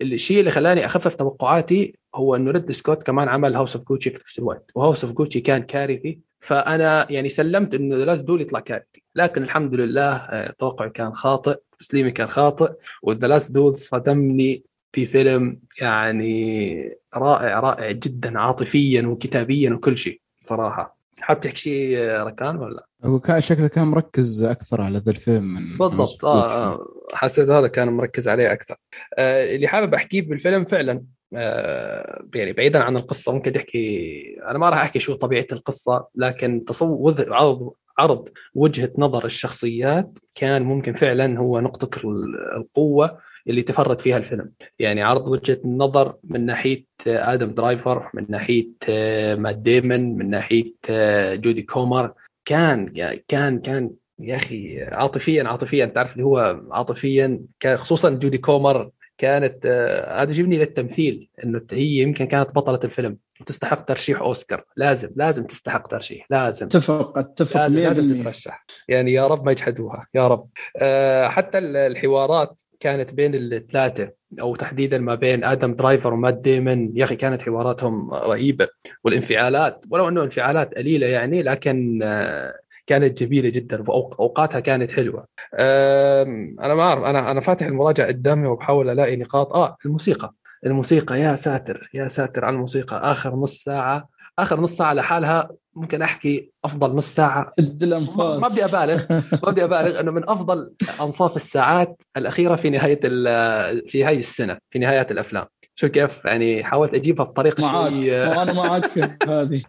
[0.01, 4.20] الشيء اللي خلاني أخفف توقعاتي هو إنه ريدلي سكوت كمان عمل House of Gucci في
[4.20, 6.20] نفس الوقت و House of Gucci كان كارثي.
[6.39, 9.03] فأنا يعني سلمت إنه The Duel يطلع كارثي.
[9.16, 12.72] لكن الحمد لله آه، توقعي كان خاطئ تسليمي كان خاطئ
[13.03, 14.64] و The Last Duel صدمني
[14.96, 20.98] في فيلم يعني رائع رائع جدا عاطفيا وكتابيا وكل شيء صراحة.
[21.20, 25.78] حاب تحكي شيء ركان ولا؟ هو كان شكله كان مركز أكثر على ذا الفيلم من
[25.78, 28.76] بالضبط آه, آه حسيت هذا كان مركز عليه أكثر.
[29.18, 34.70] آه اللي حابب أحكيه بالفيلم فعلا آه يعني بعيدا عن القصة ممكن تحكي أنا ما
[34.70, 41.39] راح أحكي شو طبيعة القصة لكن تصور عرض عرض وجهة نظر الشخصيات كان ممكن فعلا
[41.39, 42.02] هو نقطة
[42.58, 44.52] القوة اللي تفرد فيها الفيلم.
[44.80, 50.74] يعني عرض وجهة النظر من ناحية آدم درايفر من ناحية آه، مات ديمن من ناحية
[50.89, 52.14] آه، جودي كومر.
[52.46, 52.93] كان
[53.28, 55.86] كان كان يا أخي عاطفيا عاطفيا.
[55.86, 57.39] تعرف اللي هو عاطفيا
[57.76, 63.18] خصوصا جودي كومر كانت آه، هذا يجيبني للتمثيل إنه هي يمكن كانت بطلة الفيلم.
[63.42, 64.64] وتستحق ترشيح أوسكار.
[64.76, 66.26] لازم لازم تستحق ترشيح.
[66.30, 66.66] لازم.
[66.66, 68.66] اتفق اتفق لازم, لازم تترشح.
[68.88, 70.08] يعني يا رب ما يجحدوها.
[70.14, 70.48] يا رب.
[70.78, 74.12] أه حتى الحوارات كانت بين الثلاثة
[74.42, 76.98] أو تحديدا ما بين آدم درايفر ومات ديمن.
[76.98, 78.68] يا أخي كانت حواراتهم رهيبة.
[79.04, 82.54] والانفعالات ولو أنه انفعالات قليلة يعني لكن أه
[82.88, 85.26] كانت جميلة جدا واوقاتها كانت حلوة.
[85.54, 89.54] أنا ما أعرف أنا أنا فاتح المراجعة قدامي وبحاول ألاقي نقاط.
[89.54, 90.34] آه الموسيقى.
[90.66, 93.11] الموسيقى يا ساتر يا ساتر على الموسيقى.
[93.11, 94.09] آخر نص ساعة
[94.39, 97.53] آخر نص ساعة لحالها ممكن أحكي أفضل نص ساعة.
[97.59, 102.99] ما بدي أبالغ ما بدي أبالغ إنه من أفضل أنصاف الساعات الأخيرة في نهاية
[103.88, 105.45] في هاي السنة في نهايات الأفلام.
[105.76, 108.26] شو كيف؟ يعني حاولت أجيبها بطريقة معاك شوي.
[108.26, 109.61] أنا معاك في هذه.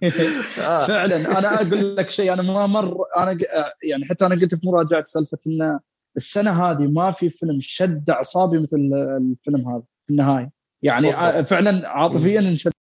[0.61, 0.86] آه.
[0.86, 3.38] فعلا أنا أقول لك شيء أنا ما مر أنا
[3.82, 5.78] يعني حتى أنا قلت في مراجعة سالفة إن
[6.16, 10.55] السنة هذه ما في فيلم شد أعصابي مثل الفيلم هذا في النهاية.
[10.83, 11.12] يعني
[11.45, 12.72] فعلا عاطفيا انشد.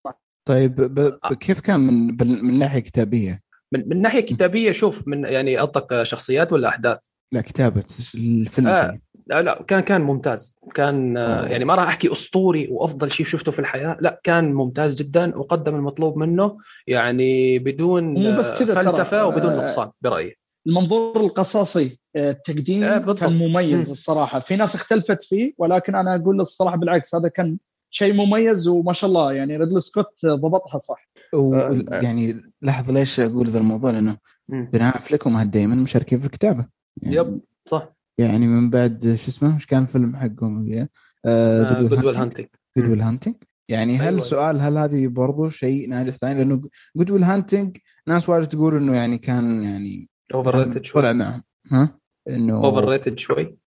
[0.48, 1.18] طيب ب...
[1.34, 3.40] كيف كان من من ناحية كتابية؟
[3.72, 6.98] من من ناحية كتابية شوف من يعني قصدك شخصيات ولا أحداث؟
[7.32, 7.84] لا كتابة
[8.14, 10.56] الفيلم آه لا لا كان كان ممتاز.
[10.74, 15.02] كان آه يعني ما راح أحكي أسطوري وأفضل شيء شفته في الحياة لا كان ممتاز
[15.02, 20.36] جدا وقدم المطلوب منه يعني بدون بس فلسفة وبدون آه، نقصان برأيي.
[20.66, 24.40] المنظور القصصي آه، التقديم آه كان مميز الصراحة.
[24.40, 27.56] في ناس اختلفت فيه ولكن أنا أقول الصراحة بالعكس هذا كان
[27.90, 31.08] شيء مميز وما شاء الله يعني ريدلي سكوت ضبطها صح.
[31.34, 34.16] آه، يعني لاحظ ليش أقول ذا الموضوع؟ لأنه
[34.48, 36.66] بن افلك ومات دايما مشاركين في الكتابة.
[37.02, 37.96] يعني yep صح.
[38.18, 42.46] يعني من بعد شو اسمه؟ إيش كان الفيلم حقهم؟ Good Hunting
[42.76, 43.34] Good Will Hunting
[43.68, 44.18] يعني هل أيوة.
[44.18, 46.62] سؤال هل هذه برضو شيء ناجح ثاني؟ لأنه
[46.96, 47.76] Good Will Hunting
[48.06, 51.02] ناس واجد تقول إنه يعني كان يعني overrated شوي.
[51.02, 51.42] طلع معهم.
[51.72, 53.58] ها؟ إنه over rated شوي.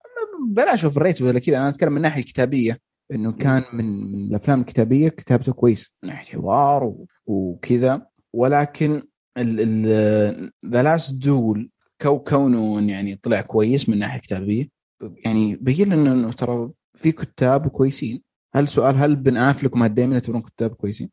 [0.50, 2.80] بلاش overrated ولا كذا أنا أتكلم من الناحيه الكتابيه
[3.12, 6.96] إنه كان من من الأفلام الكتابية كتابته كويس من ناحيه حوار
[7.26, 9.04] وكذا ولكن
[10.66, 11.70] The Last Duel
[12.02, 14.70] كو كونه يعني طلع كويس من ناحية كتابية
[15.26, 18.24] يعني بين لنا إنه ترى في كتاب كويسين
[18.56, 21.10] هل سؤال هل بن أفلك دايما يعتبرون كتاب كويسين؟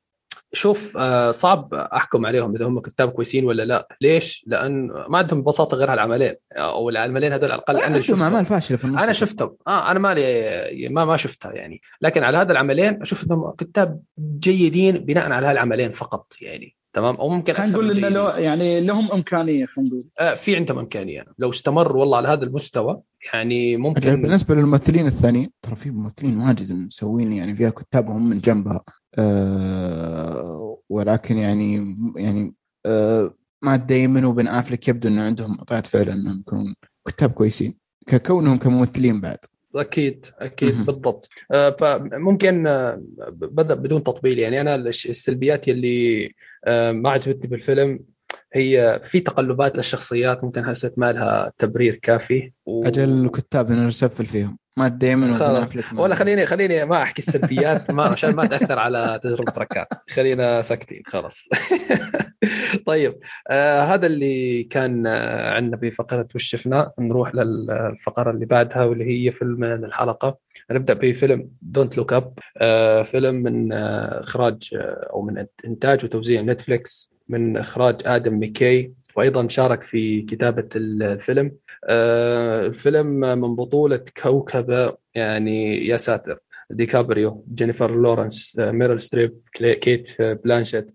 [0.56, 5.42] شوف آه صعب أحكم عليهم إذا هم كتاب كويسين ولا لا، ليش؟ لأن ما عندهم
[5.42, 6.34] ببساطة غير هالعملين.
[6.52, 8.22] أو العملين هذول على الأقل أنا شفتهم.
[8.22, 9.02] أعمال فاشلة في النص.
[9.02, 9.56] أنا شفتهم.
[9.66, 14.00] آه أنا مالي ما ما شفتها يعني، لكن على هذا العملين أشوف إنهم كتاب
[14.38, 16.76] جيدين بناء على هالعملين فقط يعني.
[16.92, 20.04] تمام؟ أو ممكن خلينا نقول إنه لو يعني لهم إمكانية خلينا نقول.
[20.20, 21.24] آه في عندهم إمكانية.
[21.38, 23.00] لو استمر والله على هذا المستوى
[23.34, 28.82] يعني ممكن بالنسبة للممثلين الثانيين ترى في ممثلين واجد مسوين يعني فيها كتابهم من جنبها.
[29.18, 32.54] آه ولكن يعني يعني
[32.86, 36.74] آه ما دايما وبن افلك يبدو انه عندهم معطيات فعلا إنهم يكونون
[37.08, 37.74] كتاب كويسين
[38.06, 39.38] ككونهم كممثلين بعد.
[39.74, 41.28] أكيد أكيد بالضبط.
[41.52, 42.64] آه، فممكن
[43.28, 44.60] بدأ بدون تطبيل يعني.
[44.60, 46.30] أنا السلبيات اللي
[46.92, 48.00] ما عجبتني بالفيلم
[48.56, 52.86] هي في تقلبات للشخصيات ممكن حسيت ما لها تبرير كافي؟ و...
[52.86, 54.58] أجل الكتاب إنه نسفل فيهم.
[54.78, 55.66] ما دائما
[55.98, 61.02] ولا خليني خليني ما أحكي السلبيات ما عشان ما تأثر على تجربة ركان خلينا ساكتين
[61.06, 61.48] خلاص.
[62.86, 63.18] طيب
[63.50, 66.92] آه هذا اللي كان آه عندنا في فقرة وش شفنا.
[66.98, 70.38] نروح للفقرة اللي بعدها واللي هي فيلم الحلقة.
[70.70, 76.40] نبدأ بفيلم Don't Look Up آه فيلم من آه إخراج آه أو من إنتاج وتوزيع
[76.40, 77.15] نتفليكس.
[77.28, 81.56] من إخراج آدم مكاي وأيضا شارك في كتابة الفيلم.
[81.84, 86.38] آه، الفيلم من بطولة كوكبة يعني يا ساتر.
[86.70, 90.86] ديكابريو جينيفر لورنس ميريل ستريب كيت بلانشيت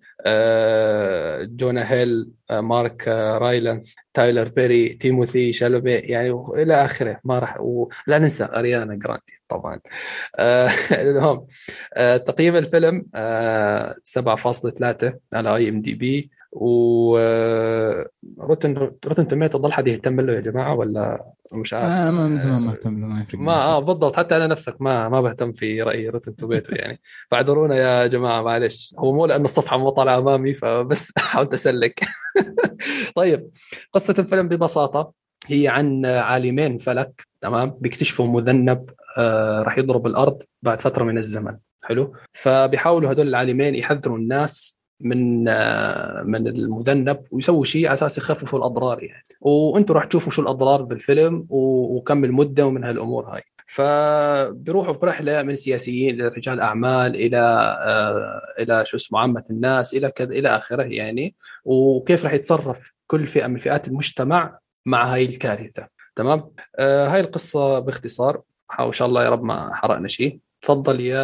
[1.44, 7.20] جونا هيل مارك رايلانس تايلر بيري تيموثي شالاميه يعني إلى آخره.
[7.24, 9.80] ما راح ولا ننسى أريانا جراندي طبعا.
[10.92, 11.48] المهم
[11.98, 13.08] تقييم الفيلم 7.3
[15.34, 17.18] على IMDb و
[18.40, 22.38] Rotten Rotten Tomato ضل حد يهتم له يا جماعة ولا مش عارف؟ آه ما من
[22.38, 24.18] زمان ما اهتم له ما يفرق ما آه بالضبط.
[24.18, 27.02] حتى أنا نفسك ما ما بهتم في رأي Rotten Tomato يعني.
[27.32, 28.96] فاعذرونا يا جماعة معلش.
[29.00, 32.00] هو مو لأنه الصفحة مو طالعة أمامي فبس حاولت أسلك.
[33.16, 33.50] طيب
[33.94, 35.12] قصة الفيلم ببساطة.
[35.48, 41.58] هي عن عالمين فلك تمام؟ بيكتشفوا مذنب آه راح يضرب الأرض بعد فترة من الزمن.
[41.84, 45.44] حلو؟ فبيحاولوا هدول العالمين يحذروا الناس من
[46.32, 49.24] من المذنب ويسووا شيء على أساس يخففوا الأضرار يعني.
[49.42, 53.42] وأنتم راح تشوفوا شو الأضرار بالفيلم وكم المدة ومن هالأمور هاي.
[53.68, 57.40] فبيروحوا برحله من سياسيين إلى رجال أعمال إلى
[57.86, 61.36] آه إلى شو اسمه عامة الناس إلى كذا إلى آخره يعني.
[61.66, 65.88] وكيف راح يتصرف كل فئة من فئات المجتمع مع هاي الكارثة.
[66.16, 68.42] تمام؟ آه هاي القصة باختصار.
[68.80, 70.40] إن شاء الله يا رب ما حرقنا شيء.
[70.62, 71.20] تفضل يا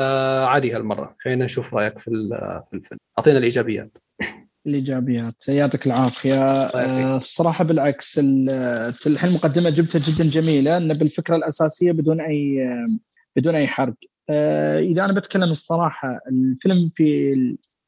[0.45, 1.15] علي هالمرة.
[1.19, 2.09] خلينا نشوف رأيك في
[2.69, 2.99] في الفيلم.
[3.19, 3.97] أعطينا الإيجابيات.
[4.67, 5.47] الإيجابيات.
[5.47, 6.45] يعطيك العافية.
[6.45, 8.19] آه، الصراحة بالعكس
[9.07, 12.57] الحين المقدمة جبتها جدا جميلة أن بالفكرة الأساسية بدون أي
[13.35, 13.95] بدون أي حرق
[14.29, 17.33] آه، إذا أنا بتكلم الصراحة الفيلم في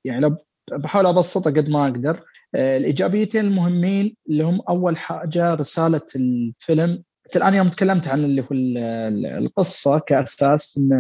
[0.06, 0.38] يعني لو
[0.72, 2.24] بحاول أبسطه قد ما أقدر.
[2.56, 7.04] آه، الإيجابيتين المهمين اللي هم أول حاجة رسالة الفيلم
[7.36, 8.48] الآن يوم تكلمت عن اللي هو
[9.38, 10.96] القصة كأساس انه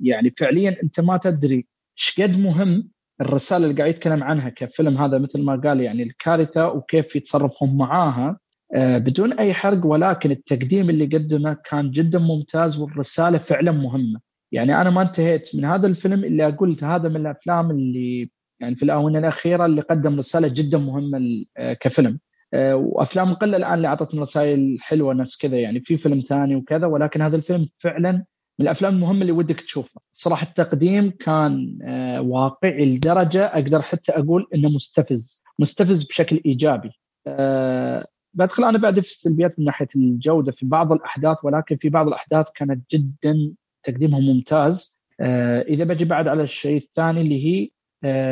[0.00, 1.66] يعني فعليا أنت ما تدري
[1.98, 2.90] إيش قد مهم
[3.20, 8.38] الرسالة اللي قاعد يتكلم عنها كفيلم هذا مثل ما قال يعني الكارثة وكيف يتصرفون معاها
[8.74, 14.20] آه، بدون أي حرق ولكن التقديم اللي قدمه كان جدا ممتاز والرسالة فعلا مهمة.
[14.52, 18.82] يعني أنا ما انتهيت من هذا الفيلم إلا قلت هذا من الأفلام اللي يعني في
[18.82, 21.20] الآونة الأخيرة اللي قدم رسالة جدا مهمة
[21.56, 22.18] آه، كفيلم.
[22.54, 27.22] وأفلام قلة الآن اللي اعطتنا رسائل حلوة نفس كذا يعني في فيلم ثاني وكذا ولكن
[27.22, 28.12] هذا الفيلم فعلا
[28.58, 30.02] من الأفلام المهمة اللي ودك تشوفها.
[30.12, 35.42] صراحة التقديم كان آه، واقعي لدرجة أقدر حتى أقول إنه مستفز.
[35.58, 36.90] مستفز بشكل إيجابي.
[37.26, 42.06] أه بدخل أنا بعد في السلبيات من ناحية الجودة في بعض الأحداث ولكن في بعض
[42.06, 43.52] الأحداث كانت جدا
[43.84, 44.98] تقديمها ممتاز.
[45.20, 47.70] إذا بجي بعد على الشيء الثاني اللي هي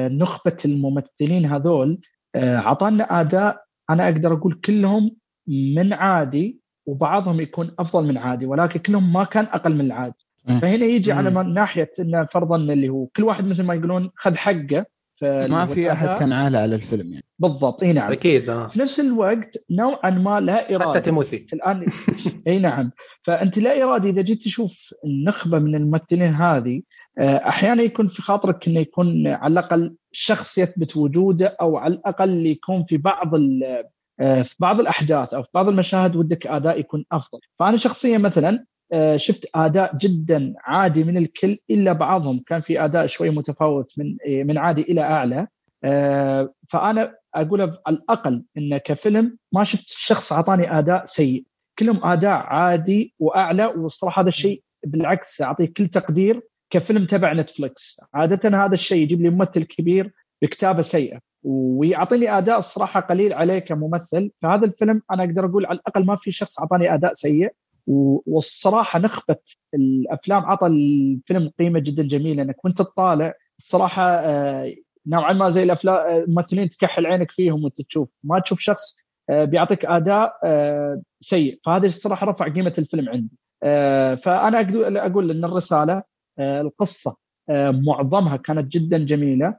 [0.08, 2.00] نخبة الممثلين هذول
[2.36, 5.16] أعطانا أداء أنا أقدر أقول كلهم
[5.48, 10.26] من عادي وبعضهم يكون أفضل من عادي ولكن كلهم ما كان أقل من العادي.
[10.60, 14.86] فهنا يجي على ناحية إنه فرضا اللي هو كل واحد مثل ما يقولون خذ حقه
[15.22, 17.24] ما في أحد كان عالة على الفيلم يعني.
[17.38, 18.12] بالضبط إي نعم.
[18.12, 18.66] أكيد آه.
[18.66, 20.90] في نفس الوقت نوعا ما لا إرادة.
[20.90, 21.46] حتى تيموثي.
[21.52, 21.86] الآن
[22.48, 22.90] إي نعم.
[23.22, 26.82] فأنت لا ارادي إذا جيت تشوف النخبة من الممثلين هذه
[27.18, 32.46] آه، أحيانا يكون في خاطرك إنه يكون على الأقل شخص يثبت وجوده أو على الأقل
[32.46, 33.34] يكون في بعض
[34.20, 37.38] آه، في بعض الأحداث أو في بعض المشاهد ودك أداء يكون أفضل.
[37.58, 38.64] فأنا شخصيا مثلا
[39.16, 44.58] شفت أداء جدا عادي من الكل إلا بعضهم كان في أداء شوي متفاوت من من
[44.58, 45.46] عادي إلى أعلى.
[46.68, 51.44] فأنا أقول على الأقل انه كفيلم ما شفت شخص أعطاني أداء سيء.
[51.78, 56.40] كلهم أداء عادي وأعلى والصراحة هذا الشيء بالعكس أعطيه كل تقدير
[56.70, 63.00] كفيلم تبع نتفلكس عادة هذا الشيء يجيب لي ممثل كبير بكتابة سيئة ويعطيني أداء الصراحة
[63.00, 64.30] قليل عليه كممثل.
[64.42, 67.52] فهذا الفيلم أنا أقدر أقول على الأقل ما في شخص أعطاني أداء سيء.
[67.86, 69.36] والصراحة نخبة
[69.74, 74.74] الأفلام عطى الفيلم قيمة جدا جميلة إنك وأنت تطالع الصراحة آه،
[75.06, 78.08] نوعا ما زي الافلام الممثلين تكحل عينك فيهم وأنت تشوف.
[78.24, 78.96] ما تشوف شخص
[79.30, 81.60] آه، بيعطيك أداء آه، سيء.
[81.64, 83.38] فهذا الصراحة رفع قيمة الفيلم عندي.
[84.22, 84.60] فأنا
[85.06, 86.02] أقول إن الرسالة
[86.40, 87.16] القصة
[87.88, 89.56] معظمها كانت جدا جميلة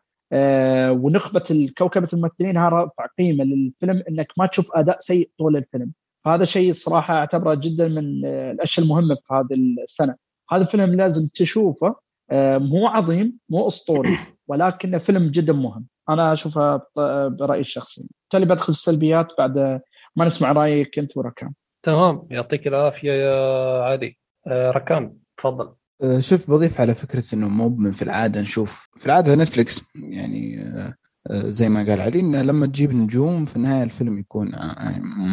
[0.91, 5.93] ونخبة الكوكبه الممثلين رفع قيمة للفيلم إنك ما تشوف أداء سيء طول الفيلم.
[6.25, 10.15] فهذا شيء الصراحه أعتبره جدا من الأشياء المهمة في هذه السنة.
[10.51, 11.95] هذا الفيلم لازم تشوفه
[12.31, 14.17] آه، مو عظيم مو أسطوري
[14.47, 15.87] ولكنه فيلم جدا مهم.
[16.09, 16.81] أنا أشوفه
[17.27, 18.07] برأيي الشخصي.
[18.21, 19.81] بالتالي بدخل السلبيات بعد
[20.15, 21.53] ما نسمع رأيك أنت وركان.
[21.83, 22.27] تمام.
[22.31, 24.17] يعطيك العافية يا عادي.
[24.47, 25.73] آه، ركان تفضل.
[26.03, 28.87] آه، شوف بضيف على فكرة إنه مو من في العادة نشوف.
[28.97, 30.73] في العادة نتفلكس يعني
[31.29, 34.51] زي ما قال علي إنه لما تجيب نجوم في النهاية الفيلم يكون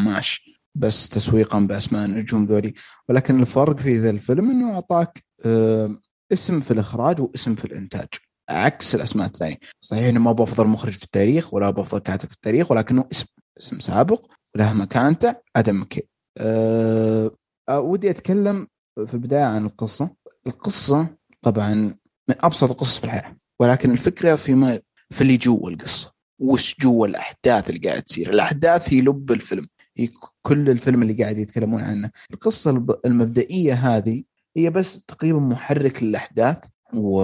[0.05, 2.75] ماشي بس تسويقا باسماء النجوم ذولي.
[3.09, 5.25] ولكن الفرق في ذا الفيلم إنه أعطاك
[6.33, 8.09] اسم في الإخراج واسم في الإنتاج
[8.51, 9.57] عكس الأسماء الثانية.
[9.81, 13.27] صحيح إنه ما بأفضل مخرج في التاريخ ولا بأفضل كاتب في التاريخ ولكنه اسم
[13.59, 14.27] اسم سابق
[14.57, 17.31] وله مكانته أدم مكي أه,
[17.69, 18.67] أه ودي أتكلم
[19.07, 20.11] في البداية عن القصة.
[20.47, 21.75] القصة طبعا
[22.29, 24.81] من أبسط القصص في الحياة ولكن الفكرة فيما
[25.11, 28.31] في اللي جوا القصة وش جوا الأحداث اللي قاعد تصير.
[28.31, 29.69] الأحداث هي لب الفيلم.
[30.43, 32.11] كل الفيلم اللي قاعد يتكلمون عنه.
[32.33, 34.23] القصة المبدئية هذه
[34.57, 36.59] هي بس تقريبا محرك للأحداث
[36.95, 37.23] و...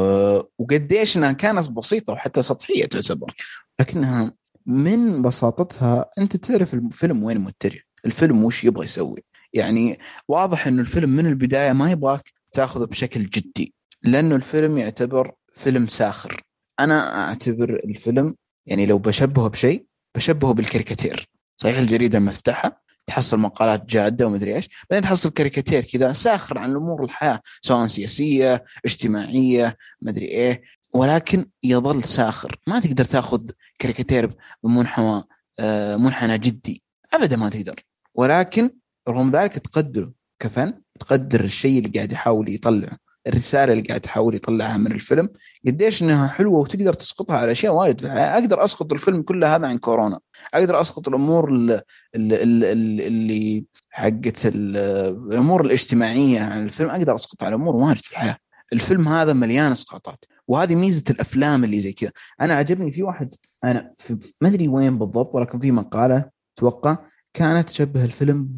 [0.58, 3.34] وقديش إنها كانت بسيطة وحتى سطحية تعتبر.
[3.80, 4.32] لكنها
[4.66, 9.24] من بساطتها أنت تعرف الفيلم وين متجه الفيلم وش يبغى يسوي.
[9.52, 9.98] يعني
[10.28, 16.36] واضح إنه الفيلم من البداية ما يبغاك تاخذه بشكل جدي لأنه الفيلم يعتبر فيلم ساخر.
[16.80, 18.34] أنا أعتبر الفيلم
[18.66, 19.86] يعني لو بشبهه بشيء
[20.16, 21.26] بشبهه بالكاريكاتير.
[21.62, 26.76] صحيح الجريدة لما تفتحها تحصل مقالات جادة ومدري إيش بعدين تحصل كاريكاتير كذا ساخر عن
[26.76, 30.62] امور الحياة سواء سياسية اجتماعية مدري إيه
[30.94, 32.56] ولكن يظل ساخر.
[32.66, 34.30] ما تقدر تأخذ كاريكاتير
[34.62, 35.22] بمنحنى
[35.58, 36.82] آه منحنى جدي
[37.12, 37.84] ابدا ما تقدر.
[38.14, 38.70] ولكن
[39.08, 42.98] رغم ذلك تقدره كفن تقدر الشيء اللي قاعد يحاول يطلعه.
[43.26, 45.28] الرسالة اللي قاعد يحاول يطلعها من الفيلم
[45.66, 48.00] قديش إنها حلوة وتقدر تسقطها على أشياء وايد.
[48.00, 50.20] في الحياة أقدر أسقط الفيلم كله هذا عن كورونا.
[50.54, 51.82] أقدر أسقط الأمور اللي,
[52.14, 56.90] اللي, حقت الأمور الاجتماعية عن الفيلم.
[56.90, 58.36] أقدر اسقطها على أمور وايد في الحياة.
[58.72, 62.10] الفيلم هذا مليان إسقاطات وهذه ميزة الأفلام اللي زي كذا.
[62.40, 63.34] أنا عجبني في واحد
[63.64, 63.94] أنا
[64.40, 66.98] ما أدري وين بالضبط ولكن في مقالة أتوقع
[67.34, 68.48] كانت تشبه الفيلم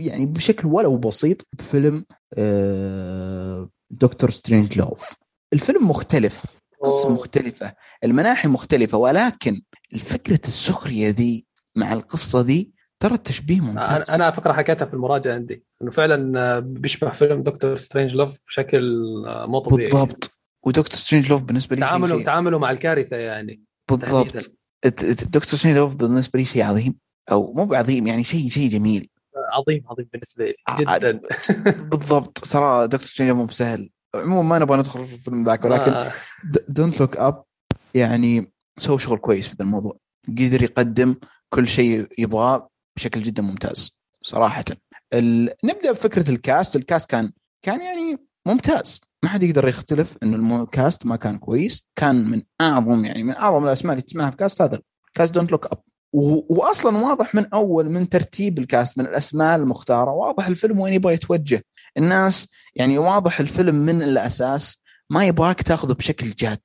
[0.00, 5.16] يعني بشكل ولو بسيط بفيلم آه Doctor Strangelove.
[5.52, 6.44] الفيلم مختلف
[6.82, 9.60] قصة مختلفة المناحي مختلفة ولكن
[9.98, 11.46] فكرة السخرية ذي
[11.76, 14.10] مع القصة ذي ترى التشبيه ممتاز.
[14.10, 19.90] أنا فكره حكيتها في المراجعة عندي إنه فعلا بيشبه فيلم Doctor Strangelove بشكل مو طبيعي.
[19.90, 20.38] بالضبط.
[20.66, 24.52] و Doctor Strangelove بالنسبة لي تعامله شيء تعامله مع الكارثة يعني بالضبط.
[25.22, 26.94] Doctor Strangelove بالنسبة لي شيء عظيم
[27.30, 29.08] أو مو بعظيم يعني شيء شيء جميل.
[29.52, 31.20] عظيم عظيم بالنسبة لي جدا.
[31.90, 32.38] بالضبط.
[32.38, 33.90] ترى Doctor Strange مو بسهل.
[34.14, 36.10] عموما ما نبغى ندخل في الفيلم ذاك ولكن
[36.68, 37.44] Don't Look Up
[37.94, 39.98] يعني سوى شغل كويس في الموضوع.
[40.28, 41.14] قدر يقدم
[41.48, 44.64] كل شيء يبغاه بشكل جدا ممتاز صراحة.
[45.12, 45.54] ال...
[45.64, 46.76] نبدأ بفكرة ال cast.
[46.76, 49.00] ال cast كان كان يعني ممتاز.
[49.22, 51.88] ما حد يقدر يختلف إنه ال cast ما كان كويس.
[51.96, 54.80] كان من أعظم يعني من أعظم الأسماء اللي تسمعها في cast هذا.
[55.14, 55.78] cast Don't Look Up
[56.12, 60.10] واصلا واضح من أول من ترتيب ال cast من الأسماء المختارة.
[60.10, 61.64] واضح الفيلم وين يبغى يتوجه.
[61.96, 64.78] الناس يعني واضح الفيلم من الأساس
[65.10, 66.58] ما يبغاك تاخذه بشكل جاد.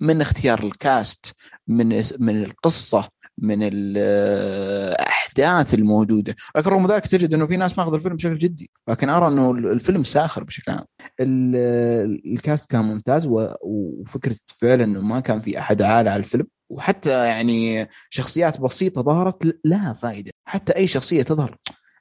[0.00, 1.32] من اختيار ال cast
[1.68, 3.08] من من القصة
[3.38, 6.36] من الأحداث الموجودة.
[6.56, 8.70] لكن رغم ذلك تجد إنه في ناس ماخذ الفيلم بشكل جدي.
[8.88, 10.84] لكن أرى إنه الفيلم ساخر بشكل عام.
[11.20, 13.28] الكاست كان ممتاز
[13.62, 16.46] وفكرة فعلا إنه ما كان في أحد عالي على الفيلم.
[16.68, 21.56] وحتى يعني شخصيات بسيطة ظهرت لها فائده حتى أي شخصية تظهر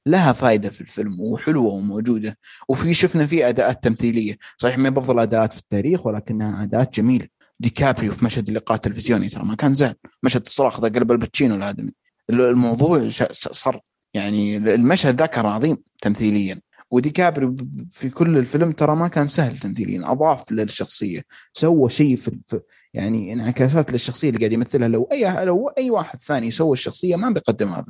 [0.06, 2.38] لها فائده في الفيلم وحلوة وموجودة.
[2.70, 4.38] وفي شفنا في أداءات تمثيلية.
[4.58, 7.28] صحيح ما بفضل أداءات في التاريخ ولكنها أداءات جميلة.
[7.60, 9.94] ديكابريو في مشهد اللقاء التلفزيوني ترى ما كان زين.
[10.24, 11.92] مشهد الصراخ ذا قلب آل باتشينو الآدمي.
[12.30, 13.82] الموضوع صار
[14.14, 16.62] يعني المشهد ذا كان عظيم تمثيليا.
[16.92, 17.56] وديكابريو
[17.92, 20.12] في كل الفيلم ترى ما كان سهل تمثيليا.
[20.12, 21.24] أضاف للشخصية.
[21.54, 22.62] سوى شيء في
[22.94, 24.88] يعني انعكاسات للشخصية اللي قاعد يمثلها.
[24.88, 27.86] لو اي لو أي واحد ثاني سوى الشخصية ما بيقدمها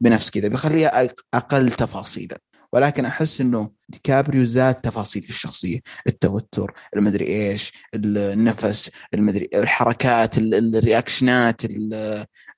[0.00, 2.38] بنفس كذا بيخليها أقل تفاصيلا.
[2.76, 11.62] ولكن أحس إنه ديكابريو زاد تفاصيل الشخصية التوتر المدري إيش النفس المدري الحركات ال reactions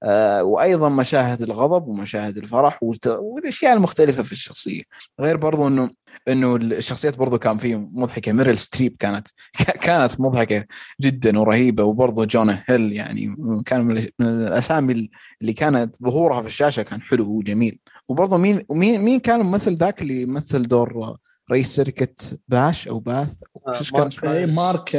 [0.02, 4.82] آه، وأيضا مشاهد الغضب ومشاهد الفرح والأشياء المختلفة في الشخصية.
[5.20, 5.90] غير برضو إنه
[6.28, 8.32] إنه الشخصيات برضو كان في مضحكة.
[8.32, 9.28] ميريل ستريب كانت
[9.86, 10.64] كانت مضحكة
[11.00, 11.84] جدا ورهيبة.
[11.84, 13.36] وبرضو جونا هيل يعني
[13.66, 15.10] كان من الأسامي
[15.42, 17.78] اللي كانت ظهورها في الشاشة كان حلو وجميل.
[18.08, 21.16] وبرضه مين مين مين كان الممثل ذاك اللي يمثل دور
[21.50, 23.34] رئيس شركة باش أو باث
[23.80, 24.10] شو كان؟
[24.54, 24.96] مارك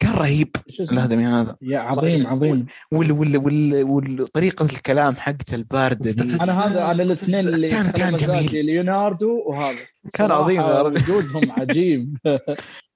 [0.00, 0.56] كان رهيب.
[0.80, 1.56] الادمي هذا.
[1.62, 2.66] يا عظيم عظيم.
[2.92, 3.84] وال وال وال
[4.22, 6.34] وطريقة الكلام حقته الباردة دي.
[6.42, 8.66] أنا هذا على الاثنين اللي كان- كان جميل.
[8.66, 9.78] ليوناردو وهذا.
[10.14, 10.62] كان عظيم.
[10.62, 12.16] وجودهم عجيب.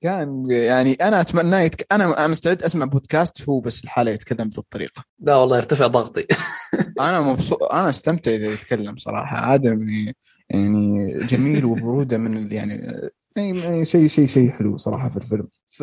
[0.01, 1.87] كان يعني أنا أتمنى يتك...
[1.93, 5.05] أنا مستعد أسمع بودكاست هو بس الحاله يتكلم بهذه الطريقة.
[5.21, 6.27] لا والله يرتفع ضغطي.
[7.01, 9.55] أنا مبسوط أنا استمتع إذا يتكلم صراحة.
[9.55, 10.13] ادمي
[10.51, 12.93] يعني جميل وبرودة من ال- يعني
[13.37, 15.49] يعني شيء شيء شيء حلو صراحة في الفيلم.
[15.69, 15.83] ف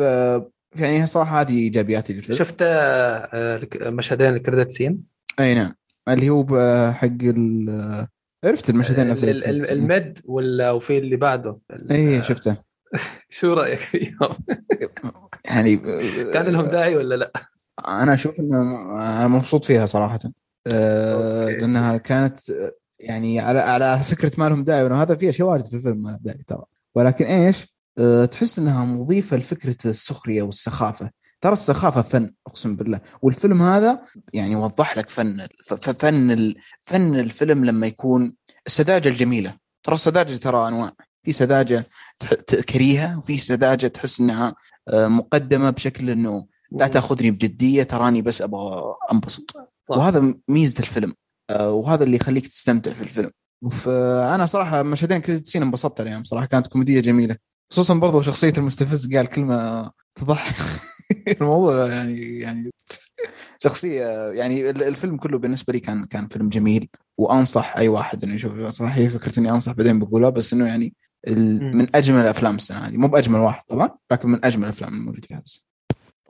[0.76, 5.02] يعني صراحة هذه ايجابياتي للفيلم شفت آه، مشهدين الكريدت سين
[5.40, 5.74] أي نعم
[6.08, 6.46] اللي هو
[6.92, 8.06] حق ال...
[8.44, 11.58] عرفت المشهدين نفس ال- ال- المد ولا وفي اللي بعده
[11.90, 12.56] اي شفته
[13.30, 14.36] شو رأيك فيهم؟
[15.50, 15.76] يعني
[16.32, 17.32] كان لهم داعي ولا لا؟
[17.88, 20.18] أنا أشوف إنه أنا مبسوط فيها صراحة
[20.66, 21.50] أه.
[21.50, 25.66] لأنها كانت آه، يعني على على فكرة ما لهم داعي وأنه هذا فيها شيء وارد
[25.66, 26.64] في الفيلم ما داعي ترى
[26.94, 31.10] ولكن إيش؟ أه تحس إنها مضيفة لفكرة السخرية والسخافة.
[31.40, 33.00] ترى السخافة فن أقسم بالله.
[33.22, 34.02] والفيلم هذا
[34.32, 35.46] يعني وضح لك فن
[35.76, 38.34] فن فن الفيلم لما يكون
[38.66, 39.56] السذاجة الجميلة.
[39.82, 40.92] ترى السذاجة ترى أنواع.
[41.22, 41.86] في سذاجة
[42.68, 44.54] كريهة وفي سذاجة تحس إنها
[44.88, 49.56] آه، مقدمة بشكل إنه لا تأخذني بجدية تراني بس أبغى أنبسط.
[49.88, 51.14] وهذا ميزة الفيلم.
[51.50, 53.30] آه، وهذا اللي يخليك تستمتع في الفيلم.
[53.70, 56.46] فأنا صراحة مشهدين كريدت سين انبسطت عليهم صراحة.
[56.46, 57.36] كانت كوميدية جميلة.
[57.72, 60.54] خصوصا برضو شخصية المستفز قال كلمة تضحك.
[61.40, 62.70] الموضوع يعني يعني
[63.58, 66.88] شخصيه يعني ال- الفيلم كله بالنسبة لي كان كان فيلم جميل.
[67.18, 68.68] وأنصح أي واحد إنه يشوفه.
[68.68, 70.94] صراحة هي فكرة إني أنصح بعدين بقولها بس إنه يعني.
[71.28, 72.96] من أجمل الأفلام السنة هذه.
[72.96, 75.64] مو بأجمل واحد طبعا لكن من أجمل الأفلام الموجودة في هذا السنة.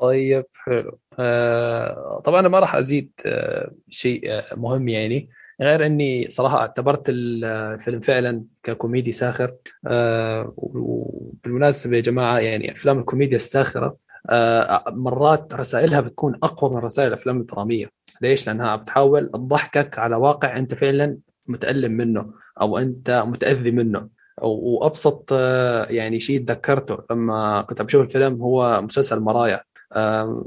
[0.00, 0.98] طيب حلو.
[1.18, 5.28] آه طبعا أنا ما راح أزيد آه شيء آه مهم يعني.
[5.60, 9.54] غير إني صراحة اعتبرت الفيلم فعلا ككوميدي ساخر.
[9.86, 13.96] آه وبالمناسبة يا جماعة يعني أفلام الكوميديا الساخرة
[14.30, 17.90] آه مرات رسائلها بتكون أقوى من رسائل الأفلام الدرامية.
[18.22, 24.08] ليش؟ لأنها بتحاول تضحكك على واقع أنت فعلا متألم منه أو أنت متأذي منه.
[24.42, 29.62] وأبسط آه، يعني شيء تذكرته لما كنت بشوف الفيلم هو مسلسل مرايا.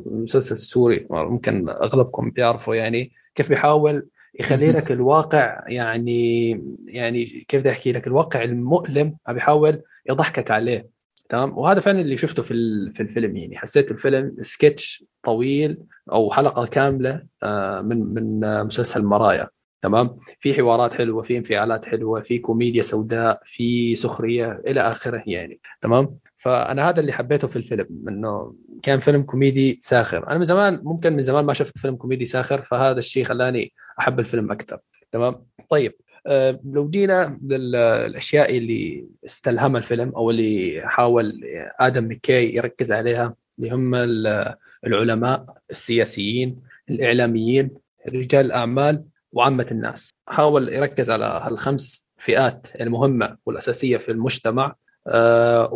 [0.05, 3.11] مسلسل سوري ممكن أغلبكم بيعرفوا يعني.
[3.35, 4.07] كيف بيحاول
[4.39, 6.49] يخلي لك الواقع يعني
[6.85, 10.89] يعني كيف بدي أحكي لك؟ الواقع المؤلم عم بيحاول يضحكك عليه
[11.29, 12.53] تمام؟ وهذا فعلا اللي شفته في
[12.93, 13.57] في الفيلم يعني.
[13.57, 15.77] حسيت الفيلم سكتش طويل
[16.11, 19.49] أو حلقة كاملة آه، من من مسلسل مرايا
[19.81, 25.59] تمام؟ في حوارات حلوة في انفعالات حلوة في كوميديا سوداء في سخرية إلى آخره يعني
[25.81, 28.53] تمام؟ فأنا هذا اللي حبيته في الفيلم إنه
[28.83, 30.27] كان فيلم كوميدي ساخر.
[30.27, 34.19] أنا من زمان ممكن من زمان ما شفت فيلم كوميدي ساخر فهذا الشيء خلاني أحب
[34.19, 34.79] الفيلم أكثر.
[35.11, 35.93] تمام؟ طيب
[36.27, 41.41] آه، لو جينا للأشياء اللي استلهمها الفيلم أو اللي حاول
[41.79, 44.55] آدم مكي يركز عليها اللي هم ال-
[44.87, 47.69] العلماء السياسيين الإعلاميين
[48.09, 50.13] رجال الأعمال وعامة الناس.
[50.27, 54.75] حاول يركز على هالخمس فئات المهمة والأساسية في المجتمع
[55.07, 55.69] آه،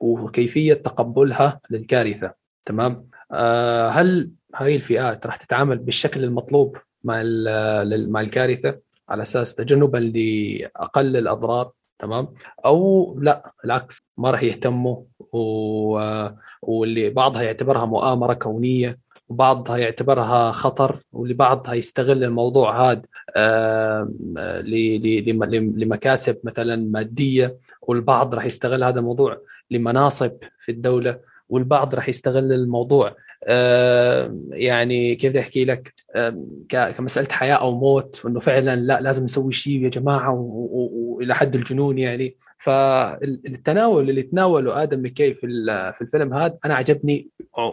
[0.00, 2.39] وكيفية تقبلها للكارثة.
[2.64, 7.22] تمام؟ آه، هل هاي الفئات راح تتعامل بالشكل المطلوب مع
[8.08, 8.78] مع الكارثة
[9.08, 12.28] على أساس تجنبا لأقل الأضرار؟ تمام؟
[12.64, 15.40] أو لا العكس ما راح يهتموا و...
[16.62, 23.02] واللي بعضها يعتبرها مؤامرة كونية وبعضها يعتبرها خطر واللي بعضها يستغل الموضوع هذا
[23.36, 24.10] آه،
[25.76, 30.32] لمكاسب مثلا مادية والبعض راح يستغل هذا الموضوع لمناصب
[30.64, 31.29] في الدولة.
[31.50, 33.16] والبعض راح يستغل الموضوع.
[33.48, 35.94] آم، يعني كيف بدي أحكي لك؟
[36.68, 41.54] ك- كمسألة حياة أو موت وانه فعلا لا لازم نسوي شيء يا جماعة وإلى حد
[41.54, 42.36] الجنون يعني.
[42.58, 45.46] فالتناول اللي تناوله آدم مكي في
[45.96, 47.28] في الفيلم هذا أنا عجبني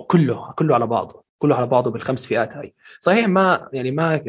[0.07, 2.73] كله كله على بعضه كله على بعضه بالخمس فئات هاي.
[2.99, 4.21] صحيح ما يعني ما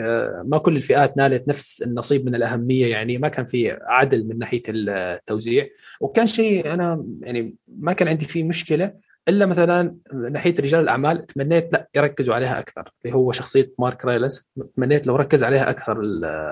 [0.46, 4.62] ما كل الفئات نالت نفس النصيب من الأهمية يعني ما كان في عدل من ناحية
[4.68, 5.66] التوزيع.
[6.00, 9.07] وكان شيء أنا يعني ما كان عندي فيه مشكلة.
[9.28, 14.48] إلا مثلا ناحية رجال الأعمال تمنيت لا يركزوا عليها أكثر اللي هو شخصية مارك رايلس
[14.76, 16.00] تمنيت لو ركز عليها أكثر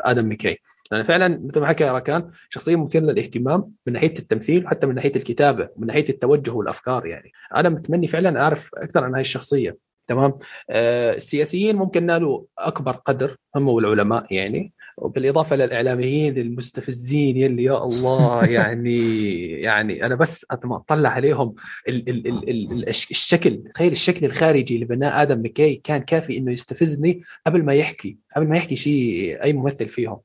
[0.05, 0.59] آدم ميكي
[0.93, 5.16] لأن فعلا مثل ما حكى راكان شخصية مثيرة للاهتمام من ناحية التمثيل وحتى من ناحية
[5.16, 7.32] الكتابة من ناحية التوجه والأفكار يعني.
[7.57, 9.77] أنا متمني فعلا أعرف أكثر عن هاي الشخصية
[10.09, 10.39] تمام؟
[10.70, 14.73] آه السياسيين ممكن نالوا أكبر قدر هم والعلماء يعني.
[14.97, 21.55] وبالإضافة للإعلاميين المستفزين يلي يا الله يعني يعني أنا بس أطلع عليهم
[21.89, 26.36] ال ال ال ال الش- الشكل تخيل الشكل الخارجي اللي بناه آدم مكي كان كافي
[26.36, 30.18] إنه يستفزني قبل ما يحكي قبل ما يحكي شيء أي ممثل فيهم.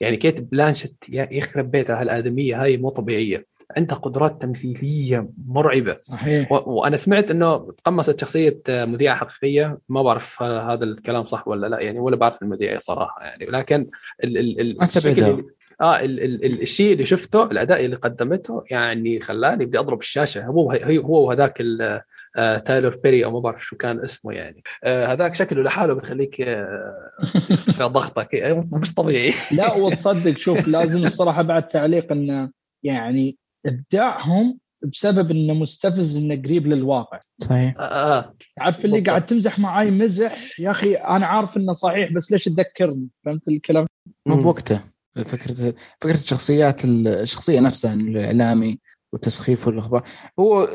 [0.00, 3.46] يعني كيت بلانشيت يا- يخرب بيتها هالادميه هاي مو طبيعية.
[3.76, 5.96] عنده قدرات تمثيلية مرعبة.
[5.96, 6.52] صحيح.
[6.52, 6.62] و...
[6.66, 9.78] وأنا سمعت إنه تقمصت شخصية مذيعة حقيقية.
[9.88, 13.46] ما بعرف هذا الكلام صح ولا لا يعني ولا بعرف المذيعة صراحة يعني.
[13.46, 13.90] لكن
[14.24, 14.38] ال...
[14.38, 14.60] ال...
[14.60, 14.82] ال...
[14.82, 15.44] الشكل.
[15.80, 16.20] آه ال...
[16.20, 16.44] ال...
[16.44, 16.62] ال...
[16.62, 20.46] الشيء اللي شفته الأداء اللي قدمته يعني خلاني بدي أضرب الشاشة.
[20.46, 22.00] هو هو وهذاك ال...
[22.36, 24.62] آه تايلور بيري أو ما بعرف شو كان اسمه يعني.
[24.84, 27.10] آه هذاك شكله لحاله بيخليك آه
[27.76, 28.28] في ضغطك.
[28.72, 29.32] مش طبيعي.
[29.50, 32.50] لا وتصدق شوف لازم الصراحة بعد تعليق إنه
[32.82, 33.36] يعني
[33.66, 37.20] إبداعهم بسبب إنه مستفز إنه قريب للواقع.
[37.38, 37.74] صحيح.
[37.78, 38.18] آه.
[38.18, 38.34] آه.
[38.56, 43.08] تعرف اللي قاعد تمزح معاي مزح؟ يا أخي أنا عارف إنه صحيح بس ليش تذكرني؟
[43.24, 43.86] فهمت الكلام؟
[44.26, 44.80] مو بوقته.
[45.24, 48.78] فكره فكرة الشخصيات الشخصية نفسها الإعلامي
[49.12, 50.04] وتسخيف الاخبار
[50.38, 50.68] هو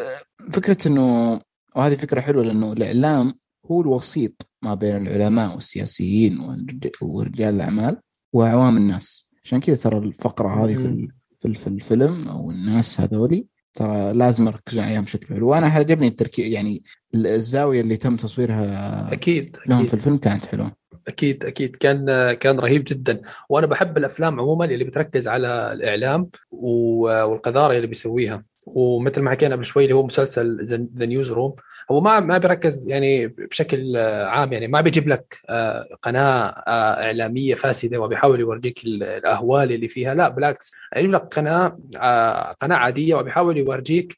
[0.52, 1.40] فكرة انه
[1.76, 3.34] وهذه فكرة حلوة لأنه الإعلام
[3.66, 6.60] هو الوسيط ما بين العلماء والسياسيين
[7.02, 7.98] ورجال الأعمال
[8.34, 9.28] وعوام الناس.
[9.46, 11.08] عشان كذا ترى الفقرة هذه في
[11.40, 13.46] في, في الفيلم أو الناس هذولي.
[13.74, 15.50] ترى لازم يركزون عليها بشكل حلو.
[15.50, 16.84] وأنا عجبني التركيز يعني
[17.16, 19.88] الزاوية اللي تم تصويرها أكيد لهم أكيد.
[19.88, 20.72] في الفيلم كانت حلوة.
[21.08, 21.76] أكيد أكيد.
[21.76, 23.22] كان كان رهيب جدا.
[23.50, 28.44] وأنا بحب الأفلام عموما اللي بتركز على الإعلام والقذارة اللي بيسويها.
[28.66, 30.66] ومثل ما حكينا قبل شوي اللي هو مسلسل
[30.98, 31.56] The Newsroom
[31.92, 37.56] هو ما ما بيركز يعني بشكل عام يعني ما بيجيب لك آه، قناة آه، إعلامية
[37.56, 40.14] فاسدة وبيحاول يورجيك الأهوال اللي فيها.
[40.14, 44.18] لا بالعكس يجيب لك قناة آه، قناة عادية وبيحاول يورجيك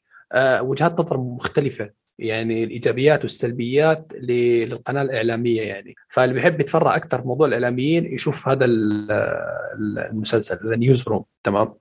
[0.60, 5.94] وجهات نظر مختلفة يعني الإيجابيات والسلبيات للقناة الإعلامية يعني.
[6.08, 8.64] فاللي بيحب يتفرج أكثر موضوع الإعلاميين يشوف هذا
[10.10, 11.74] المسلسل The Newsroom تمام؟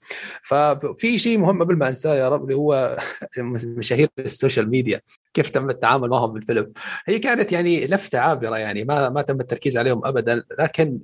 [0.43, 2.97] ففي شيء مهم قبل ما أنساه يا رب اللي هو
[3.77, 5.01] مشاهير ال social media.
[5.33, 6.73] كيف تم التعامل معهم بالفيلم
[7.05, 10.43] هي كانت يعني لفتة عابرة يعني ما ما تم التركيز عليهم ابدا.
[10.59, 10.99] لكن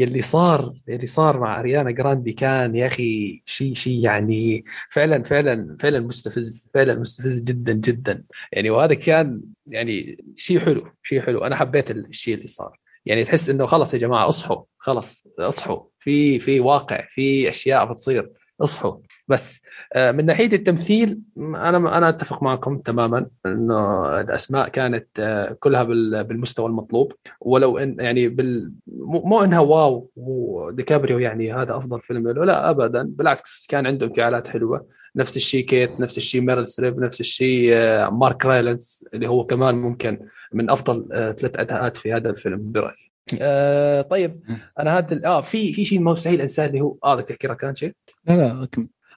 [0.00, 5.76] اللي صار اللي صار مع أريانا جراندي كان يا أخي شيء شيء يعني فعلا فعلا
[5.80, 8.24] فعلا مستفز فعلا مستفز جدا جدا.
[8.52, 11.44] يعني وهذا كان يعني شيء حلو شيء حلو.
[11.44, 12.78] أنا حبيت الشيء اللي صار.
[13.06, 15.82] يعني تحس إنه خلص يا جماعة اصحوا خلص اصحوا.
[16.00, 18.30] في في واقع في أشياء بتصير
[18.60, 18.96] اصحوا.
[19.28, 25.82] بس آه، من ناحية التمثيل أنا أنا أتفق معكم تماما إنه الأسماء كانت آه، كلها
[26.22, 28.72] بالمستوى المطلوب ولو ان يعني بال
[29.06, 34.48] مو إنها wow وديكابريو يعني هذا أفضل فيلم له لا ابدا بالعكس كان عنده انفعالات
[34.48, 34.86] حلوة
[35.16, 39.74] نفس الشيء كيت نفس الشيء ميريل ستريب نفس الشيء آه، مارك رايلنز اللي هو كمان
[39.74, 40.18] ممكن
[40.52, 43.04] من أفضل ثلاث أداءات في هذا الفيلم برأيي.
[43.40, 44.40] آه طيب
[44.80, 47.92] أنا هذا آه في في شيء مستحيل أنساه اللي هو آه بدك تحكي ركان شيء؟
[48.26, 48.68] لا لا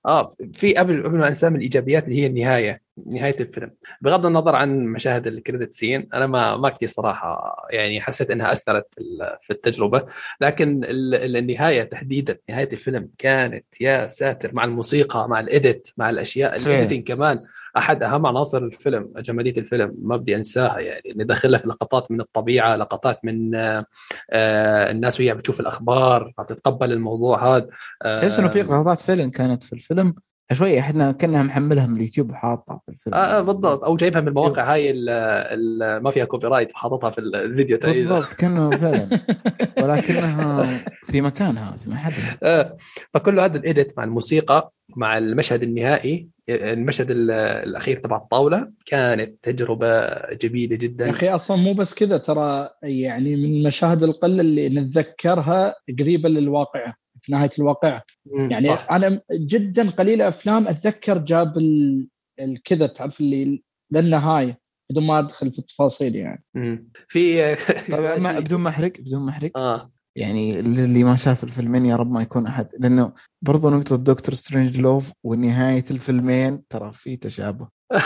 [0.07, 3.71] آه في قبل قبل ما انسى من الإيجابيات اللي هي النهاية نهاية الفيلم.
[4.01, 8.51] بغض النظر عن مشاهد ال credit scene أنا ما ما كثير صراحة يعني حسيت إنها
[8.51, 10.05] أثرت في في التجربة.
[10.41, 16.55] لكن النهاية تحديدا نهاية الفيلم كانت يا ساتر مع الموسيقى مع ال edit مع الأشياء
[16.55, 17.39] ال editing كمان.
[17.77, 22.75] أحد أهم عناصر الفيلم جماليه الفيلم ما بدي أنساها يعني يدخل لك لقطات من الطبيعة
[22.75, 23.85] لقطات من آه
[24.91, 27.67] الناس وهي بتشوف الأخبار تتقبل الموضوع هذا
[28.03, 30.15] آه تحس إنه في لقطات فيلم كانت في الفيلم
[30.51, 33.15] شوي إحنا كنا محملها من اليوتيوب وحاطها في الفيلم.
[33.15, 37.77] آه, آه بالضبط أو جايبها من المواقع هاي ال ما فيها copyright وحاططها في الفيديو
[37.77, 39.09] تقريبا بالضبط كأنه فعلا
[39.81, 40.65] ولكنها
[41.03, 42.37] في مكانها في محلها.
[42.43, 42.77] آه
[43.13, 50.75] فكل هذا الايديت مع الموسيقى مع المشهد النهائي المشهد الأخير تبع الطاولة كانت تجربة جميلة
[50.75, 51.05] جدا.
[51.05, 56.95] يا أخي أصلا مو بس كذا ترى يعني من المشاهد القلة اللي نتذكرها قريبه للواقعه
[57.21, 58.03] في نهاية الواقعه
[58.33, 58.87] يعني صح.
[58.91, 61.53] أنا جدا قليل أفلام أتذكر جاب
[62.39, 64.59] الكذا تعرف اللي للنهاية
[64.89, 66.43] بدون ما أدخل في التفاصيل يعني.
[67.07, 67.55] في
[67.91, 69.91] طبعا بدون ما احرق بدون ما احرق آه.
[70.17, 72.67] يعني اللي ما شاف الفيلمين يا رب ما يكون أحد.
[72.79, 77.67] لأنه برضو نقطة دكتور سترينج لوف ونهاية الفيلمين ترى في تشابه.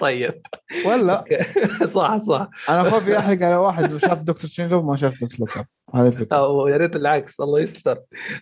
[0.00, 0.42] طيب.
[0.86, 1.24] ولا؟
[1.94, 2.48] صح صح.
[2.68, 5.58] أنا خوفي احرق على واحد وشاف دكتور سترينج لوف ما شاف دكتور لوف
[5.94, 6.70] هذه الفكرة.
[6.70, 7.98] يا ريت العكس الله يستر.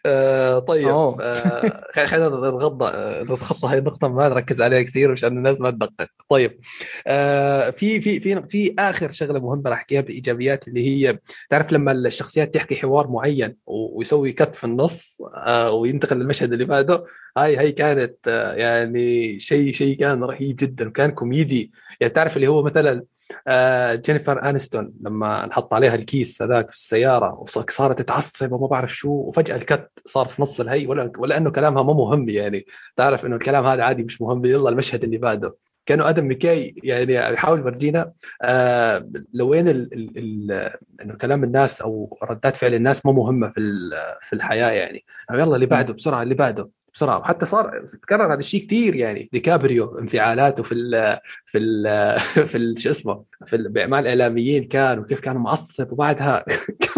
[0.07, 2.93] آه طيب آه خلينا نتغاضى
[3.33, 6.09] نتخطى هاي النقطة ما نركز عليها كثير مشان الناس ما تدقق.
[6.29, 6.59] طيب
[7.07, 11.19] آه في في في في آخر شغلة مهمة راح أحكيها بالايجابيات اللي هي
[11.51, 17.05] تعرف لما الشخصيات تحكي حوار معين ويسوي cut في النص آه وينتقل للمشهد اللي بعده
[17.37, 21.73] هاي هاي كانت آه يعني شيء شيء كان رهيب جدا وكان كوميدي.
[22.01, 23.05] يعني تعرف اللي هو مثلا آه
[23.95, 29.57] جينيفر آنستون لما نحط عليها الكيس هذاك في السيارة وصارت تتعصب وما بعرف شو وفجأة
[29.57, 32.67] ال cut صار في نص الهي ولا ولا انه كلامها مو مهم يعني.
[32.97, 35.57] تعرف إنه الكلام هذا عادي مش مهم يلا المشهد اللي بعده.
[35.87, 39.69] كانوا آدم ميكاي يعني يحاول يفرجينا آه لوين
[41.03, 43.61] إنه كلام الناس أو ردات فعل الناس مو مهمة في
[44.23, 45.05] في الحياة يعني.
[45.33, 46.69] يلا اللي بعده بسرعة اللي بعده.
[46.97, 49.29] بسرعة حتى صار تكرر هذا الشيء كثير يعني.
[49.33, 51.19] ديكابريو انفعالاته في ال
[51.51, 52.21] في ال
[52.51, 56.45] في ال شو اسمه في مع الاعلاميين كان وكيف كان معصب وبعدها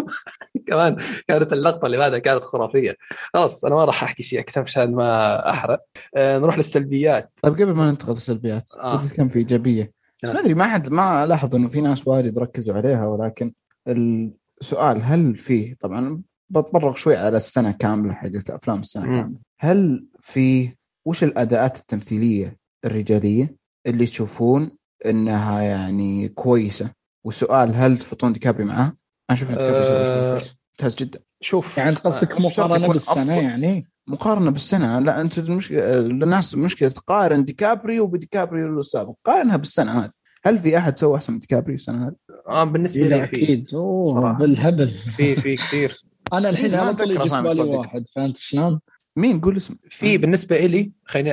[0.69, 0.97] كمان
[1.29, 2.97] كانت اللقطة اللي بعدها كانت خرافية.
[3.35, 5.85] خلاص أنا ما راح أحكي شيء أكثر عشان ما أحرق.
[6.15, 7.31] آه نروح للسلبيات.
[7.43, 9.01] طيب قبل ما ننتقل للسلبيات آه.
[9.17, 9.93] كم في إيجابية.
[10.23, 13.53] بس ما أدري ما حد ما لاحظ إنه في ناس وايد ركزوا عليها ولكن
[13.89, 19.21] السؤال هل في طبعا بتطرق شوي على السنة كاملة حقت أفلام السنة م.
[19.21, 19.48] كاملة.
[19.61, 20.71] هل في
[21.07, 23.57] وش الأداءات التمثيلية الرجالية
[23.87, 24.71] اللي تشوفون
[25.07, 26.91] إنها يعني كويسة؟
[27.25, 28.93] والسؤال هل تحطون ديكابريو معاه؟ أنا
[29.31, 30.41] أشوف ديكابريو أه
[30.73, 30.97] ممتاز.
[30.97, 31.21] جدا.
[31.41, 34.99] شوف يعني قصدك آه، مقارنة بالسنة يعني؟ مقارنة بالسنة.
[34.99, 39.15] لا أنت المشكلة الناس مشكلة تقارن ديكابريو بديكابريو السابق.
[39.25, 40.11] قارنها بالسنة هذه.
[40.45, 42.15] هل في أحد سوى أحسن من ديكابريو السنة هذه؟
[42.49, 43.75] آه بالنسبة لي أكيد.
[43.75, 44.91] أوه بالهبل.
[45.17, 46.03] في في كثير.
[46.33, 48.05] أنا الحين طول يجي بالي واحد.
[48.17, 48.81] فهمت شلون؟
[49.19, 49.77] مين؟ قول اسم.
[49.91, 51.31] في بالنسبة لي خليني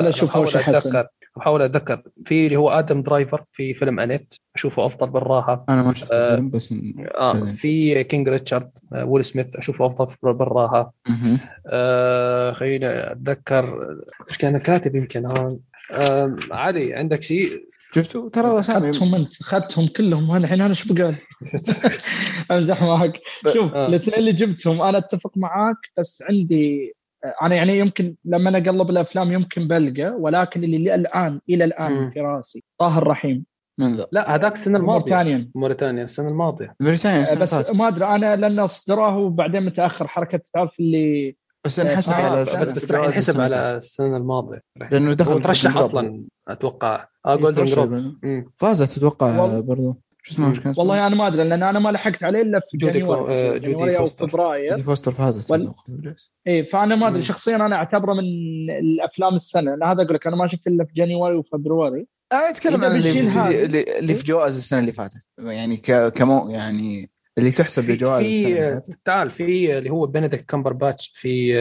[0.00, 1.06] لا شوف اول شيء أتذكر.
[1.38, 2.02] أحاول أتذكر.
[2.24, 4.34] في اللي هو آدم درايفر في فيلم Annette.
[4.56, 5.64] أشوفه أفضل بالراحة.
[5.68, 6.74] أنا ما شفت آه الفيلم بس
[7.14, 10.94] آه في King Richard آه ويل سميث أشوفه أفضل بالراحة.
[11.66, 13.96] آه خليني أتذكر.
[14.28, 15.60] إيش كان كاتب يمكن؟ هون
[15.94, 17.48] آه علي عندك شيء؟
[17.94, 20.30] شفتوا؟ ترى الاسامي اخذتهم انت اخذتهم كلهم.
[20.30, 21.14] أنا الحين أنا إيش بقول
[22.50, 23.20] أمزح معك
[23.54, 23.86] شوف آه.
[23.86, 26.94] الاثنين اللي جبتهم أنا أتفق معاك بس عندي
[27.42, 32.10] أنا يعني يمكن لما أنا أقلب الأفلام يمكن بلقى ولكن اللي الآن إلى الآن م.
[32.10, 33.44] في رأسي طاهر رحيم.
[33.78, 35.14] من ذا؟ لا هذاك السنة الماضية.
[35.14, 36.74] موريتانيا موريتانيا السنة الماضية.
[36.80, 42.16] موريتانيا بس ما أدري أنا لأن صدروه وبعدين متأخر حركة تعرف اللي بس انحسب آه
[42.16, 44.62] على بس بس راح ينحسب على السنة الماضية.
[44.90, 47.06] لأنه دخل ترشح أصلا أتوقع.
[47.26, 48.14] آه Golden Globe
[48.56, 50.00] فازت أتوقع برضو.
[50.22, 52.76] شو اسمه مش كان والله أنا ما أدري لأن أنا ما لحقت عليه إلا في
[52.76, 53.58] جودي January.
[53.60, 54.28] جودي فوستر.
[54.28, 54.70] فبراير.
[54.70, 55.72] جودي فوستر فازت وال...
[56.46, 58.24] اي فأنا ما أدري شخصيا أنا أعتبره من
[58.70, 59.74] الأفلام السنة.
[59.74, 62.04] أنا هذا أقول لك أنا ما شفت إلا في January وفبراير.
[62.32, 63.20] أنا أتكلم عن اللي,
[63.64, 65.26] اللي, اللي في جوائز السنة اللي فاتت.
[65.38, 65.76] يعني
[66.14, 71.54] كمو يعني اللي تحسب لجوائز في تعال في اللي هو بنديكت كامبرباتش في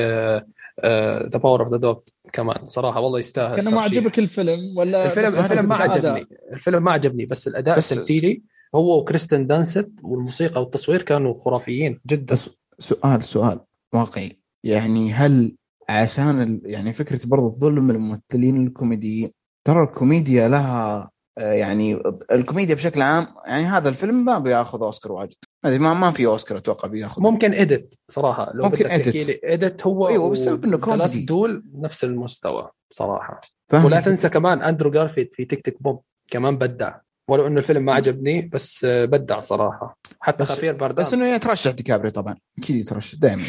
[0.86, 2.00] The Power of the Dog
[2.34, 2.68] كمان.
[2.68, 6.28] صراحة والله يستاهل كان ما عجبك الفيلم ولا الفيلم الفيلم ما عجبني.
[6.54, 8.42] الفيلم ما عجبني بس الأداء التمثيلي
[8.76, 12.34] هو وكريستن دانست والموسيقى والتصوير كانوا خرافيين جدا.
[12.34, 12.50] بس
[12.80, 13.60] سؤال سؤال
[13.94, 14.40] واقعي.
[14.64, 15.56] يعني هل
[15.90, 19.32] عشان يعني فكرة برضو الظلم الممثلين الكوميديين
[19.68, 22.02] ترى الكوميديا لها آه، يعني
[22.32, 25.36] الكوميديا بشكل عام يعني هذا الفيلم ما بياخذ أوسكار واجد.
[25.68, 30.30] ما ما في أوسكار أتوقع بياخذ ممكن edit صراحة لو ممكن edit edit هو أيوه
[30.30, 31.26] بسبب إنه كوميدي.
[31.26, 33.42] دول نفس المستوى صراحة.
[33.74, 36.00] ولا تنسى كمان أندرو جارفيلد في Tick Tick Boom
[36.32, 36.96] كمان بدع.
[37.30, 39.98] ولو إنه الفيلم ما عجبني بس بدع صراحة.
[40.20, 42.36] حتى خافيير بارديم بس إنه يترشح ديكابريو طبعا.
[42.60, 43.46] أكيد يترشح دائما.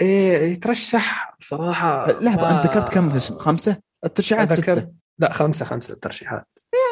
[0.00, 2.56] إيه يترشح بصراحه لحظة ما...
[2.56, 4.88] انت ذكرت كم اسم خمسة؟ الترشيحات ستة.
[5.18, 6.89] لا خمسة خمسة الترشيحات يعني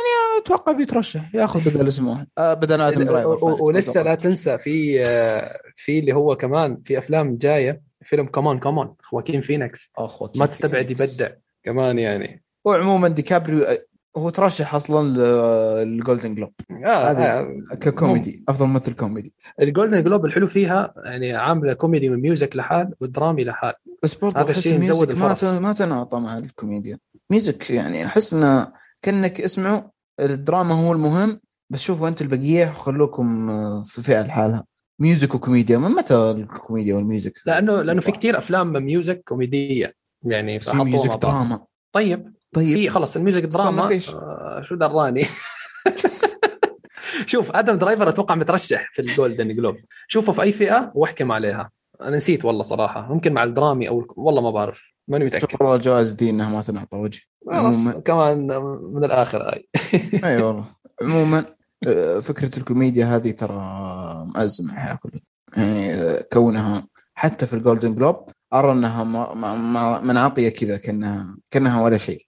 [0.49, 5.51] أتوقع بيترشح ياخذ بدل اسم واحد آه بدل آدم درايفر ولسه لا تنسى في آه
[5.77, 9.93] في اللي هو كمان في أفلام جاية فيلم كمان كمان خواكين فينيكس.
[10.37, 11.29] ما تستبعد يبدع
[11.65, 12.43] كمان يعني.
[12.65, 13.67] وعموما ديكابريو
[14.17, 15.09] هو ترشح أصلا
[15.85, 16.53] لل Golden Globe
[16.85, 18.45] آه, آه ككوميدي.
[18.49, 19.35] أفضل ممثل كوميدي.
[19.61, 23.75] ال Golden Globe الحلو فيها يعني عاملة كوميدي من music لحال ودرامي لحال.
[24.03, 26.99] بس برضه هذا الشيء ما ما تناطى مع الكوميديا.
[27.31, 28.73] music يعني أحس إنه
[29.03, 29.81] كأنك اسمعوا
[30.21, 31.41] الدراما هو المهم
[31.71, 33.49] بس شوفوا أنت البقية خلوكم
[33.83, 34.65] في فئة لحالها.
[35.01, 39.95] music وكوميديا من متى الكوميديا وال music؟ لأنه لأنه في كثير أفلام music كوميدية.
[40.23, 41.65] يعني في music دراما.
[41.93, 42.33] طيب.
[42.53, 42.77] طيب.
[42.77, 45.27] في خلص ال music دراما آه شو دراني؟
[47.27, 49.77] شوف آدم درايفر أتوقع مترشح في ال Golden Globe
[50.09, 51.71] شوفه في أي فئة وأحكم عليها.
[52.03, 53.15] أنا نسيت والله صراحة.
[53.15, 54.93] ممكن مع الدرامي أو والله ما بعرف.
[55.09, 55.57] ماني متأكد.
[55.61, 57.21] والله الجوائز دي إنها ما تنعطى وجه.
[58.05, 58.47] كمان
[58.93, 59.69] من الآخر هاي.
[60.25, 60.65] أي والله.
[61.03, 61.45] عموما
[61.87, 63.57] آه، فكرة الكوميديا هذه ترى
[64.35, 65.21] مأزمه الحياة كلها.
[65.57, 66.83] يعني آه، كونها
[67.15, 68.17] حتى في ال Golden Globe
[68.55, 69.05] أرى إنها
[70.01, 72.27] منعطيه كذا كانها كأنها ولا شيء.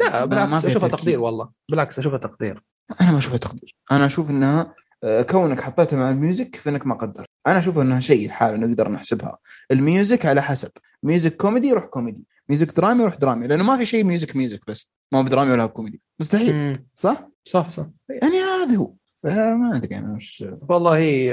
[0.00, 1.48] لا بالعكس أشوفها تقدير والله.
[1.70, 2.62] بالعكس أشوفها تقدير.
[3.00, 3.76] أنا ما أشوفها تقدير.
[3.92, 4.74] أنا أشوف إنها
[5.04, 7.25] آه، كونك حطيتها مع ال music فإنك ما قدرت.
[7.46, 9.38] أنا أشوف انها شيء لحاله نقدر نحسبها.
[9.70, 10.70] ال music على حسب.
[11.02, 12.24] music كوميدي يروح كوميدي.
[12.48, 14.90] music درامي يروح درامي لأنه ما في شيء music music بس.
[15.12, 16.00] ما هو بدرامي ولا كوميدي.
[16.20, 16.82] مستحيل.
[16.94, 17.86] صح؟ صح صح.
[18.08, 18.92] يعني هذا هو.
[19.24, 21.32] ما أدري أنا وش والله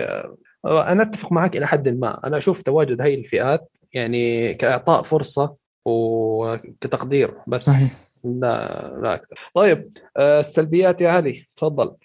[0.65, 2.27] آه، أنا أتفق معك إلى حد ما.
[2.27, 7.65] أنا أشوف تواجد هاي الفئات يعني كإعطاء فرصة وكتقدير بس.
[7.65, 7.91] صحيح.
[8.23, 9.39] لا لا أكثر.
[9.55, 11.45] طيب آه، السلبيات يا علي.
[11.57, 11.95] تفضل.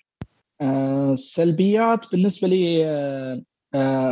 [0.60, 3.44] آه، السلبيات بالنسبة لي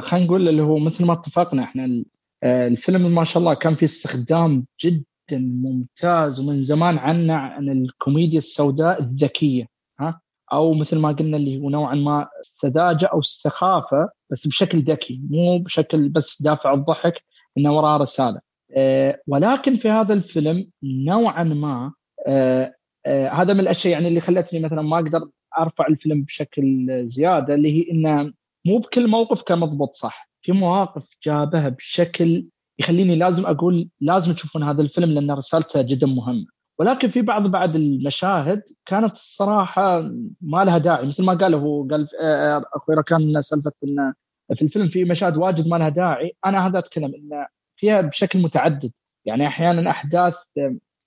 [0.01, 2.05] خلينا نقول اللي هو مثل ما اتفقنا إحنا
[2.45, 9.01] الفيلم ما شاء الله كان في استخدام جدا ممتاز ومن زمان عنا عن الكوميديا السوداء
[9.03, 9.69] الذكية
[10.01, 10.20] ها؟
[10.53, 15.59] أو مثل ما قلنا اللي هو نوعا ما السذاجه أو السخافه بس بشكل ذكي مو
[15.59, 17.15] بشكل بس دافع الضحك
[17.59, 18.41] إنه وراه رسالة.
[18.77, 21.93] أه ولكن في هذا الفيلم نوعا ما
[23.33, 25.28] هذا من الأشياء يعني اللي خلتني مثلا ما أقدر
[25.59, 28.33] أرفع الفيلم بشكل زيادة اللي هي إنه
[28.66, 30.30] مو بكل موقف كان مضبوط صح.
[30.43, 32.48] في مواقف جابها بشكل
[32.78, 36.47] يخليني لازم أقول لازم تشوفون هذا الفيلم لأن رسالته جدا مهمة.
[36.78, 40.01] ولكن في بعض بعد المشاهد كانت الصراحة
[40.40, 41.06] ما لها داعي.
[41.06, 44.14] مثل ما قال هو قال آه، أخوي كان سالفة إنه
[44.55, 46.32] في الفيلم في مشاهد واجد ما لها داعي.
[46.47, 48.93] أنا هذا أتكلم انه فيها بشكل متعدد.
[49.24, 50.36] يعني أحيانا أحداث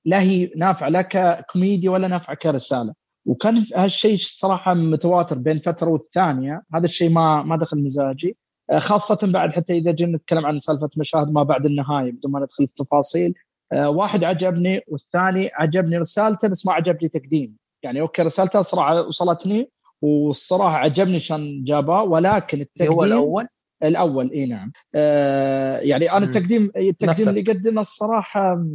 [0.06, 2.94] لا هي نافعة لا ككوميديا ولا نافعة كرسالة.
[3.30, 6.64] وكان هالشيء صراحة متواتر بين فترة والثانية.
[6.74, 8.38] هذا الشيء ما ما دخل مزاجي.
[8.70, 12.40] آه، خاصة بعد حتى إذا جينا نتكلم عن سالفة مشاهد ما بعد النهاية بدون ما
[12.40, 13.34] ندخل في التفاصيل.
[13.74, 19.72] آه، واحد عجبني والثاني عجبني رسالته بس ما عجبني تقديم يعني okay رسالته صراحة وصلتني
[20.02, 23.48] والصراحة عجبني شان جاباه ولكن التقديم هو الأول؟
[23.84, 24.72] الأول إي نعم.
[24.96, 28.66] آه يعني أنا التقديم التقديم اللي قدمه الصراحة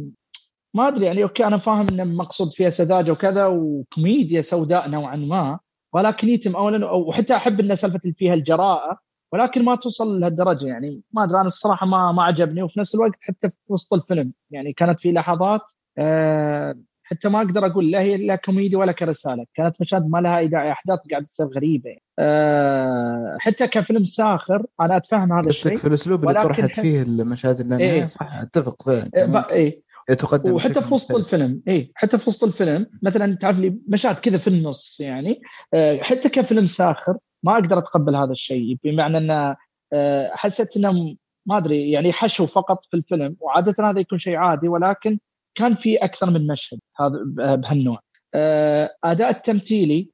[0.75, 5.59] ما أدري يعني okay أنا فاهم انه مقصود فيها سذاجة وكذا وكوميديا سوداء نوعا ما
[5.93, 8.99] ولكن يتم اولا وحتى أحب إن سالفة اللي فيها الجراءة
[9.33, 13.11] ولكن ما توصل لهالدرجة يعني ما أدري أنا الصراحة ما ما عجبني وفي نفس الوقت
[13.21, 18.17] حتى في وسط الفيلم يعني كانت في لحظات آه حتى ما أقدر أقول لا هي
[18.17, 22.03] لا كوميدي ولا كرسالة كانت مشاهد ما لها أي داعي أحداث قاعدة تصير غريبة يعني.
[22.19, 27.91] أه حتى كفيلم ساخر أنا أتفهم هذا الشيء في الأسلوب اللي طرحت فيه المشاهد النهائيه
[27.91, 29.81] إيه صح أتفق فعلا إيه, إيه
[30.13, 34.37] تقدم وحتى في وسط الفيلم اي حتى في وسط الفيلم مثلا تعرف لي مشاهد كذا
[34.37, 35.41] في النص يعني
[35.73, 39.55] أه حتى كفيلم ساخر ما أقدر أتقبل هذا الشيء بمعنى ان
[39.93, 41.15] أه حسيت إنه
[41.45, 45.19] ما أدري يعني حشو فقط في الفيلم وعادة هذا يكون شيء عادي ولكن
[45.55, 47.23] كان في أكثر من مشهد هذا
[47.55, 47.99] بهالنوع.
[48.33, 50.09] أه أداء التمثيلي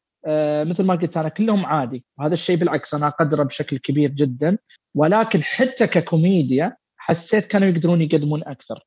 [0.64, 4.58] مثل ما قلت أنا كلهم عادي وهذا الشيء بالعكس أنا أقدره بشكل كبير جدا
[4.96, 8.86] ولكن حتى ككوميديا حسيت كانوا يقدرون يقدمون أكثر.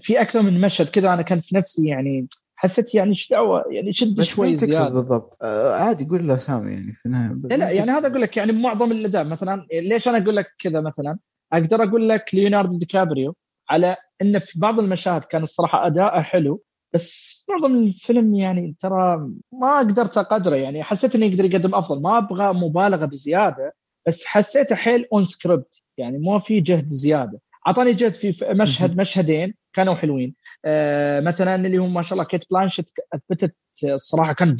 [0.00, 3.92] في أكثر من مشهد كذا أنا كنت في نفسي يعني حسيت يعني إيش دعوة؟ يعني
[3.92, 4.88] شد شوي زيادة.
[4.88, 5.38] بالضبط.
[5.42, 7.36] آه عادي قول له سامي يعني في النهاية.
[7.44, 10.80] لا, لا يعني هذا أقول لك يعني معظم الاداء مثلا ليش أنا أقول لك كذا
[10.80, 11.18] مثلا؟
[11.52, 13.36] أقدر أقول لك ليوناردو دي كابريو
[13.70, 16.62] على انه في بعض المشاهد كان الصراحة أداءه حلو
[16.94, 20.56] بس معظم الفيلم يعني ترى ما قدرت أقدره.
[20.56, 22.02] يعني حسيت إنه يقدر يقدم أفضل.
[22.02, 23.74] ما أبغى مبالغة بزيادة
[24.06, 27.40] بس حسيته حيل on script يعني ما في جهد زيادة.
[27.66, 30.34] أعطاني جهد في مشهد مشهدين كانوا حلوين.
[30.64, 34.56] آه مثلا اللي هم ما شاء الله كيت بلانشت أثبتت الصراحه كان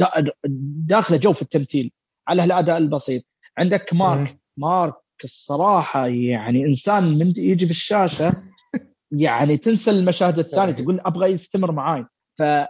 [0.86, 1.92] داخله جو في التمثيل
[2.28, 3.24] على الاداء البسيط.
[3.58, 8.32] عندك مارك مارك الصراحة يعني إنسان من يجي في الشاشة
[9.24, 12.04] يعني تنسى المشاهد الثانية تقول أبغى يستمر معاي.
[12.38, 12.68] فأنا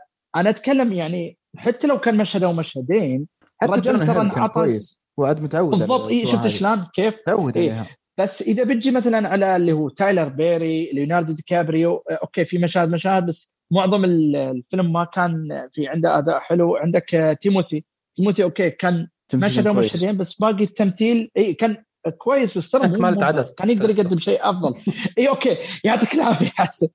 [0.51, 3.29] أتكلم يعني حتى لو كان مشهد أو مشهدين
[3.63, 6.09] حتى ترى كان كويس وعاد متعود بالضبط.
[6.09, 7.87] إي شفت شلون؟ كيف؟ تعود إيه.
[8.19, 12.91] بس إذا بتجي مثلا على اللي هو تايلر بيري ليوناردو دي كابريو okay في مشاهد
[12.91, 16.77] مشاهد بس معظم الفيلم ما كان في عنده أداء حلو.
[16.77, 17.85] عندك تيموثي.
[18.15, 21.77] تيموثي okay كان مشهد مشهدين بس باقي التمثيل إي كان
[22.19, 23.45] كويس بس ترى أكملت عدد.
[23.45, 24.75] كان يقدر يقدم شيء أفضل.
[25.19, 26.89] إي okay يعطيك العافية حسن.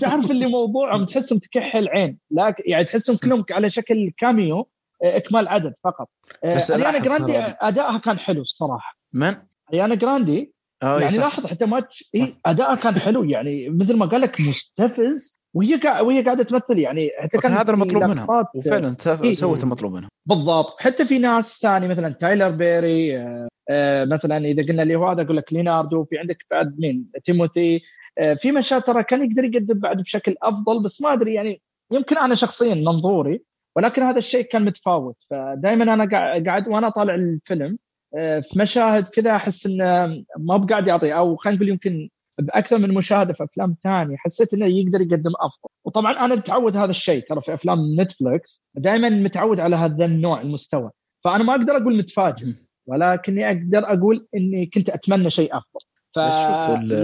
[0.00, 4.68] تعرف اللي موضوعهم تحسهم تكحل عين لا يعني تحسهم كلهم على شكل cameo
[5.02, 6.08] إكمال عدد فقط.
[6.44, 8.98] بس أريانا جراندي ادائها كان حلو الصراحة.
[9.12, 9.34] من؟
[9.70, 13.24] أريانا جراندي يعني لاحظ حتى ماتش إيه ادائها كان حلو.
[13.24, 18.02] يعني مثل ما قال لك مستفز وهي وهي قاعدة تمثل يعني حتى كان هذا المطلوب
[18.02, 18.48] منها.
[18.54, 19.34] وفعلا إيه.
[19.34, 20.08] سوت المطلوب منها.
[20.26, 20.80] بالضبط.
[20.80, 25.22] حتى في ناس ثاني مثلا تايلر بيري آه آه مثلا إذا قلنا اللي هو هذا
[25.22, 27.82] أقول لك ليوناردو في عندك بعد مين؟ تيموثي
[28.18, 32.18] آه في مشاهد ترى كان يقدر يقدم بعد بشكل أفضل بس ما أدري يعني يمكن
[32.18, 33.42] أنا شخصيا منظوري
[33.76, 35.22] ولكن هذا الشيء كان متفاوت.
[35.30, 36.08] فدائما أنا
[36.46, 37.78] قاعد وأنا طالع الفيلم
[38.18, 42.08] في مشاهد كذا أحس إنه ما بقاعد يعطي أو خلينا نقول يمكن
[42.38, 45.68] بأكثر من مشاهدة في أفلام ثانية حسيت إنه يقدر يقدم أفضل.
[45.84, 50.90] وطبعا أنا متعود هذا الشيء ترى في أفلام نتفلكس دائما متعود على هذا النوع المستوى
[51.24, 52.46] فأنا ما أقدر أقول متفاجئ
[52.86, 55.80] ولكني أقدر أقول إني كنت أتمنى شيء أفضل.
[56.14, 56.94] ف شوف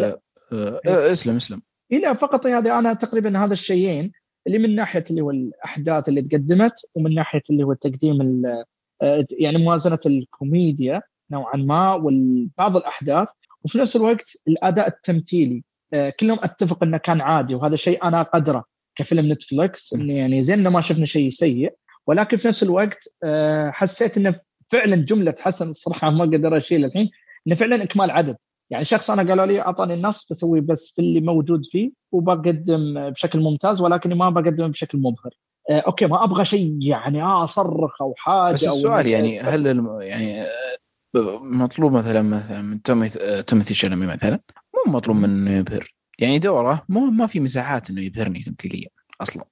[0.52, 1.62] آه اسلم اسلم.
[1.92, 4.12] إلى فقط هذا أنا تقريبا هذا الشيئين
[4.46, 8.64] اللي من ناحية اللي هو الأحداث اللي تقدمت ومن ناحية اللي هو تقديم آه،
[9.40, 13.28] يعني موازنة الكوميديا نوعا ما وبعض الأحداث
[13.64, 15.64] وفي نفس الوقت الأداء التمثيلي.
[15.92, 18.64] آه، كلهم أتفق إنه كان عادي وهذا شيء أنا اقدره
[18.96, 21.74] كفيلم نتفلكس إنه يعني زين ما شفنا شيء سيء.
[22.06, 24.40] ولكن في نفس الوقت آه، حسيت إنه
[24.72, 27.10] فعلا جملة حسن الصراحه ما أقدر أشيل الحين
[27.46, 28.36] إنه فعلا إكمال عدد.
[28.70, 33.80] يعني شخص أنا قالوا لي أعطاني النص بسوي بس باللي موجود فيه وبقدم بشكل ممتاز
[33.80, 35.34] ولكني ما بقدم بشكل مبهر.
[35.34, 40.00] آه okay ما أبغى شيء يعني آه أصرخ أو حاجة بس السؤال يعني هل الم...
[40.00, 40.46] يعني
[41.42, 42.82] مطلوب مثلا مثلا من
[43.46, 44.40] تيموثي شالامي مثلا؟
[44.74, 45.94] مو مطلوب منه يبهر.
[46.18, 48.88] يعني دوره مو ما في مساحات إنه يبهرني تمثيليا
[49.20, 49.44] أصلا.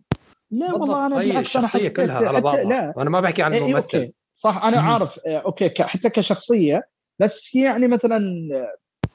[0.50, 2.64] لا والله أنا بالعكس أنا حسيت كلها على بعضها.
[2.64, 2.92] لا.
[2.96, 3.98] وأنا ما بحكي عن إيه الممثل.
[3.98, 4.12] okay.
[4.34, 6.88] صح أنا عارف okay حتى كشخصية
[7.20, 8.20] بس يعني مثلا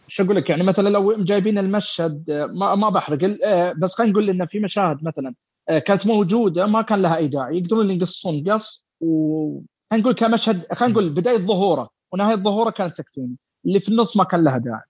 [0.07, 3.37] شو أقول لك؟ يعني مثلا لو جايبين المشهد ما ما بحرق.
[3.77, 5.33] بس خلينا نقول إنه في مشاهد مثلا
[5.67, 9.61] كانت موجودة ما كان لها أي داعي يقدرون يقصون قص و
[9.93, 13.35] نقول كمشهد خلينا نقول بداية ظهوره ونهاية ظهوره كانت تكفيني
[13.65, 14.81] اللي في النص ما كان لها داعي.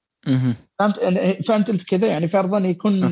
[0.79, 0.99] فهمت؟
[1.47, 3.03] فهمت أنت كذا؟ يعني فرضا يكون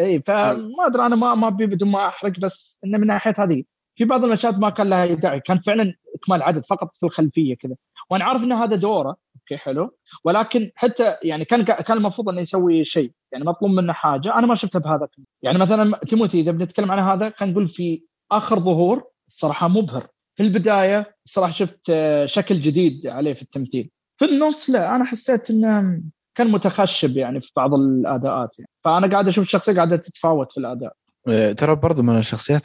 [0.00, 3.62] إي فما أدري أنا ما ما أبي بدون ما أحرق بس إنه من ناحية هذه.
[3.94, 7.74] في بعض المشاهد ما كان لها داعي كان فعلا إكمال عدد فقط في الخلفية كذا.
[8.10, 9.96] وأنا عارف إن هذا دوره okay حلو.
[10.24, 14.38] ولكن حتى يعني كان كان المفروض إنه يسوي شيء يعني مطلوب منه حاجة.
[14.38, 15.08] أنا ما شفتها بهذا
[15.42, 18.02] يعني مثلا تيموثي إذا بنتكلم عن هذا خلينا نقول في
[18.32, 20.06] آخر ظهور الصراحة مبهر
[20.36, 21.92] في البداية الصراحة شفت
[22.24, 23.90] شكل جديد عليه في التمثيل.
[24.16, 26.02] في النص لا أنا حسيت إنه
[26.34, 28.70] كان متخشب يعني في بعض الأداءات يعني.
[28.84, 30.92] فأنا قاعد أشوف الشخصيه قاعدة تتفاوت في الأداء.
[31.28, 32.62] إيه، ترى برضه من الشخصيات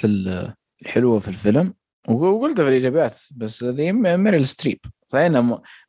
[0.86, 1.74] الحلوة في الفيلم
[2.10, 4.80] وقلتها في الاجابات بس اللي ميريل ستريب.
[5.12, 5.44] صحيح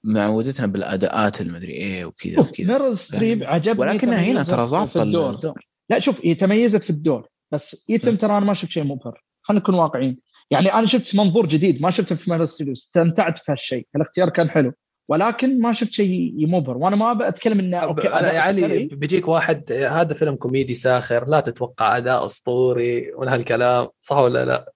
[0.04, 2.78] معودتنا بالأداءات المدري إيه وكذا وكذا.
[2.78, 5.30] ميريل ستريب عجبني ولكنها هنا ترى ضابطه الدور.
[5.30, 5.60] الدور.
[5.90, 9.24] لا شوف هي تميزت في الدور بس يتم ترى أنا ما شفت شيء مبهر.
[9.42, 10.18] خلينا نكون واقعيين.
[10.50, 14.50] يعني أنا شفت منظور جديد ما شفته في ميريل ستريب استمتعت في هالشيء الاختيار كان
[14.50, 14.72] حلو
[15.08, 19.72] ولكن ما شفت شيء مبهر وأنا ما أتكلم إنه okay أنا يا علي بيجيك واحد
[19.72, 24.72] هذا فيلم كوميدي ساخر لا تتوقع أداء أسطوري ولا هالكلام صح ولا لا؟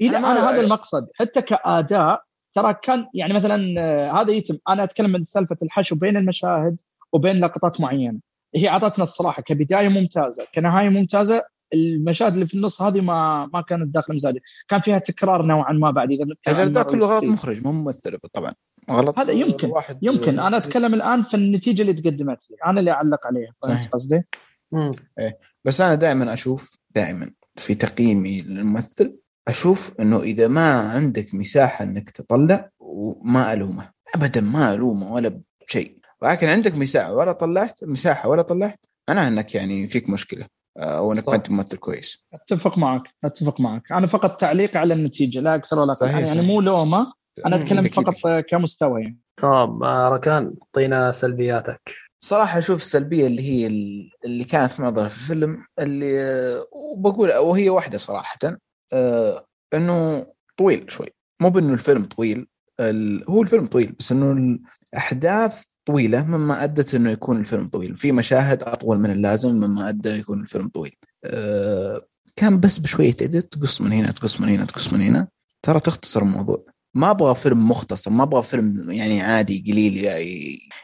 [0.00, 1.08] اذا أنا, أنا هذا المقصد.
[1.14, 2.22] حتى كأداء
[2.56, 6.80] ترى كان يعني مثلا آه، هذا يتم أنا أتكلم من سالفة الحشو بين المشاهد
[7.12, 8.18] وبين لقطات معينة.
[8.54, 10.46] هي أعطتنا الصراحة كبداية ممتازة.
[10.54, 11.42] كنهاية ممتازة
[11.74, 14.42] المشاهد اللي في النص هذه ما ما كانت داخل مزاجي.
[14.68, 16.08] كان فيها تكرار نوعا ما بعد
[16.48, 18.54] إذا ذا كله غلط مخرج مو ممثل طبعا.
[18.90, 20.38] غلط هذا يمكن واحد يمكن.
[20.38, 22.56] أنا أتكلم الآن في النتيجة اللي تقدمت لي.
[22.66, 23.52] أنا اللي أعلق عليها.
[23.62, 24.22] فهمت قصدي؟
[25.18, 25.38] إيه.
[25.64, 29.16] بس أنا دائما أشوف دائما في تقييمي للممثل
[29.48, 33.90] أشوف إنه إذا ما عندك مساحة إنك تطلع وما ألومه.
[34.14, 39.54] ابدا ما ألومه ولا شيء ولكن عندك مساحة ولا طلعت مساحة ولا طلعت أنا إنك
[39.54, 40.46] يعني فيك مشكلة
[40.78, 42.26] أو انك ما أنت ممثل كويس.
[42.34, 43.92] أتفق معك أتفق معك.
[43.92, 46.06] أنا فقط تعليق على النتيجة لا أكثر ولا أقل.
[46.08, 47.12] يعني مو لومة
[47.46, 49.18] أنا أتكلم فقط كمستوى يعني.
[49.42, 51.90] طب ركان أعطينا سلبياتك.
[52.18, 53.66] صراحة أشوف السلبية اللي هي
[54.24, 58.38] اللي كانت معضلة في الفيلم اللي وبقول وهي واحدة صراحة.
[58.92, 60.26] آه إنه
[60.58, 61.06] طويل شوي.
[61.40, 62.46] مو بإنه الفيلم طويل
[63.28, 64.58] هو الفيلم طويل بس إنه
[64.92, 67.96] الأحداث طويلة مما أدت إنه يكون الفيلم طويل.
[67.96, 70.94] في مشاهد أطول من اللازم مما أدى يكون الفيلم طويل.
[71.24, 72.06] أه
[72.36, 75.28] كان بس بشوية edit تقص من هنا تقص من هنا تقص من هنا.
[75.62, 76.64] ترى تختصر الموضوع.
[76.94, 80.04] ما أبغى فيلم مختصر ما أبغى فيلم يعني عادي قليل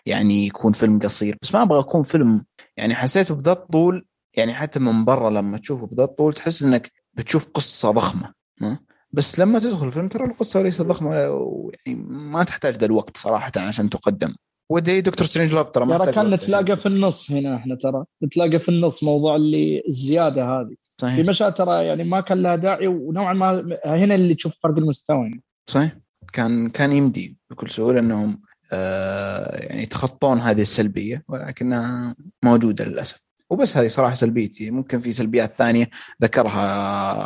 [0.06, 1.38] يعني يكون فيلم قصير.
[1.42, 2.44] بس ما أبغى يكون فيلم
[2.76, 4.06] يعني حسيته بذا الطول
[4.36, 8.32] يعني حتى من برا لما تشوفه بذا الطول تحس إنك بتشوف قصة ضخمة
[9.12, 13.90] بس لما تدخل الفيلم ترى القصة ليست ضخمة يعني ما تحتاج ذا الوقت صراحة عشان
[13.90, 14.34] تقدم.
[14.70, 18.04] ودي دكتور سترينج لاف ترى ترى كان نتلاقى في النص هنا إحنا ترى.
[18.22, 20.74] نتلاقى في النص موضوع اللي الزيادة هذه.
[21.00, 21.16] صحيح.
[21.16, 25.22] في مشاهد ترى يعني ما كان لها داعي ونوعا ما هنا اللي تشوف فرق المستوى
[25.22, 25.42] يعني.
[25.66, 25.96] صحيح.
[26.32, 33.24] كان كان يمدي بكل سهولة إنهم آه يعني يتخطون هذه السلبية ولكنها موجودة للأسف.
[33.52, 34.70] وبس هذه صراحة سلبيتي.
[34.70, 35.90] ممكن في سلبيات ثانية
[36.22, 36.60] ذكرها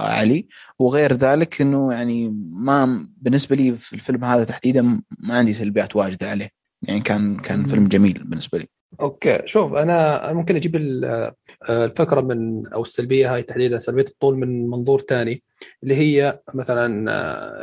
[0.08, 0.48] علي.
[0.78, 4.82] وغير ذلك إنه يعني ما بالنسبة لي في الفيلم هذا تحديدا
[5.18, 6.48] ما عندي سلبيات واجدة عليه.
[6.82, 8.66] يعني كان كان فيلم جميل بالنسبة لي.
[9.00, 9.42] okay.
[9.44, 10.76] شوف أنا ممكن أجيب
[11.70, 15.42] الفكرة من أو السلبية هاي تحديدا سلبية الطول من منظور ثاني
[15.82, 17.10] اللي هي مثلا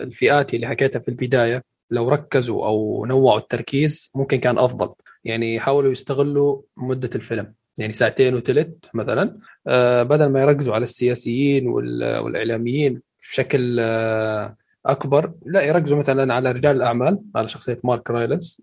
[0.03, 1.63] الفئات اللي حكيتها في البداية.
[1.91, 4.93] لو ركزوا أو نوعوا التركيز ممكن كان أفضل.
[5.23, 7.53] يعني حاولوا يستغلوا مدة الفيلم.
[7.77, 9.37] يعني ساعتين وثلث مثلا
[9.67, 14.55] آه، بدل ما يركزوا على السياسيين والإعلاميين بشكل آه،
[14.85, 18.61] أكبر لا يركزوا مثلا على رجال الأعمال على شخصية مارك رايلنس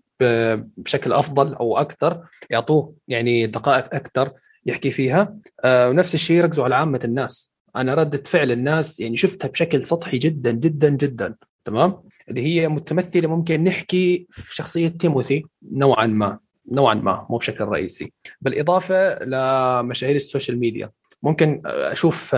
[0.77, 4.31] بشكل أفضل أو أكثر يعطوه يعني دقائق أكثر
[4.65, 7.51] يحكي فيها آه، ونفس الشيء يركزوا على عامة الناس.
[7.75, 11.35] أنا ردة فعل الناس يعني شفتها بشكل سطحي جدا جدا جدا
[11.65, 16.39] تمام؟ اللي هي متمثلة ممكن نحكي في شخصية تيموثي نوعا ما.
[16.71, 18.13] نوعا ما مو بشكل رئيسي.
[18.41, 20.91] بالإضافة لمشاهير السوشيال ميديا
[21.23, 22.35] ممكن أشوف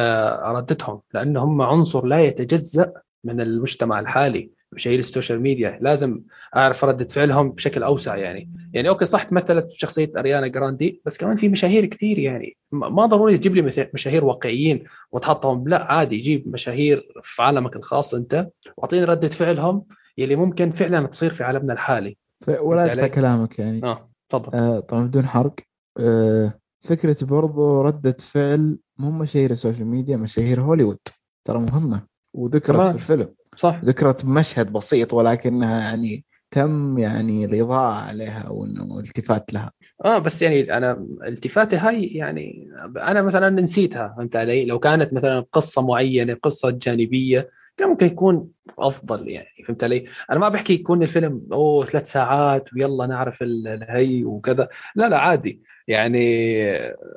[0.47, 2.93] ردتهم لأن هم عنصر لا يتجزأ
[3.23, 4.51] من المجتمع الحالي.
[4.71, 6.21] مشاهير السوشيال ميديا لازم
[6.55, 8.49] أعرف ردة فعلهم بشكل أوسع يعني.
[8.73, 12.57] يعني okay صح تمثلت بشخصيه أريانا جراندي بس كمان في مشاهير كثير يعني.
[12.71, 18.47] ما ضروري تجيب لي مشاهير واقعيين وتحطهم لا عادي جيب مشاهير في عالمك الخاص أنت
[18.77, 19.85] واعطيني ردة فعلهم
[20.17, 22.17] يلي ممكن فعلا تصير في عالمنا الحالي.
[22.59, 23.83] ولا كلامك يعني.
[23.83, 24.12] آه.
[24.29, 24.57] تفضل.
[24.57, 25.55] آه طبعا بدون حرق.
[25.99, 30.99] آه فكرة برضو ردة فعل مو مشاهير السوشيال ميديا مشاهير هوليوود.
[31.47, 32.01] ترى مهمة.
[32.33, 33.33] وذكرت في الفيلم.
[33.55, 33.81] صح.
[33.83, 39.71] ذكرت بمشهد بسيط ولكنها يعني تم يعني الاضاءه عليها وانه التفات لها.
[40.05, 45.45] آه بس يعني أنا التفاتي هاي يعني أنا مثلا نسيتها فهمت علي؟ لو كانت مثلا
[45.51, 51.03] قصة معينة قصة جانبية كان ممكن يكون أفضل يعني فهمت علي؟ أنا ما بحكي يكون
[51.03, 55.61] الفيلم أوه ثلاث ساعات ويلا نعرف الهي وكذا، لا لا عادي.
[55.87, 56.55] يعني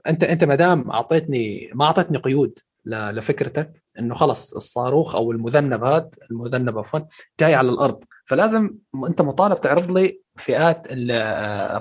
[0.06, 6.10] أنت أنت ما دام أعطيتني ما أعطيتني قيود لفكرتك إنه خلص الصاروخ أو المذنب هذا
[6.30, 7.00] المذنب عفوا
[7.40, 8.04] جاي على الأرض.
[8.24, 8.74] فلازم
[9.08, 10.86] أنت مطالب تعرض لي فئات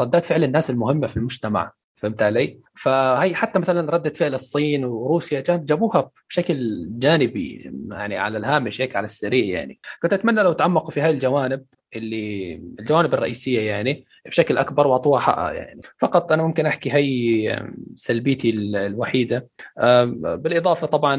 [0.02, 1.72] ردات فعل الناس المهمة في المجتمع.
[1.96, 8.82] فهمت علي؟ فهي حتى مثلا ردة فعل الصين وروسيا جابوها بشكل جانبي يعني على الهامش
[8.82, 9.80] هيك على السريع يعني.
[10.02, 11.66] كنت أتمنى لو تعمقوا في هاي الجوانب
[11.96, 15.82] اللي الجوانب الرئيسية يعني بشكل أكبر واعطوها حقها يعني.
[15.98, 19.50] فقط أنا ممكن أحكي هي سلبيتي الوحيدة.
[20.16, 21.16] بالإضافة طبعا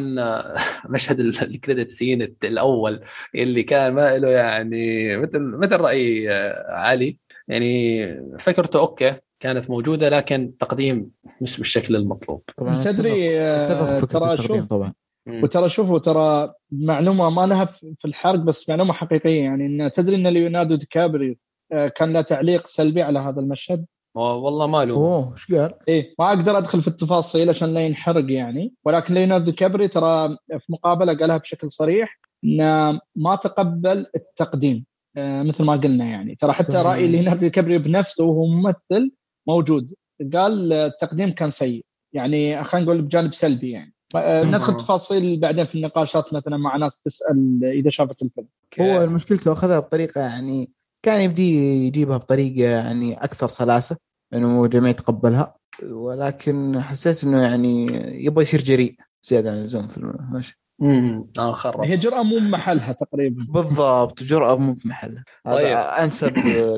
[0.94, 3.01] مشهد ال credit scene الأول
[3.35, 6.28] اللي كان ما له يعني مثل مثل رأي
[6.69, 7.19] علي.
[7.48, 11.10] يعني فكرته okay كانت موجودة لكن تقديم
[11.40, 12.42] مش بالشكل المطلوب.
[12.56, 14.92] طبعا تدري آه، ترى التقديم طبعا.
[15.28, 20.26] وترى شوفوا ترى معلومة ما لها في الحرق بس معلومة حقيقية يعني إن تدري إن
[20.26, 21.34] ليوناردو ديكابريو
[21.72, 26.14] آه، كان له تعليق سلبي على هذا المشهد؟ والله ما له أوه إيش قال؟ إيه
[26.18, 28.74] ما أقدر أدخل في التفاصيل عشان لا ينحرق يعني.
[28.84, 34.84] ولكن ليوناردو ديكابريو ترى في مقابلة قالها بشكل صريح انه ما تقبل التقديم
[35.16, 36.34] آه، مثل ما قلنا يعني.
[36.34, 36.86] ترى حتى صحيح.
[36.86, 39.10] رأي ليوناردو ديكابريو بنفسه وهو ممثل
[39.48, 39.94] موجود.
[40.35, 41.85] قال التقديم كان سيء.
[42.12, 43.94] يعني خلينا نقول بجانب سلبي يعني.
[44.16, 48.48] آه، ندخل تفاصيل بعدين في النقاشات مثلا مع ناس تسأل إذا شافت الفيلم.
[48.81, 50.70] هو مشكلته أخذها بطريقة يعني
[51.02, 51.56] كان يبدي
[51.86, 53.97] يجيبها بطريقة يعني أكثر سلاسة
[54.35, 55.56] إنه الجميع يتقبلها.
[55.82, 57.86] ولكن حسيت إنه يعني
[58.24, 60.60] يبغى يصير جريء زيادة عن اللزوم في ماشي.
[60.82, 63.47] امم آه خرب هي جرأة مو بمحلها تقريبا.
[63.48, 65.24] بالضبط جرأة مو بمحلها.
[65.44, 65.77] طيب.
[65.77, 66.32] أنسب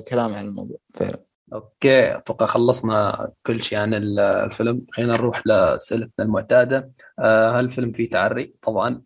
[0.09, 0.77] كلام عن الموضوع.
[0.95, 1.28] فعلا.
[1.53, 4.83] أوكي أتوقع خلصنا كل شيء عن الفيلم.
[4.93, 6.91] خلينا نروح لأسئلتنا المعتادة.
[7.19, 9.03] آه، هل الفيلم فيه تعري؟ طبعا.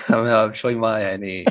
[0.52, 1.44] شوي ما يعني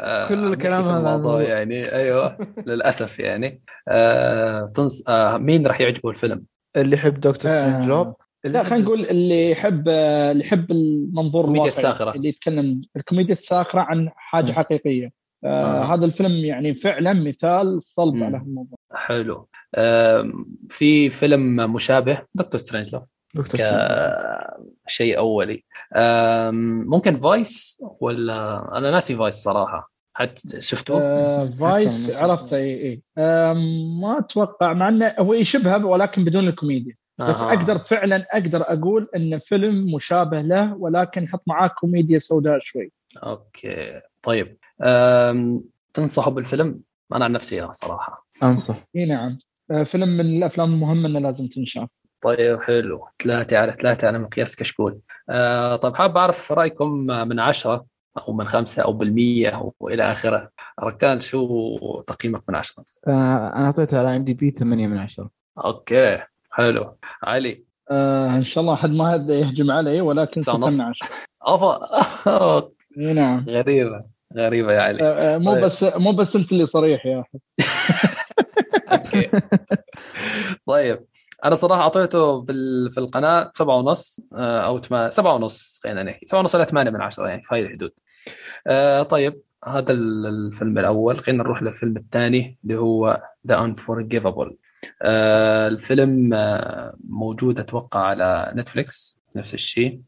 [0.00, 1.92] آه، كل الكلام هذا الموضوع يعني.
[1.92, 3.62] أيوه للأسف يعني.
[3.88, 5.02] آه تنص...
[5.34, 6.44] مين راح يعجبه الفيلم؟
[6.76, 7.34] اللي يحب Dr.
[7.34, 8.14] Strangelove
[8.44, 12.14] لا خلينا نقول اللي يحب اللي يحب المنظور الواقعي الساخرة.
[12.14, 15.19] اللي يتكلم الكوميديا الساخرة عن حاجة حقيقية.
[15.44, 15.94] آه آه.
[15.94, 18.78] هذا الفيلم يعني فعلا مثال صلب على الموضوع.
[18.94, 19.48] حلو.
[19.74, 20.32] آه
[20.68, 22.60] في فيلم مشابه Dr.
[22.60, 23.60] Strangelove دكتور
[24.86, 25.64] شيء أولي.
[25.92, 26.50] آه
[26.86, 29.90] ممكن Vice ولا؟ أنا ناسي Vice صراحة.
[30.14, 33.02] حتى شفتوه؟ آه Vice عرفته إي إي.
[33.18, 33.52] آه
[34.00, 36.94] ما أتوقع مع إنه هو يشبه ولكن بدون الكوميديا.
[37.18, 37.52] بس آه.
[37.52, 42.92] أقدر فعلا أقدر أقول انه فيلم مشابه له ولكن حط معاه كوميديا سوداء شوي.
[43.16, 44.00] okay.
[44.22, 44.56] طيب.
[45.94, 46.80] تنصحوا بالفيلم؟
[47.14, 48.26] أنا عن نفسي صراحة.
[48.42, 48.76] أنصح.
[48.96, 49.38] إي نعم.
[49.70, 51.88] آه، فيلم من الأفلام المهمة إنه لازم تنشاف
[52.22, 53.08] طيب حلو.
[53.22, 54.98] ثلاثة على ثلاثة على مقياس كشكول.
[55.30, 57.86] آه طيب حاب أعرف رأيكم من عشرة
[58.18, 60.50] أو من خمسة أو بالمية وإلى آخره.
[60.80, 61.76] ركان شو
[62.06, 63.10] تقييمك من عشرة؟ آه
[63.56, 65.30] أنا أعطيته على IMDb ثمانية من عشرة.
[65.64, 66.18] okay
[66.50, 66.96] حلو.
[67.22, 71.08] علي؟ آه إن شاء الله حد ما يهجم علي ولكن ستة من عشرة.
[71.46, 71.80] أوفا
[72.96, 73.44] نعم.
[73.48, 74.04] غريبة.
[74.36, 75.02] غريبة يا علي.
[75.02, 75.64] آه، آه، مو طيب.
[75.64, 77.40] بس مو بس انت اللي صريح يا أحمد.
[80.66, 81.04] طيب
[81.44, 82.90] أنا صراحة أعطيته بال...
[82.92, 86.26] في القناة سبعة ونص آه، أو سبعة ونص خلينا نحكي.
[86.26, 87.90] سبعة ونص إلى ثمانية من عشرة يعني في هاي الحدود.
[89.10, 91.18] طيب هذا الفيلم الأول.
[91.18, 94.56] خلينا نروح للفيلم الثاني اللي هو The Unforgivable
[95.04, 96.30] الفيلم
[97.08, 100.00] موجود أتوقع على نتفليكس نفس الشيء.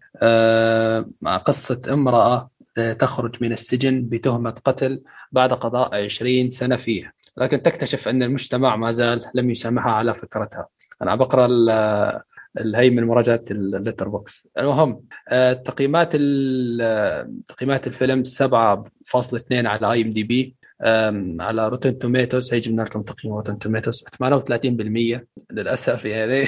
[1.23, 2.51] مع قصة امرأة
[2.99, 8.93] تخرج من السجن بتهمة قتل بعد قضاء 20 سنة فيه لكن تكتشف أن المجتمع ما
[8.93, 10.67] زال لم يسامحها على فكرتها.
[11.03, 11.47] أنا بقرأ
[12.59, 16.13] الهي من مراجعة ال Letterboxd المهم آه، تقييمات
[17.49, 20.57] تقييمات الفيلم 7.2 على IMDb
[21.41, 25.21] على Rotten Tomatoes هي جبنا لكم تقييم Rotten Tomatoes 38%
[25.51, 26.47] للأسف يعني.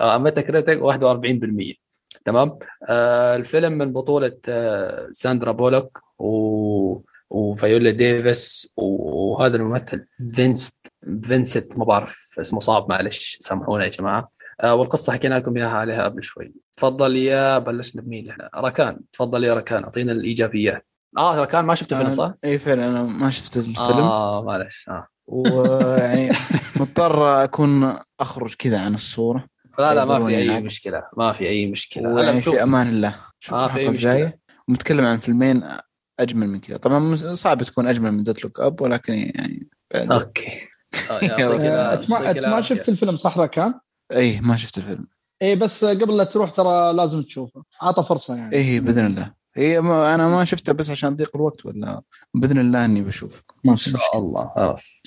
[0.00, 1.85] Metacritic 41%
[2.26, 2.58] تمام؟
[2.88, 7.00] آه الفيلم من بطولة آه ساندرا بولوك و
[7.30, 10.80] وفيولا ديفيس وهذا الممثل فينس
[11.22, 14.30] فينسنت ما بعرف اسمه صعب معلش سامحونا يا جماعة.
[14.60, 16.52] آه والقصة حكينا لكم إياها عليها قبل شوي.
[16.76, 19.00] تفضل يا بلشنا بمين إحنا؟ ركان.
[19.12, 20.86] تفضل يا ركان أعطينا الإيجابيات.
[21.18, 23.98] آه ركان ما شفت الفيلم صح؟ أي فعلا أنا ما شفت الفيلم.
[23.98, 25.06] آه معلش آه.
[25.26, 26.30] ويعني
[26.76, 29.44] مضطر أكون أخرج كذا عن الصورة.
[29.78, 32.14] لا لا ما في أي مشكلة ما في أي مشكلة.
[32.14, 33.14] ويعني في أمان الله.
[33.52, 34.32] ما في أي مشكلة.
[34.68, 35.62] ونتكلم عن فيلمين
[36.20, 36.76] أجمل من كذا.
[36.76, 40.68] طبعا صعب تكون أجمل من Don't Look Up ولكن يعني okay.
[41.12, 43.74] أنت ما شفت الفيلم صح ركان؟
[44.12, 45.06] اي ما شفت الفيلم.
[45.42, 47.64] اي بس قبل لا تروح ترى لازم تشوفه.
[47.82, 48.56] عطى فرصة يعني.
[48.56, 49.32] اي بإذن الله.
[49.56, 52.02] هي ما أنا ما شفته بس عشان ضيق الوقت ولا
[52.34, 54.52] بإذن الله إني بشوف ما شاء الله.
[54.56, 55.02] خلاص.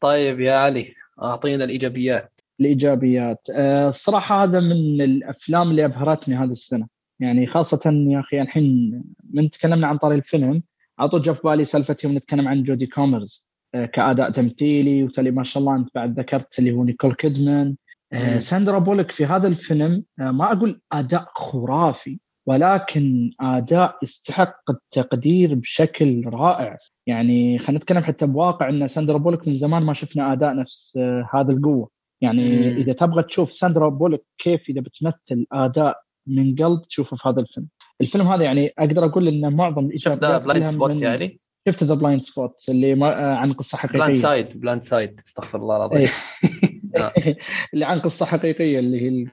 [0.00, 2.33] طيب يا علي أعطينا الإيجابيات.
[2.60, 3.48] الإيجابيات.
[3.54, 6.86] آه، الصراحة هذا من الأفلام اللي أبهرتني هذه السنة.
[7.20, 10.62] يعني خاصة يا أخي الحين من تكلمنا عن طريق الفيلم
[10.98, 15.30] على طول جاء في بالي سالفة يوم نتكلم عن جودي كومر آه، كأداء تمثيلي وتالي
[15.30, 17.76] ما شاء الله أنت بعد ذكرت اللي هو نيكول كيدمان.
[18.12, 26.22] آه، ساندرا بولك في هذا الفيلم ما أقول أداء خرافي ولكن أداء يستحق التقدير بشكل
[26.26, 26.78] رائع.
[27.06, 30.98] يعني خلينا نتكلم حتى بواقع إن ساندرا بولك من زمان ما شفنا أداء نفس
[31.34, 31.93] هذا القوة.
[32.24, 32.76] يعني مم.
[32.76, 37.66] إذا تبغى تشوف ساندرا بولك كيف إذا بتمثل أداء من قلب تشوفه في هذا الفيلم.
[38.00, 42.22] الفيلم هذا يعني أقدر أقول انه معظم شفت The Blind Spot يعني؟ شفت The Blind
[42.22, 43.98] Spot اللي ما عن قصة حقيقية.
[43.98, 45.98] Blind Side Blind Side استغفر الله العظيم.
[45.98, 46.08] إيه.
[47.74, 49.26] اللي عن قصة حقيقية اللي هي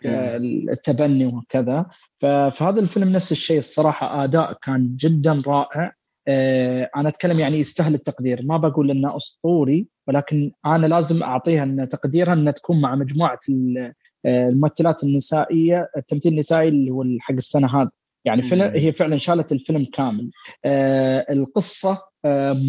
[0.72, 1.85] التبني وكذا.
[2.19, 5.85] ففي هذا الفيلم نفس الشيء الصراحة أداء كان جدا رائع.
[5.85, 6.01] آه،
[6.95, 8.41] أنا أتكلم يعني يستاهل التقدير.
[8.44, 13.40] ما بقول إنه أسطوري ولكن أنا لازم أعطيها إن تقديرها إنها تكون مع مجموعة
[14.26, 17.90] آه، الممثلات النسائية التمثيل النسائي اللي هو حق السنة هذه.
[18.26, 20.32] يعني فيلم هي فعلا شالت الفيلم كامل.
[20.66, 22.02] آه، القصة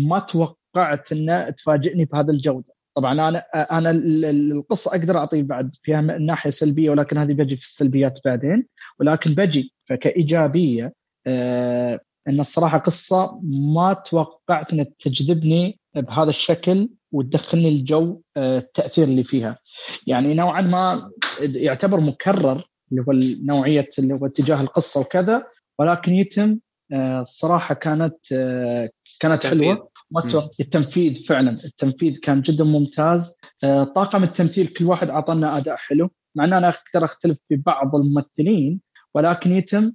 [0.07, 2.75] ما توقعت انها تفاجئني بهذا الجودة.
[2.97, 3.91] طبعا أنا أنا
[4.31, 8.67] القصة أقدر أعطي بعد فيها ناحية سلبية ولكن هذه بجي في السلبيات بعدين.
[9.01, 10.93] ولكن بجي فكإيجابية
[12.29, 19.59] إن الصراحة قصة ما توقعت انها تجذبني بهذا الشكل وتدخلني الجو آه، التأثير اللي فيها.
[20.07, 23.13] يعني نوعا ما يعتبر مكرر اللي هو
[23.45, 25.45] نوعية اللي هو اتجاه القصة وكذا
[25.79, 26.59] ولكن يتم
[26.93, 28.91] آه، الصراحة كانت آه،
[29.21, 29.89] كانت حلوة.
[30.61, 33.41] التنفيذ فعلا التنفيذ كان جدا ممتاز.
[33.95, 36.11] طاقم التمثيل كل واحد أعطانا أداء حلو.
[36.37, 38.81] مع إن أنا أقدر أختلف في بعض الممثلين
[39.15, 39.93] ولكن يتم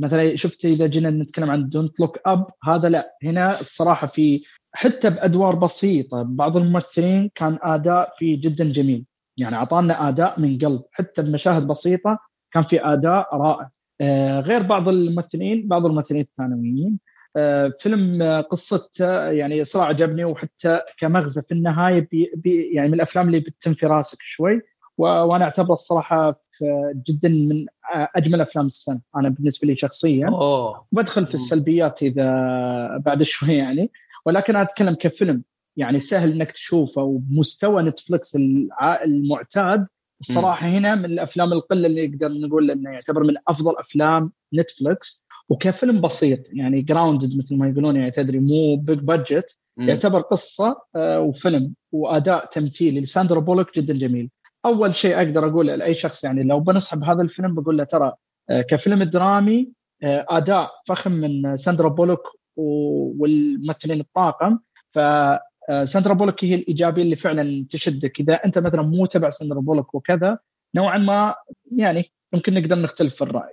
[0.00, 3.16] مثلا شفت إذا جينا نتكلم عن Don't Look Up هذا لا.
[3.24, 9.04] هنا الصراحة في حتى بأدوار بسيطة بعض الممثلين كان أداء فيه جدا جميل.
[9.38, 10.82] يعني أعطانا أداء من قلب.
[10.92, 12.18] حتى بمشاهد بسيطة
[12.52, 13.70] كان في أداء رائع.
[14.00, 16.98] آه غير بعض الممثلين بعض الممثلين الثانويين.
[17.36, 23.26] آه فيلم قصته يعني صراحة عجبني وحتى كمغزى في النهاية بي بي يعني من الأفلام
[23.26, 24.60] اللي بتتم في راسك شوي.
[24.98, 26.40] وأنا أعتبره الصراحة
[27.08, 29.00] جدا من أجمل أفلام السنة.
[29.16, 30.86] أنا بالنسبة لي شخصيا أوه.
[30.92, 32.26] بدخل في السلبيات إذا
[33.06, 33.90] بعد شوي يعني.
[34.26, 35.42] ولكن أنا أتكلم كفيلم.
[35.76, 38.36] يعني سهل إنك تشوفه وبمستوى نتفلكس
[39.04, 39.86] المعتاد
[40.20, 40.70] الصراحه م.
[40.70, 46.40] هنا من الأفلام القلة اللي نقدر نقول إنه يعتبر من أفضل أفلام نتفلكس وكفيلم بسيط.
[46.52, 47.96] يعني grounded مثل ما يقولون.
[47.96, 51.74] يعني تدري مو big budget يعتبر قصة آه، وفيلم.
[51.92, 53.00] وأداء تمثيلي.
[53.00, 54.30] لساندرا بولوك جدا جميل.
[54.66, 58.12] أول شيء أقدر اقوله لأي شخص يعني لو بنصحه بهذا الفيلم بقول له ترى
[58.50, 59.72] آه، كفيلم درامي
[60.02, 62.22] آه، أداء فخم من ساندرا بولوك
[62.56, 64.58] والممثلين الطاقم
[64.94, 69.60] ف آه، ساندرا بولوك هي الإيجابية اللي فعلا تشدك اذا أنت مثلا مو تبع ساندرا
[69.60, 70.38] بولوك وكذا
[70.74, 71.34] نوعا ما
[71.76, 73.52] يعني يمكن نقدر نختلف في الرأي.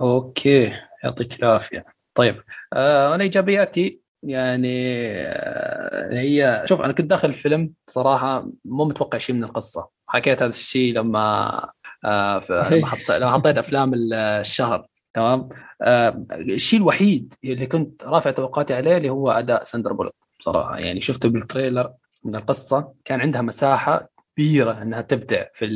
[0.00, 0.72] okay
[1.04, 1.84] يعطيك العافية.
[2.14, 2.42] طيب
[2.72, 4.92] أنا إيجابياتي يعني
[5.26, 9.88] آه، هي شوف أنا كنت داخل الفيلم صراحة مو متوقع شيء من القصة.
[10.06, 11.70] حكيت هذا الشيء لما
[12.04, 13.10] آه لما حط...
[13.10, 15.48] لما حطيت أفلام الشهر تمام؟
[15.82, 21.00] آه الشيء الوحيد اللي كنت رافع توقعاتي عليه اللي هو أداء ساندر بولوك بصراحه يعني
[21.00, 21.92] شفته بال trailer
[22.24, 25.66] من القصة كان عندها مساحة كبيرة إنها تبدع في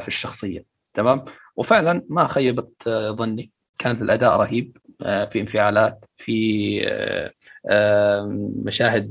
[0.00, 0.64] في الشخصية
[0.94, 1.24] تمام؟
[1.56, 3.53] وفعلا ما خيبت ظني.
[3.78, 6.80] كانت الأداء رهيب آه، في انفعالات في
[7.70, 8.28] آه،
[8.64, 9.10] مشاهد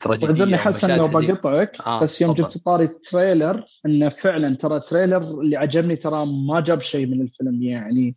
[0.00, 4.76] تراجيدية اعذرني حسن لو بقطعك آه بس يوم جبت طاري ال trailer إنه فعلا ترى
[4.76, 8.16] ال trailer اللي عجبني ترى ما جاب شيء من الفيلم يعني.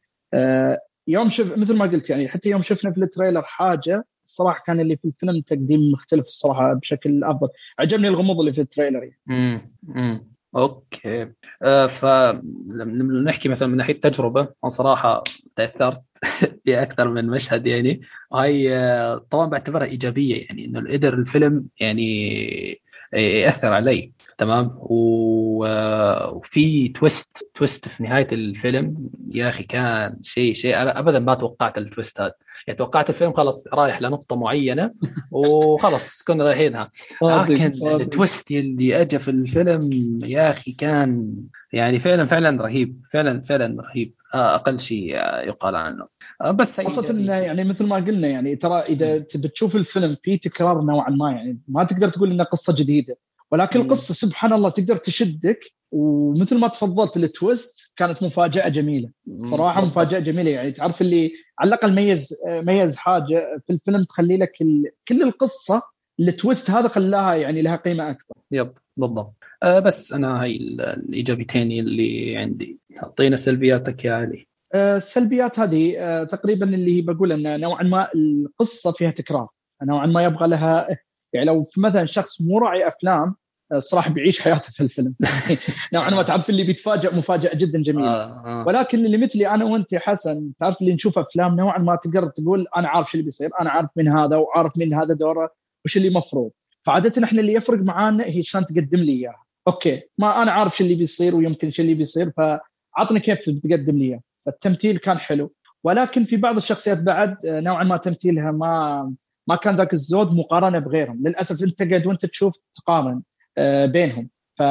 [1.07, 4.79] يوم شوف مثل ما قلت يعني حتى يوم شفنا في ال trailer حاجة الصراحة كان
[4.79, 7.49] اللي في الفيلم تقديم مختلف الصراحة بشكل أفضل.
[7.79, 9.71] عجبني الغموض اللي في ال trailer يعني.
[9.95, 11.31] امم okay.
[11.63, 14.41] آه فلما نحكي مثلا من ناحية تجربة.
[14.63, 15.23] أنا صراحة
[15.55, 16.01] تأثرت
[16.65, 18.01] في أكثر من مشهد يعني.
[18.31, 22.81] وهي آه، طبعا بعتبرها إيجابية يعني إنه قدر الفيلم يعني
[23.13, 29.09] يأثر علي تمام؟ وفي twist twist في نهاية الفيلم.
[29.29, 32.33] يا أخي كان شيء شيء أنا ابدا ما توقعت ال twist هذا.
[32.67, 34.93] يعني توقعت الفيلم خلص رايح لنقطة معينة
[35.31, 36.91] وخلص كنا رايحينها.
[37.23, 39.89] لكن ال twist اللي اجى في الفيلم
[40.25, 41.35] يا أخي كان
[41.73, 44.13] يعني فعلا فعلا رهيب فعلا فعلا رهيب.
[44.33, 45.15] أقل شيء
[45.47, 46.07] يقال عنه.
[46.51, 50.81] بس خاصة إنه يعني مثل ما قلنا يعني ترى إذا تبي تشوف الفيلم فيه تكرار
[50.81, 53.17] نوعا ما يعني ما تقدر تقول إنه قصة جديدة.
[53.51, 55.59] ولكن القصة سبحان الله تقدر تشدك
[55.91, 59.09] ومثل ما تفضلت ال twist كانت مفاجأة جميلة.
[59.37, 60.51] صراحة مفاجأة جميلة.
[60.51, 64.83] يعني تعرف اللي على الأقل ميز ميز حاجة في الفيلم تخلي لك ال...
[65.07, 65.81] كل القصة
[66.19, 68.35] ال twist هذا خلاها يعني لها قيمة أكبر.
[68.51, 69.33] يب بالضبط.
[69.63, 72.79] أه بس أنا هاي الايجابيتين اللي عندي.
[73.03, 74.47] أعطينا سلبياتك يا علي.
[74.75, 79.47] السلبيات هذه أه تقريبا اللي بقول ان نوعا ما القصة فيها تكرار.
[79.83, 80.87] نوعا ما يبغى لها
[81.33, 83.35] يعني لو مثلا شخص مو راعي أفلام
[83.73, 85.15] الصراحه بيعيش حياته في الفيلم.
[85.93, 88.67] نوعا ما تعرف اللي بيتفاجئ مفاجاه جدا جميله آه آه.
[88.67, 92.87] ولكن اللي مثلي أنا وأنت حسن تعرف اللي نشوف أفلام نوعا ما تقدر تقول أنا
[92.89, 95.49] عارف شو اللي بيصير أنا عارف من هذا وعارف من هذا دوره
[95.85, 96.51] وش اللي مفروض.
[96.85, 99.43] فعادة إحنا اللي يفرق معانا هي شلون تقدم لي إياها.
[99.67, 104.05] okay ما أنا عارف شو اللي بيصير ويمكن شو اللي بيصير فعطني كيف بتقدم لي
[104.05, 105.53] اياه التمثيل كان حلو.
[105.83, 109.13] ولكن في بعض الشخصيات بعد نوعا ما تمثيلها ما
[109.47, 111.27] ما كان ذاك الزود مقارنة بغيرهم.
[111.27, 113.21] للأسف أنت قاعد وأنت تشوف تقارن
[113.57, 114.29] آه، بينهم.
[114.55, 114.61] ف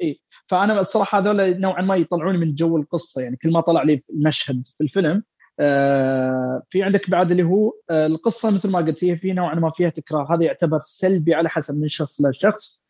[0.00, 0.16] إيه.
[0.46, 3.22] فأنا الصراحة هذول نوعا ما يطلعوني من جو القصة.
[3.22, 5.22] يعني كل ما طلع لي مشهد في الفيلم
[5.60, 9.70] آه، في عندك بعد اللي هو آه، القصة مثل ما قلت هي في نوعا ما
[9.70, 10.34] فيها تكرار.
[10.34, 12.82] هذا يعتبر سلبي على حسب من شخص لشخص.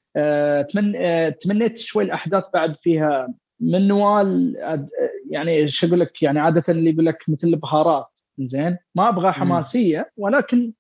[0.72, 0.92] تمن
[1.40, 3.28] تمنيت شوي الأحداث بعد فيها
[3.60, 4.56] من نوال
[5.30, 10.12] يعني شو أقول لك يعني عادة اللي يقول لك مثل البهارات زين ما أبغى حماسية
[10.16, 10.72] ولكن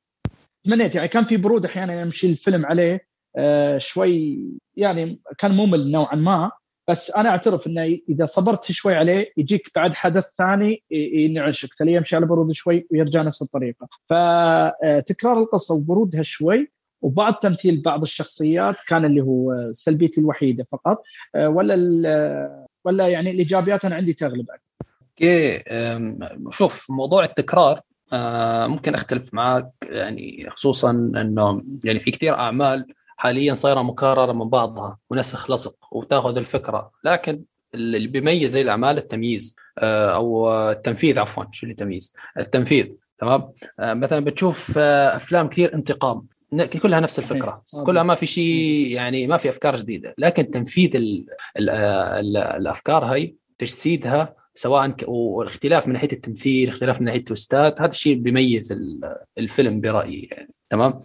[0.62, 4.38] تمنيت يعني كان في برود أحيانا يمشي الفيلم عليه آه، شوي
[4.76, 6.50] يعني كان ممل نوعا ما
[6.88, 12.16] بس أنا أعترف إنه إذا صبرت شوي عليه يجيك بعد حدث ثاني ينعشك تلاقيه يمشي
[12.16, 13.88] على برود شوي ويرجع نفس الطريقة.
[14.06, 16.72] فتكرار القصة وبرودها شوي
[17.02, 21.02] وبعض تمثيل بعض الشخصيات كان اللي هو سلبيتي الوحيدة فقط
[21.34, 21.74] آه، ولا
[22.84, 24.46] ولا يعني الإيجابيات أنا عندي تغلب
[25.00, 25.62] أوكي
[26.50, 27.80] شوف موضوع التكرار
[28.12, 32.86] آه، ممكن أختلف معك يعني خصوصا إنه يعني في كثير أعمال
[33.16, 37.42] حاليا صايرة مكررة من بعضها ونسخ لصق وتاخذ الفكرة لكن
[37.74, 42.86] اللي بيميز زي الأعمال التمييز آه، أو التنفيذ عفوا شو اللي تمييز؟ التنفيذ
[43.18, 46.26] تمام؟ آه، مثلا بتشوف أفلام كثير انتقام
[46.82, 47.62] كلها نفس الفكرة.
[47.86, 50.14] كلها ما في شيء يعني ما في أفكار جديدة.
[50.18, 51.26] لكن تنفيذ ال
[51.58, 57.71] ال ال الأفكار هاي تجسيدها سواء والاختلاف من ناحية التمثيل اختلاف من ناحية ال twist
[57.71, 58.98] ات هذا الشيء بيميز
[59.38, 60.50] الفيلم برأيي يعني.
[60.70, 61.00] تمام؟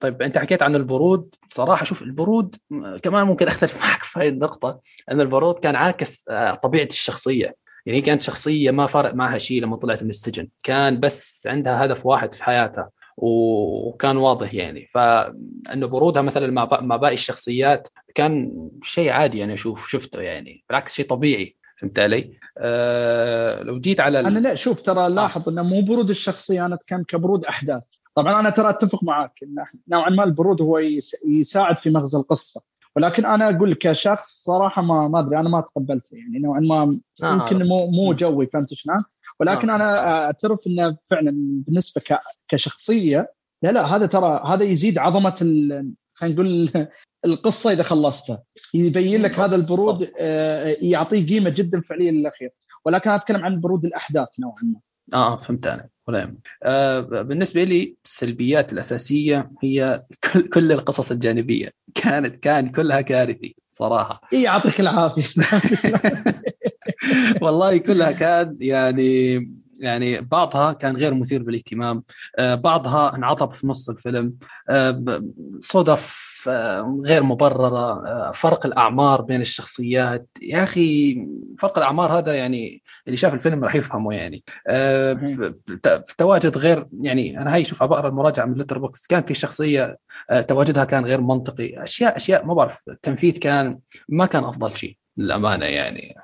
[0.00, 1.34] طيب أنت حكيت عن البرود.
[1.48, 2.56] صراحة شوف البرود
[3.02, 4.80] كمان ممكن أختلف معك في هذه النقطة
[5.10, 7.54] إن البرود كان عاكس آه، طبيعة الشخصية.
[7.86, 10.48] يعني كانت شخصية ما فرق معها شيء لما طلعت من السجن.
[10.62, 12.90] كان بس عندها هدف واحد في حياتها.
[13.16, 14.86] وكان واضح يعني.
[14.86, 16.50] فإنه برودها مثلا
[16.80, 20.64] مع باقي الشخصيات كان شيء عادي أنا أشوف شفته يعني.
[20.68, 25.62] بالعكس شيء طبيعي فهمت علي؟ أه لو جيت على أنا لا شوف ترى لاحظ إنه
[25.62, 27.82] مو برود الشخصيه أنا كان كبرود أحداث.
[28.14, 30.80] طبعا أنا ترى أتفق معك إن نوعا ما البرود هو
[31.28, 32.62] يساعد في مغزى القصة.
[32.96, 36.38] ولكن أنا أقول كشخص صراحة ما ما أدري أنا ما تقبلته يعني.
[36.38, 37.32] نوعا ما آه.
[37.32, 39.04] يمكن مو مو جوي فهمت شلون؟
[39.40, 39.76] ولكن آه.
[39.76, 41.32] أنا أعترف إنه فعلا
[41.66, 42.02] بالنسبة
[42.48, 45.34] كشخصية لا لا هذا ترى هذا يزيد عظمة
[46.14, 46.70] خلينا نقول
[47.24, 48.42] القصة إذا خلصتها.
[48.74, 52.50] يبين لك هذا البرود آه، يعطيه قيمة جدا فعليا للأخير.
[52.84, 54.80] ولكن أتكلم عن برود الأحداث نوعا ما.
[55.14, 61.72] آه فهمت أنا ولا آه بالنسبة لي السلبيات الأساسية هي كل, كل القصص الجانبية.
[61.94, 64.20] كانت كان كلها كارثي صراحة.
[64.32, 65.24] إي يعطيك العافية.
[67.42, 69.40] والله كلها كان يعني
[69.80, 72.02] يعني بعضها كان غير مثير بالاهتمام.
[72.38, 74.34] آه، بعضها انعطب في نص الفيلم.
[74.68, 75.22] آه،
[75.60, 78.32] صدف آه، غير مبررة.
[78.32, 80.28] فرق الأعمار بين الشخصيات.
[80.42, 81.18] يا أخي
[81.58, 84.42] فرق الأعمار هذا يعني اللي شاف الفيلم راح يفهمه يعني.
[86.18, 89.98] تواجد غير يعني أنا هاي شوف بقرا المراجعة من Letterboxd كان في شخصية
[90.48, 91.82] تواجدها كان غير منطقي.
[91.82, 93.78] أشياء أشياء ما بعرف التنفيذ كان
[94.08, 96.14] ما كان أفضل شيء للأمانة يعني.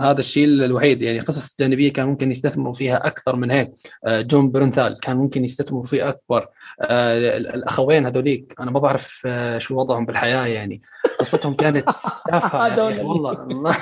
[0.00, 1.02] هذا الشيء الوحيد.
[1.02, 3.70] يعني قصص جانبية كان ممكن يستثمروا فيها أكثر من هيك.
[4.06, 6.48] آه، جون بيرنثال كان ممكن يستثمروا فيه أكبر.
[6.82, 10.82] آه، الأخوين هذوليك أنا ما بعرف آه، شو وضعهم بالحياة يعني.
[11.20, 11.90] قصتهم كانت
[12.30, 13.32] تافهه والله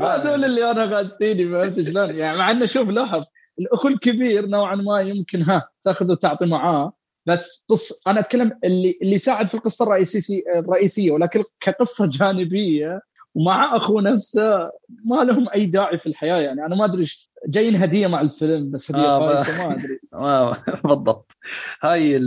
[0.00, 2.16] هذول اللي أنا غادتيني فهمت شلون.
[2.16, 3.24] يعني مع إنه شوف لاحظ
[3.58, 6.92] الاخو الكبير نوعا ما يمكن ها تاخذ وتعطي معاه.
[7.26, 13.00] بس قص أنا أتكلم اللي اللي ساعد في القصة الرئيسية الرئيسية ولكن كقصة جانبية
[13.34, 14.72] ومع اخوه نفسه
[15.04, 16.40] ما لهم أي داعي في الحياة.
[16.40, 17.06] يعني أنا ما أدري
[17.46, 20.00] جايين هدية مع الفيلم بس هدية آه فايسه ما أدري.
[20.88, 21.32] بالضبط.
[21.82, 22.20] هاي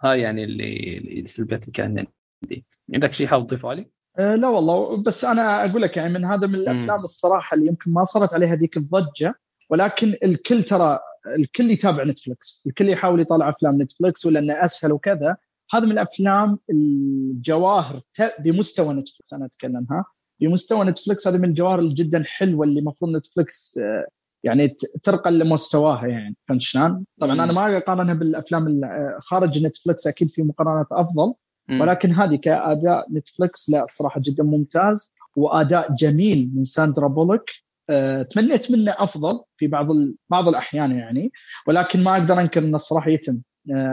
[0.00, 2.06] هاي يعني اللي السلبيات اللي كان
[2.42, 2.66] عندي.
[2.94, 5.02] عندك شيء حاب تضيفه علي؟ أه لا والله.
[5.02, 8.54] بس أنا أقول لك يعني من هذا من الأفلام الصراحة اللي يمكن ما صارت عليها
[8.54, 9.34] ذيك الضجة
[9.70, 15.36] ولكن الكل ترى الكل يتابع نتفلكس الكل يحاول يطلع أفلام نتفلكس ولأنه أسهل وكذا.
[15.74, 18.00] هذا من الأفلام الجواهر
[18.38, 20.04] بمستوى نتفلكس أنا أتكلم ها؟
[20.40, 24.06] بمستوى نتفلكس هذه من الجواهر جدا حلوة اللي المفروض نتفلكس آه،
[24.44, 26.36] يعني ترقى لمستواها يعني.
[26.44, 31.34] فهمت شلون؟ طبعا أنا ما أقارنها بالأفلام آه، خارج نتفلكس أكيد في مقارنات أفضل.
[31.80, 35.12] ولكن هذه كأداء نتفلكس لا الصراحه جدا ممتاز.
[35.36, 37.44] وأداء جميل من ساندرا بولوك
[37.90, 39.86] أه تمنيت منه أفضل في بعض
[40.30, 41.32] بعض الأحيان يعني.
[41.66, 43.40] ولكن ما أقدر أنكر إنه الصراحه يتم.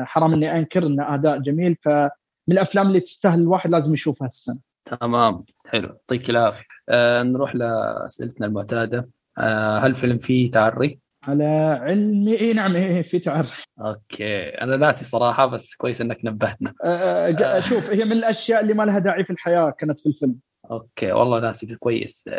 [0.03, 2.09] حرام إني أنكر إنه أداء جميل فمن
[2.51, 4.59] الأفلام اللي تستاهل الواحد لازم يشوفها السنة.
[4.85, 6.65] تمام حلو يعطيك العافية.
[6.89, 9.09] أه نروح لأسئلتنا المعتادة.
[9.37, 13.47] أه هل الفيلم فيه تعري؟ على علمي إي نعم إيه في تعري
[13.79, 17.59] okay أنا ناسي صراحة بس كويس إنك نبهتنا أه, آه،, آه.
[17.59, 20.35] شوف هي من الأشياء اللي ما لها داعي في الحياة كانت في الفيلم
[20.71, 22.29] okay والله ناسي كويس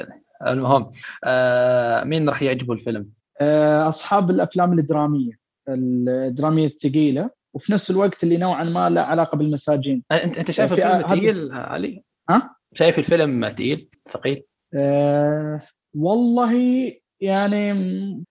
[0.47, 0.91] المهم
[1.25, 3.09] آه مين راح يعجبه الفيلم؟
[3.41, 10.03] آه أصحاب الأفلام الدرامية الدرامية الثقيلة وفي نفس الوقت اللي نوعا ما له علاقة بالمساجين
[10.13, 14.43] انت أنت شايف الفيلم ثقيل علي؟ ها؟ شايف الفيلم ثقيل ثقيل؟
[14.75, 15.63] آه
[15.95, 17.75] والله يعني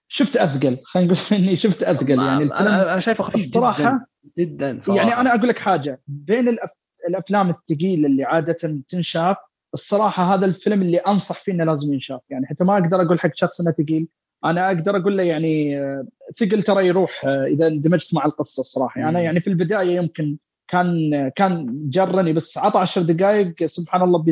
[0.07, 4.71] شفت أثقل خلينا نقول إني شفت أثقل يعني الفيلم أنا أنا شايفه خفيف الصراحة جدا,
[4.71, 4.99] جدا صراحة.
[4.99, 6.69] يعني أنا أقول لك حاجة بين الأف...
[7.09, 9.37] الأفلام الثقيلة اللي عادة تنشاف
[9.73, 13.31] الصراحة هذا الفيلم اللي أنصح فيه إنه لازم ينشاف يعني حتى ما أقدر أقول حق
[13.35, 14.07] شخص إنه ثقيل
[14.45, 16.07] أنا أقدر أقول له يعني آه،
[16.39, 19.01] ثقل ترى يروح آه، إذا اندمجت مع القصة الصراحة.
[19.01, 20.37] يعني يعني في البداية يمكن
[20.67, 24.25] كان كان جرني بس عطى 10 دقائق سبحان الله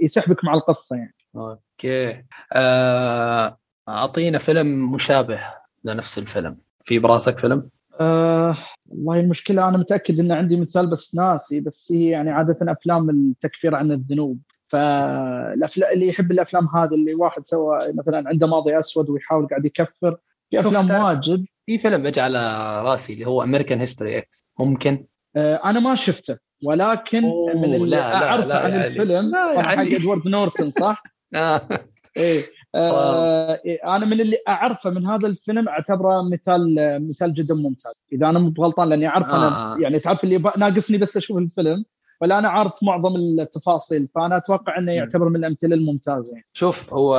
[0.00, 1.14] يسحبك مع القصة يعني.
[1.36, 2.24] أوكي.
[2.52, 5.40] آه، أعطينا فيلم مشابه
[5.84, 6.56] لنفس الفيلم.
[6.84, 7.68] في براسك فيلم؟
[8.00, 8.56] آه
[8.86, 13.74] والله المشكلة أنا متأكد إن عندي مثال بس ناسي بس هي يعني عادة أفلام التكفير
[13.74, 14.38] عن الذنوب.
[14.74, 20.16] فالافلام اللي يحب الأفلام هذه اللي واحد سوى مثلا عنده ماضي أسود ويحاول قاعد يكفر
[20.50, 21.46] في أفلام واجد.
[21.66, 22.38] في فيلم اجى على
[22.82, 25.06] راسي اللي هو American History X ممكن؟
[25.36, 27.22] آه أنا ما شفته ولكن
[27.54, 28.86] من اللي لا أعرفه لا لا عن يعني.
[28.86, 31.02] الفيلم حق إدوارد نورتون صح؟
[31.34, 31.68] آه.
[32.16, 32.44] إيه.
[32.74, 36.76] آه إيه، أنا من اللي أعرفه من هذا الفيلم أعتبره مثال
[37.08, 38.06] مثال جدا ممتاز.
[38.12, 39.36] إذا أنا مو غلطان لأني أعرف آه.
[39.36, 41.84] أنا يعني تعرف اللي ناقصني بس أشوف الفيلم.
[42.20, 46.46] ولا أنا عارف معظم التفاصيل فأنا أتوقع إنه يعتبر من الأمثلة الممتازة يعني.
[46.52, 47.18] شوف هو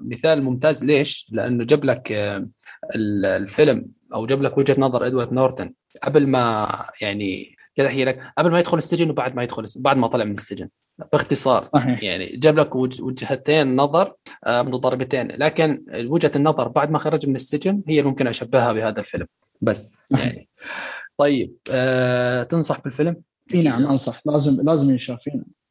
[0.00, 2.48] مثال ممتاز ليش؟ لأنه جاب لك آه،
[2.94, 5.72] الفيلم أو جاب لك وجهة نظر إدوارد نورتن
[6.02, 6.68] قبل ما
[7.00, 10.34] يعني كذا أحكي لك قبل ما يدخل السجن وبعد ما يدخل بعد ما طلع من
[10.34, 10.68] السجن
[11.12, 12.02] باختصار صحيح.
[12.02, 17.82] يعني جاب لك وجهتين نظر آه، متضاربتين لكن وجهة النظر بعد ما خرج من السجن
[17.88, 19.26] هي اللي ممكن أشبهها بهذا الفيلم
[19.60, 20.48] بس يعني
[21.18, 23.22] طيب آه، تنصح بالفيلم؟
[23.54, 24.20] إي نعم أنصح.
[24.26, 25.18] لازم لازم ينشاف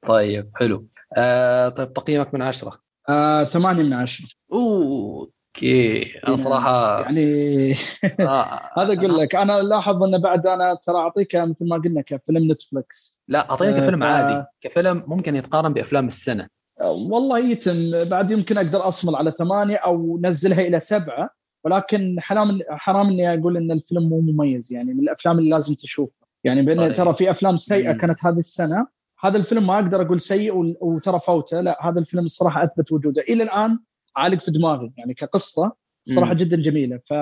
[0.07, 0.88] طيب حلو.
[1.18, 2.72] آه، طيب تقييمك من عشرة؟
[3.10, 4.27] آه، ثمانية من عشرة.
[4.53, 6.03] oh okay.
[6.27, 7.72] أنا صراحة يعني
[8.19, 12.52] آه هذا أقول لك أنا لاحظ انه بعد أنا ترى أعطيك مثل ما قلنا كفيلم
[12.52, 14.45] نتفلكس لا أعطيني كفيلم آه عادي.
[14.61, 16.47] كفيلم ممكن يتقارن بأفلام السنة.
[16.81, 18.10] آه، والله يتم.
[18.10, 21.30] بعد يمكن أقدر أصمل على ثمانية أو نزلها إلى سبعة
[21.65, 24.73] ولكن حرام حرام إني أقول إن الفيلم مو مميز.
[24.73, 26.24] يعني من الأفلام اللي لازم تشوفها.
[26.46, 26.94] يعني طيب.
[26.94, 28.88] ترى في أفلام سيئة كانت هذه السنة.
[29.20, 31.62] هذا الفيلم ما أقدر أقول سيء وترى فوته.
[31.62, 33.22] لا هذا الفيلم الصراحة أثبت وجوده.
[33.22, 33.80] إلى الآن
[34.16, 34.94] عالق في دماغي.
[34.98, 35.76] يعني كقصة
[36.08, 37.00] الصراحة جدا جميلة.
[37.10, 37.14] ف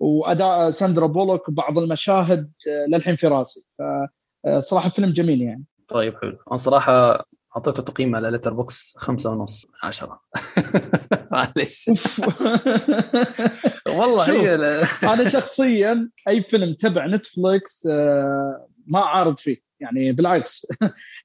[0.00, 3.68] وأداء ساندرا بولوك بعض المشاهد آه، للحين في راسي.
[4.44, 5.64] فصراحه آه، فيلم جميل يعني.
[5.88, 6.38] طيب حلو.
[6.50, 7.24] أنا صراحة
[7.56, 10.20] اعطيته تقييم على Letterboxd خمسة ونص عشرة.
[11.32, 11.90] معلش
[13.98, 14.54] والله هي
[15.14, 19.56] أنا شخصيا أي فيلم تبع نتفلكس آه، ما أعارض فيه.
[19.80, 20.66] يعني بالعكس.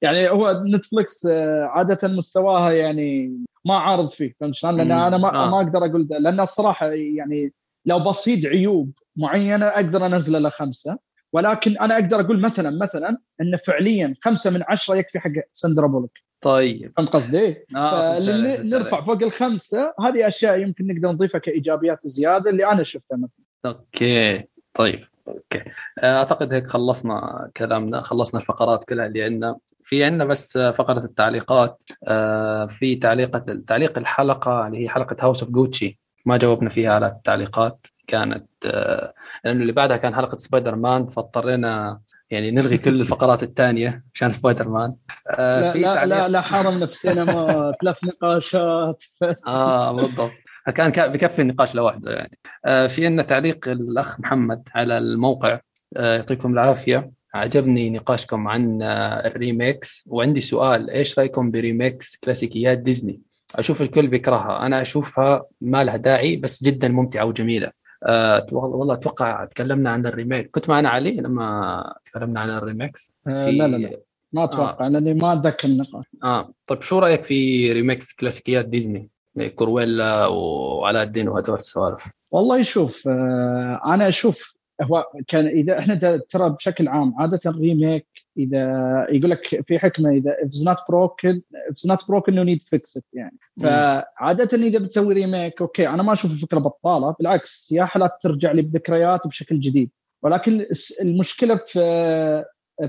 [0.01, 1.25] يعني هو نتفلكس
[1.61, 4.33] عادة مستواها يعني ما عارض فيه.
[4.39, 5.49] فهمت شلون؟ لأن أنا ما, آه.
[5.49, 6.17] ما أقدر أقول ده.
[6.17, 7.53] لأن الصراحة يعني
[7.85, 10.97] لو بصيد عيوب معينة أقدر أنزله لخمسة.
[11.35, 16.09] ولكن أنا أقدر أقول مثلا مثلا انه فعليا خمسة من عشرة يكفي حق ساندرا بولوك.
[16.41, 16.93] طيب.
[16.97, 18.19] فهمت قصدي؟ آه
[18.63, 23.45] نرفع فوق الخمسة هذه أشياء يمكن نقدر نضيفها كإيجابيات زيادة اللي أنا شفتها مثلا.
[23.65, 24.43] okay
[24.73, 25.63] طيب okay.
[26.03, 29.57] أعتقد هيك خلصنا كلامنا خلصنا الفقرات كلها اللي عندنا.
[29.83, 31.83] في عندنا بس فقرة التعليقات.
[32.07, 33.37] آه، في تعليق
[33.67, 37.87] تعليق الحلقة اللي هي حلقة House of Gucci ما جاوبنا فيها على التعليقات.
[38.07, 39.13] كانت آه،
[39.45, 41.99] لأنه اللي بعدها كان حلقة سبايدر مان فاضطرينا
[42.31, 44.95] يعني نلغي كل الفقرات الثانية عشان سبايدر مان
[45.29, 49.03] آه لا لا, لا لا حرم نفسنا ما ثلاث نقاشات.
[49.47, 50.31] آه بالضبط.
[50.75, 52.37] كان بكفي النقاش لوحده يعني.
[52.65, 55.59] آه في عندنا تعليق الأخ محمد على الموقع
[55.97, 57.11] آه يعطيكم العافية.
[57.33, 60.07] عجبني نقاشكم عن آه ال remakes.
[60.11, 63.21] وعندي سؤال إيش رأيكم ب remakes كلاسيكيات ديزني؟
[63.55, 64.65] أشوف الكل بيكرهها.
[64.65, 67.84] أنا أشوفها ما لها داعي بس جدا ممتعة وجميلة.
[68.03, 70.51] أه والله أتوقع تكلمنا عن ال remake.
[70.51, 73.99] كنت معنا علي لما تكلمنا عن ال remakes أه لا لا لا.
[74.33, 74.89] ما أتوقع آه.
[74.89, 76.05] لأني ما أتذكر النقاش.
[76.23, 76.53] آه.
[76.67, 79.09] طيب شو رأيك في remakes كلاسيكيات ديزني؟
[79.55, 82.07] Cruella وعلاء الدين وهدول السوالف.
[82.31, 85.95] والله شوف آه أنا أشوف هو كان إذا إحنا
[86.29, 88.07] ترى بشكل عام عادة ال remake
[88.37, 88.67] إذا
[89.09, 91.41] يقول لك في حكمة إذا if not broken
[91.71, 93.37] if not broken no need fix it يعني.
[93.61, 98.61] فعادة إذا بتسوي remake okay أنا ما أشوف الفكرة بطالة بالعكس يا حالات ترجع لي
[98.61, 99.91] بذكريات بشكل جديد.
[100.23, 100.65] ولكن
[101.01, 101.79] المشكلة في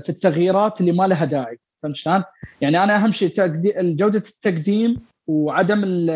[0.03, 2.23] في التغييرات اللي ما لها داعي فهمت شلون؟
[2.61, 3.33] يعني أنا أهم شيء
[3.95, 4.95] جودة التقديم
[5.27, 6.07] وعدم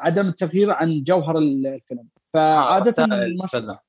[0.00, 2.08] عدم التغيير عن جوهر الفيلم.
[2.34, 3.80] فعادة آه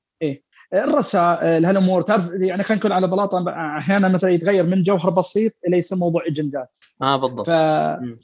[0.74, 3.46] الرسائل هالامور تعرف يعني خلينا نكون على بلاطة
[3.78, 7.48] أحيانا مثلا يتغير من جوهر بسيط إلى يصير موضوع اجندات آه بالضبط.
[7.48, 7.52] ف...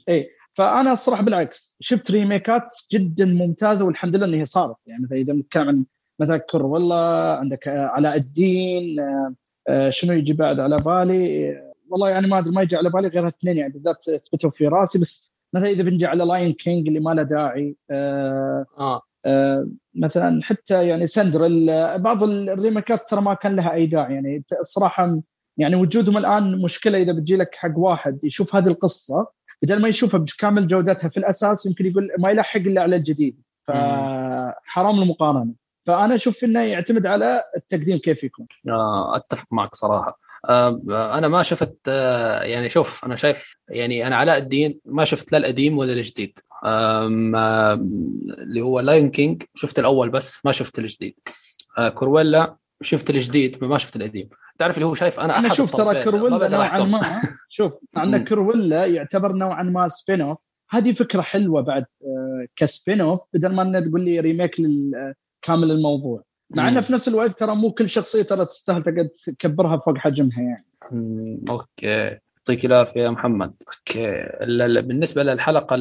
[0.08, 4.76] اي فأنا الصراحة بالعكس شفت ريميكات جدا ممتازة والحمد لله إنها صارت.
[4.86, 5.84] يعني مثلا إذا نتكلم عن
[6.20, 8.96] مثلا كرولا عندك علاء الدين
[9.68, 11.56] آه، شنو يجي بعد على بالي؟
[11.88, 14.98] والله يعني ما أدري ما يجي على بالي غير اثنين يعني بالذات ثبتوا في راسي.
[14.98, 19.02] بس مثلا إذا بنجي على Lion King اللي ما له داعي آه, آه.
[19.26, 21.40] آه مثلا حتى يعني سندر
[21.98, 24.14] بعض ال remakeات ترى ما كان لها أي داعي.
[24.14, 25.20] يعني الصراحه
[25.58, 29.28] يعني وجودهم الآن مشكلة إذا بتجي لك حق واحد يشوف هذه القصة
[29.62, 33.42] بدل ما يشوفها بكامل جودتها في الأساس يمكن يقول ما يلحق إلا على الجديد.
[33.68, 35.52] فحرام المقارنة.
[35.86, 38.46] فأنا أشوف إنه يعتمد على التقديم كيف يكون.
[38.68, 40.18] آه أتفق معك صراحة.
[40.48, 45.38] أنا ما شفت آه يعني شوف أنا شايف يعني أنا علاء الدين ما شفت لا
[45.38, 46.38] القديم ولا الجديد.
[46.64, 51.14] اللي هو Lion King شفت الأول بس ما شفت الجديد.
[51.78, 54.28] آه Cruella شفت الجديد ما شفت القديم.
[54.58, 57.00] تعرف اللي هو شايف أنا أنا شوف ترى Cruella نوعا ما
[57.48, 60.38] شوف عندنا Cruella يعتبر نوعا ما spin-off
[60.70, 64.56] هذه فكرة حلوة بعد آه، ك spin-off بدل ما تقول لي remake
[65.42, 66.22] كامل الموضوع.
[66.50, 70.40] مع إنه في نفس الوقت ترى مو كل شخصية ترى تستاهل تقعد تكبرها فوق حجمها
[70.40, 70.66] يعني.
[71.48, 72.18] okay.
[72.48, 73.54] يعطيك العافية يا محمد.
[73.60, 74.28] okay.
[74.82, 75.76] بالنسبة للحلقة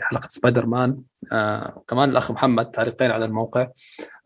[0.00, 1.02] حلقة سبايدر مان
[1.32, 3.68] آه كمان الأخ محمد تعليقين على الموقع.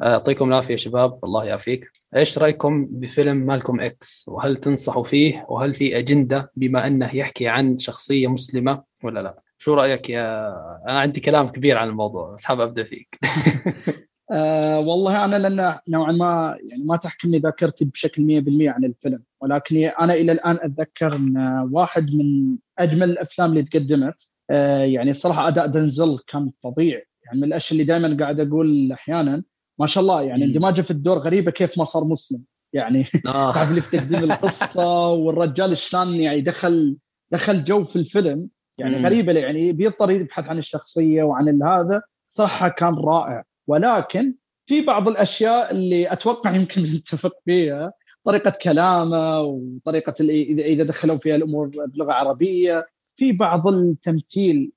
[0.03, 1.19] آه، يعطيكم العافية يا شباب.
[1.25, 1.91] الله يعافيك.
[2.17, 7.79] إيش رأيكم بفيلم مالكوم إكس؟ وهل تنصحوا فيه؟ وهل في أجندة بما أنه يحكي عن
[7.79, 10.49] شخصية مسلمة ولا لا؟ شو رأيك يا
[10.89, 13.19] أنا عندي كلام كبير عن الموضوع بس حاب أبدأ فيك.
[14.33, 19.77] أه والله أنا لأن نوعا ما يعني ما تحكمني ذاكرتي بشكل 100% عن الفيلم ولكن
[19.77, 21.39] أنا إلى الآن أتذكر إن
[21.73, 27.03] واحد من أجمل الأفلام اللي تقدمت أه يعني الصراحه أداء دنزل كان فظيع.
[27.25, 29.43] يعني من الأشياء اللي دائما قاعد أقول أحيانا
[29.81, 32.43] ما شاء الله يعني اندماجه في الدور غريبة كيف ما صار مسلم.
[32.73, 33.53] يعني آه.
[33.55, 36.97] تعرف اللي في تقديم القصة والرجال شلون يعني دخل
[37.33, 39.05] دخل جو في الفيلم؟ يعني.
[39.05, 43.45] غريبة يعني بيضطر يبحث عن الشخصية وعن هذا صراحة كان رائع.
[43.67, 44.35] ولكن
[44.67, 47.93] في بعض الأشياء اللي أتوقع يمكن نتفق فيها
[48.25, 52.87] طريقة كلامه وطريقة اذا دخلوا فيها الأمور بلغة عربية
[53.17, 54.73] في بعض التمثيل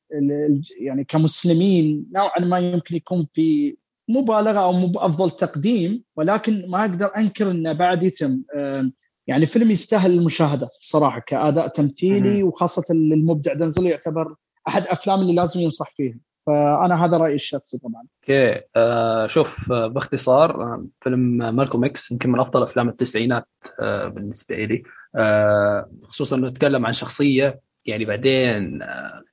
[0.80, 3.78] يعني كمسلمين نوعا ما يمكن يكون في
[4.10, 8.42] مبالغة أو مو بافضل تقديم ولكن ما أقدر أنكر إنه بعد يتم.
[9.28, 14.36] يعني فيلم يستاهل المشاهدة الصراحه كأداء تمثيلي وخاصة المبدع دنزل يعتبر
[14.68, 16.20] أحد أفلام اللي لازم ينصح فيها.
[16.46, 18.04] فأنا هذا رأيي الشخصي طبعا.
[18.24, 23.48] okay آه شوف آه باختصار آه فيلم مالكوم إكس يمكن من أفضل أفلام التسعينات
[23.80, 24.84] آه بالنسبة لي
[25.16, 28.80] آه خصوصا انه يتكلم عن شخصية يعني بعدين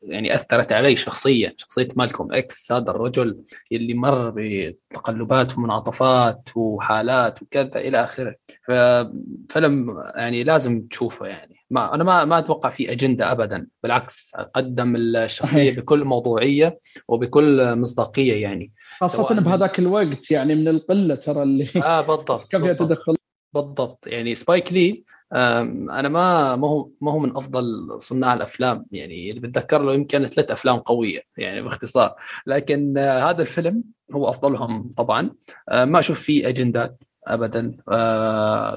[0.03, 3.43] يعني أثرت علي شخصيا شخصية مالكوم إكس هذا الرجل
[3.73, 8.35] اللي مر بتقلبات ومنعطفات وحالات وكذا إلى آخره.
[8.69, 11.57] ففيلم يعني لازم تشوفه يعني.
[11.71, 18.43] ما أنا ما ما أتوقع في أجندة ابدا بالعكس قدم الشخصية بكل موضوعية وبكل مصداقية
[18.43, 18.73] يعني.
[19.01, 23.17] خاصة بهذاك الوقت يعني من القلة ترى اللي آه بالضبط كيف تدخل
[23.55, 24.07] بالضبط.
[24.07, 28.87] يعني سبايك لي أنا ما ما هو ما هو من أفضل صناع الأفلام.
[28.93, 32.15] يعني اللي بتذكر له يمكن ثلاث أفلام قوية يعني باختصار.
[32.47, 35.31] لكن آه، هذا الفيلم هو أفضلهم طبعا.
[35.69, 37.77] آه، ما أشوف فيه أجندات ابدا.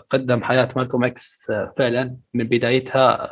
[0.09, 3.29] قدم حياة مالكوم إكس فعلا من بدايتها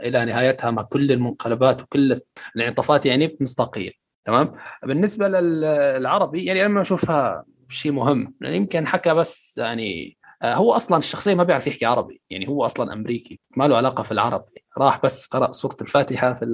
[0.00, 2.20] إلى نهايتها مع كل المنقلبات وكل
[2.56, 3.90] الانعطافات يعني بمصداقيه
[4.24, 8.34] تمام؟ بالنسبة للعربي يعني أنا ما أشوفها شيء مهم.
[8.40, 12.64] يعني يمكن حكى بس يعني آه، هو أصلا الشخصية ما بيعرف يحكي عربي يعني هو
[12.64, 14.44] أصلا أمريكي ما له علاقة في العرب.
[14.78, 16.44] راح بس قرأ سورة الفاتحة في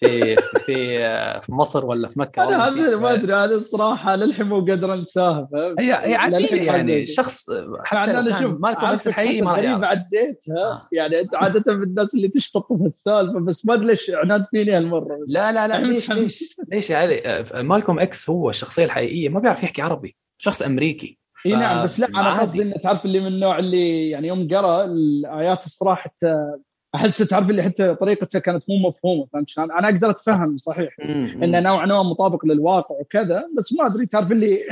[0.00, 0.98] في في
[1.42, 5.48] في مصر ولا في مكة أنا هذا ما أدري هذا الصراحة للحين مو قادر انساها
[5.78, 7.46] هي هي عاديه يعني شخص
[7.84, 10.56] حتى أنا شوف مالكم نفس الحقيقي ما راح عديتها.
[10.56, 10.88] آه.
[10.92, 14.76] يعني انت عادة من الناس اللي تشطط في السالفة بس ما أدري ليش عناد فيني
[14.76, 15.18] هالمرة.
[15.28, 19.40] لا لا لا ليش ليش؟ ليش يا علي؟ آه، مالكم إكس هو الشخصية الحقيقية ما
[19.40, 20.16] بيعرف يحكي عربي.
[20.38, 21.23] شخص أمريكي.
[21.46, 24.84] إي نعم بس لا أنا قصدي إنه تعرف اللي من النوع اللي يعني يوم قرأ
[24.84, 26.54] الآيات الصراحة حتى
[26.94, 30.96] أحس تعرف اللي حتى طريقته كانت مو مفهومة فهمت شلون؟ أنا أقدر أتفهم صحيح
[31.42, 34.58] إنه نوعا ما مطابق للواقع وكذا بس ما أدري تعرف اللي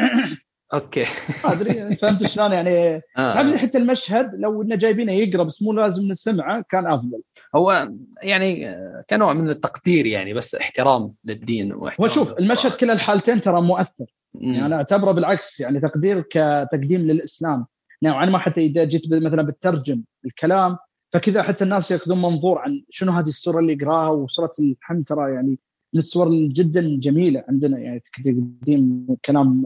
[0.74, 1.04] أوكي.
[1.44, 3.34] ما أدري فهمت شلون يعني؟ آه.
[3.34, 7.22] تعرف حتى المشهد لو إنه جايبينه يقرأ بس مو لازم نسمعه كان أفضل.
[7.54, 7.88] هو
[8.22, 8.76] يعني
[9.10, 14.06] كنوع من التقدير يعني بس احترام للدين واحترام هو شوف المشهد كلا الحالتين ترى مؤثر.
[14.34, 17.66] يعني أنا أعتبره بالعكس يعني تقدير كتقديم للإسلام.
[18.02, 20.76] نوعا ما حتى إذا جيت مثلا بترجم الكلام
[21.12, 25.58] فكذا حتى الناس يأخذون منظور عن شنو هذه السورة اللي يقراها وسوره الحمد ترى يعني
[25.92, 29.64] من السور جدا جميلة عندنا يعني تقديم كلام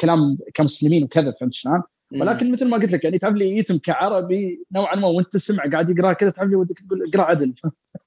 [0.00, 1.82] كلام كمسلمين وكذا فهمت شلون؟
[2.12, 5.90] ولكن مثل ما قلت لك يعني تعرف لي يتم كعربي نوعا ما وانت تسمع قاعد
[5.90, 7.54] يقرأ كذا تعرف لي ودك تقول اقرأ عدل.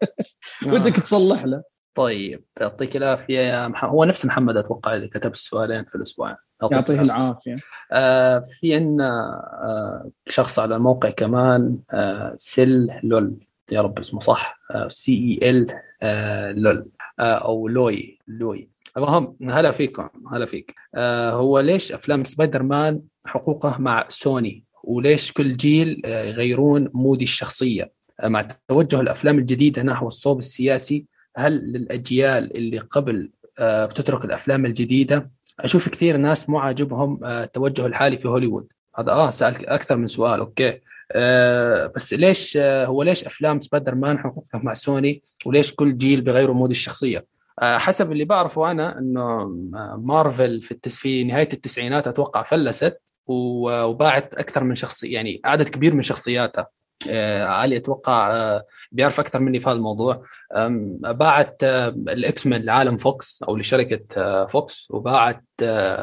[0.68, 1.64] ودك تصلح له.
[1.96, 6.36] طيب يعطيك العافية يا محمد هو نفس محمد أتوقع اللي كتب السؤالين في الاسبوعين
[6.72, 7.54] يعطيه العافية.
[7.92, 9.10] آه في عندنا
[9.64, 15.68] آه شخص على الموقع كمان آه سيل لول يا رب اسمه صح C E L
[16.62, 16.90] لول
[17.20, 18.70] آه أو لوي لوي.
[18.98, 20.76] المهم هلا فيكم هلا فيك.
[20.96, 27.24] آه هو ليش أفلام سبايدر مان حقوقه مع سوني؟ وليش كل جيل آه يغيرون mood
[27.24, 31.06] الشخصية؟ آه مع توجه الأفلام الجديدة نحو الصوب السياسي
[31.36, 33.30] هل للأجيال اللي قبل
[33.60, 35.30] آه بتترك الأفلام الجديدة؟
[35.60, 38.68] أشوف كثير ناس مو عاجبهم آه التوجه الحالي في هوليوود.
[38.98, 40.80] هذا آه سالت أكثر من سؤال okay.
[41.12, 46.22] آه بس ليش آه هو ليش أفلام سبايدر مان حقوقها مع سوني؟ وليش كل جيل
[46.22, 47.26] بيغيروا mood الشخصية؟
[47.62, 49.46] آه حسب اللي بعرفه أنا إنه
[49.98, 55.94] مارفل في التس في نهاية التسعينات أتوقع فلست وباعت أكثر من شخصيه يعني عدد كبير
[55.94, 56.68] من شخصياتها.
[57.42, 60.24] علي أتوقع آه بيعرف أكثر مني في هذا الموضوع.
[61.00, 65.44] باعت ال X-Men لعالم Fox أو لشركة آه، Fox وباعت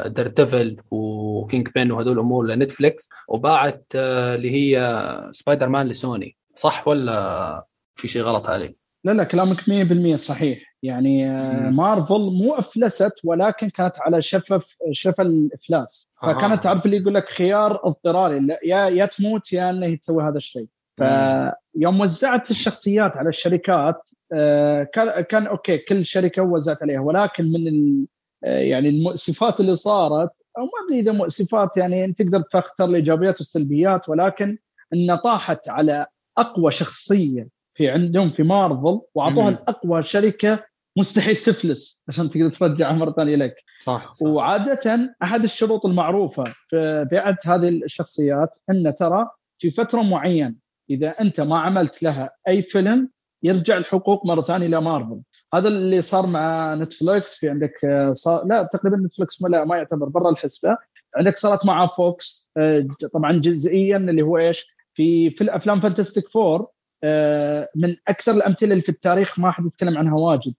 [0.05, 6.37] Daredevil و Kingpin وهدول الأمور ل Netflix وباعت آه، اللي هي سبايدر مان لسوني.
[6.55, 7.65] صح ولا
[7.95, 10.71] في شيء غلط علي؟ لا لا كلامك 100% صحيح.
[10.83, 16.09] يعني آه، مارفل مو أفلست ولكن كانت على شفف شفا الإفلاس.
[16.23, 20.67] فكانت تعرف اللي يقول لك خيار اضطراري يا يا تموت يا إنه تسوي هذا الشيء.
[20.97, 28.05] فيوم وزعت الشخصيات على الشركات آه، كان كان أوكي كل شركة وزعت عليها ولكن من
[28.43, 34.09] آه، يعني المؤسفات اللي صارت أو ما أدري إذا مؤسفات يعني تقدر تختار الإيجابيات والسلبيات
[34.09, 34.57] ولكن
[34.93, 36.05] إنها طاحت على
[36.37, 40.63] أقوى شخصية في عندهم في مارفل وأعطوها لأقوى شركة
[40.97, 43.55] مستحيل تفلس عشان تقدر ترجعها مرة ثانية لك.
[43.81, 44.27] صح, صح.
[44.27, 50.55] وعادة أحد الشروط المعروفة في بيعه هذه الشخصيات إن ترى في فترة معينة
[50.91, 53.09] إذا أنت ما عملت لها أي فيلم
[53.43, 55.21] يرجع الحقوق مرة ثانية إلى مارفل.
[55.53, 60.09] هذا اللي صار مع Netflix في عندك آه، صار لا تقريبا Netflix لا ما يعتبر
[60.09, 60.77] برا الحسبة.
[61.15, 66.67] عندك صارت مع Fox آه، طبعا جزئيا اللي هو إيش؟ في في الأفلام Fantastic Four
[67.03, 70.53] آه، من أكثر الأمثلة اللي في التاريخ ما حد يتكلم عنها واجد.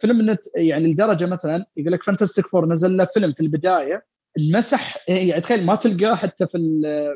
[0.00, 4.04] فيلم يعني لدرجة مثلا يقول لك Fantastic Four نزل له فيلم في البداية
[4.38, 6.58] انمسح يعني تخيل ما تلقاه حتى في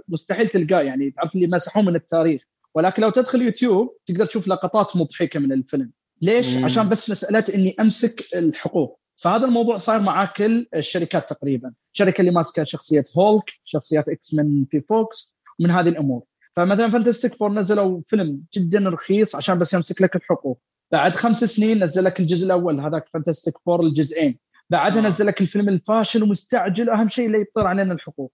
[0.08, 2.42] مستحيل تلقاه يعني تعرف اللي مسحوه من التاريخ.
[2.74, 5.90] ولكن لو تدخل يوتيوب تقدر تشوف لقطات مضحكة من الفيلم.
[6.22, 6.64] ليش؟ مم.
[6.64, 9.00] عشان بس مسألة إني أمسك الحقوق.
[9.16, 11.72] فهذا الموضوع صار مع كل الشركات تقريبا.
[11.92, 16.22] الشركة اللي ماسكة شخصية هولك شخصيات X-Men في Fox من هذه الأمور.
[16.56, 20.60] فمثلا Fantastic Four نزلوا فيلم جدا رخيص عشان بس يمسك لك الحقوق.
[20.92, 24.38] بعد خمس سنين نزل لك الجزء الأول هذاك Fantastic Four الجزئين.
[24.74, 25.06] بعدها آه.
[25.06, 28.32] نزل لك الفيلم الفاشل ومستعجل أهم شيء اللي يطير علينا الحقوق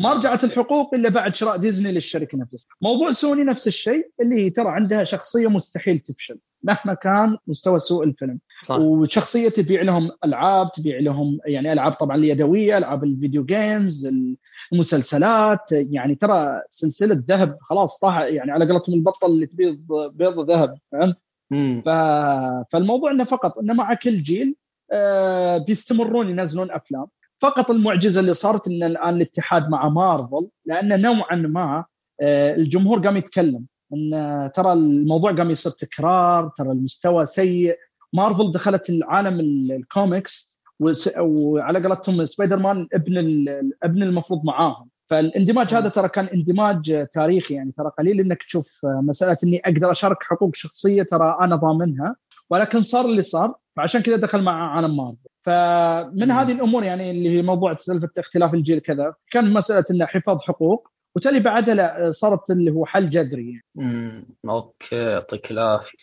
[0.00, 4.50] ما رجعت الحقوق إلا بعد شراء ديزني للشركة نفسها موضوع سوني نفس الشيء اللي هي
[4.50, 8.78] ترى عندها شخصية مستحيل تفشل مهما كان مستوى سوء الفيلم صح.
[8.78, 14.10] وشخصية تبيع لهم ألعاب تبيع لهم يعني ألعاب طبعا اليدويه ألعاب ال video games
[14.72, 19.78] المسلسلات يعني ترى سلسلة ذهب خلاص طاح يعني على قولتهم البطة اللي تبيض
[20.12, 21.16] بيض ذهب فهمت؟
[21.84, 21.88] ف...
[22.72, 24.56] فالموضوع إنه فقط إنه مع كل جيل
[25.66, 27.06] بيستمرون ينزلون أفلام.
[27.40, 31.84] فقط المعجزة اللي صارت إن الآن الاتحاد مع مارفل لأنه نوعا ما
[32.20, 37.76] آه الجمهور قام يتكلم إن ترى الموضوع قام يصير تكرار ترى المستوى سيء.
[38.12, 40.58] مارفل دخلت العالم الكوميكس
[41.18, 43.18] وعلى قولتهم سبايدر مان ابن
[43.82, 44.88] ابن المفروض معاهم.
[45.06, 50.22] فالاندماج هذا ترى كان اندماج تاريخي يعني ترى قليل إنك تشوف مسألة إني أقدر أشارك
[50.22, 52.16] حقوق شخصية ترى أنا ضامنها.
[52.50, 57.30] ولكن صار اللي صار فعشان كذا دخل مع عالم مارفل فمن هذه الأمور يعني اللي
[57.30, 62.50] هي موضوع سالفة اختلاف الجيل كذا كان مسألة إنه حفاظ حقوق وتالي بعدها لا صارت
[62.50, 63.64] اللي هو حل جذري يعني.
[63.78, 65.98] امم أوكي يعطيك العافية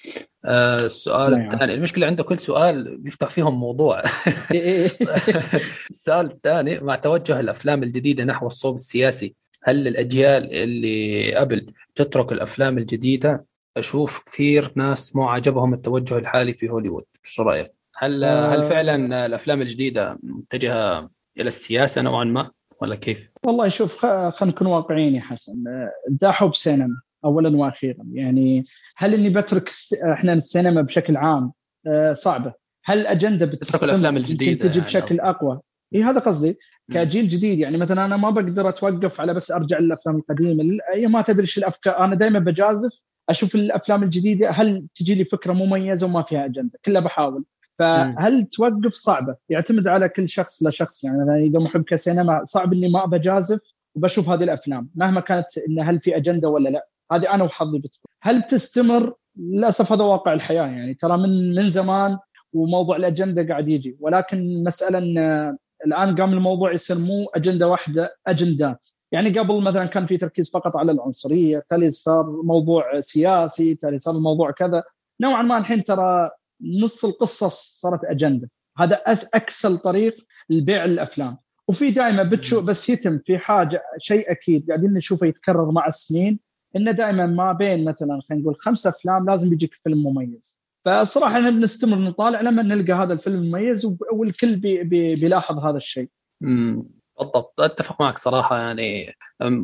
[0.45, 1.51] آه السؤال نعم.
[1.51, 4.03] الثاني المشكلة عنده كل سؤال بيفتح فيهم موضوع
[4.51, 4.91] إيه.
[5.89, 12.77] السؤال الثاني مع توجه الأفلام الجديدة نحو الصوب السياسي هل الأجيال اللي قبل تترك الأفلام
[12.77, 13.45] الجديدة
[13.77, 17.03] أشوف كثير ناس مو عاجبهم التوجه الحالي في هوليوود.
[17.25, 18.47] إيش رأيك؟ هل آه.
[18.47, 24.67] هل فعلا الأفلام الجديدة متجهة إلى السياسة نوعا ما ولا كيف؟ والله شوف خلينا نكون
[24.67, 25.63] واقعيين يا حسن.
[26.21, 26.95] ذا حب سينما
[27.25, 28.03] اولا وأخيرا.
[28.11, 28.65] يعني
[28.97, 29.69] هل إني بترك
[30.13, 31.51] إحنا السينما بشكل عام؟
[31.87, 32.53] آه، صعبة.
[32.83, 35.59] هل الاجنده بتترك الأفلام الجديدة تجي يعني بشكل يعني أقوى.
[35.95, 36.57] إي هذا قصدي.
[36.91, 40.77] كجيل جديد يعني مثلا أنا ما بقدر أتوقف على بس أرجع للأفلام القديمة.
[40.93, 42.05] إي ما تدري إيش الأفكار.
[42.05, 47.01] أنا دائما بجازف أشوف الأفلام الجديدة هل تجي لي فكرة مميزة وما فيها أجندة؟ كلها
[47.01, 47.43] بحاول.
[47.79, 49.35] فهل توقف؟ صعبة.
[49.49, 51.03] يعتمد على كل شخص لشخص.
[51.03, 53.59] يعني مثلا إذا محب كسينما صعب إني ما بجازف
[53.95, 56.87] وبشوف هذه الأفلام مهما كانت إن هل في أجندة ولا لا.
[57.11, 58.11] هذه أنا وحظي بتكون.
[58.21, 60.65] هل تستمر للأسف هذا واقع الحياة.
[60.67, 62.17] يعني ترى من من زمان
[62.53, 63.97] وموضوع الأجندة قاعد يجي.
[63.99, 65.17] ولكن المساله إن
[65.85, 68.85] الآن قام الموضوع يصير مو أجندة واحدة أجندات.
[69.11, 74.15] يعني قبل مثلا كان في تركيز فقط على العنصرية تالي صار موضوع سياسي تالي صار
[74.15, 74.83] الموضوع كذا.
[75.21, 78.49] نوعا ما الحين ترى نص القصص صارت أجندة.
[78.77, 78.95] هذا
[79.33, 81.37] أكسل طريق لبيع الأفلام.
[81.67, 86.39] وفي دائما بتشوف بس يتم في حاجة شيء أكيد قاعدين نشوفه يتكرر مع السنين
[86.75, 90.61] إنه دائما ما بين مثلا خلينا نقول خمسة أفلام لازم بيجيك فيلم مميز.
[90.85, 96.09] فالصراحه إحنا بنستمر نطالع لما نلقى هذا الفيلم المميز والكل بي بي بيلاحظ هذا الشيء.
[96.43, 99.15] امم بالضبط أتفق معك صراحة يعني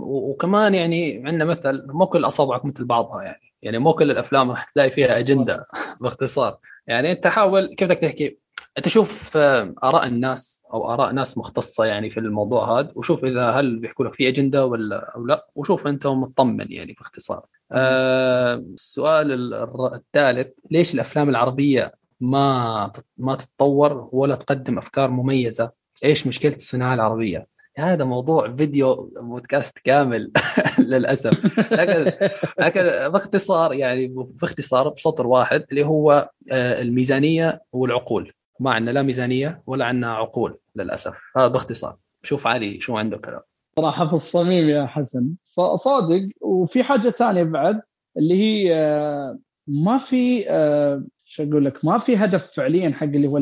[0.02, 4.64] وكمان يعني عندنا مثل مو كل أصابعك مثل بعضها يعني يعني مو كل الأفلام راح
[4.64, 5.68] تلاقي فيها أجندة
[6.02, 6.58] باختصار
[6.88, 8.38] يعني أنت حاول كيف بدك تحكي
[8.78, 13.80] أنت شوف آراء الناس أو آراء ناس مختصة يعني في الموضوع هذا وشوف إذا هل
[13.80, 17.46] بيحكوا لك في أجندة ولا أو لا وشوف أنت مطمن يعني باختصار.
[17.72, 19.54] آه السؤال
[19.94, 27.48] الثالث ليش الأفلام العربية ما ما تتطور ولا تقدم أفكار مميزة؟ إيش مشكلة الصناعة العربية؟
[27.78, 30.32] هذا موضوع فيديو بودكاست كامل
[30.90, 31.60] للأسف.
[31.74, 32.12] لكن
[32.60, 38.34] لكن باختصار يعني باختصار بسطر واحد اللي هو آه، الميزانية والعقول.
[38.60, 41.14] ما عندنا لا ميزانية ولا عندنا عقول للأسف.
[41.38, 41.98] هذا باختصار.
[42.24, 43.42] شوف علي شو عنده كلام.
[43.76, 45.36] صراحة في الصميم يا حسن.
[45.76, 46.30] صادق.
[46.42, 47.82] وفي حاجة ثانية بعد
[48.18, 53.28] اللي هي آه، ما في آه، شو أقول لك؟ ما في هدف فعليا حق اللي
[53.28, 53.38] هو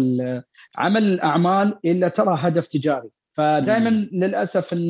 [0.78, 3.10] عمل الأعمال إلا ترى هدف تجاري.
[3.34, 4.88] فدائما للأسف إن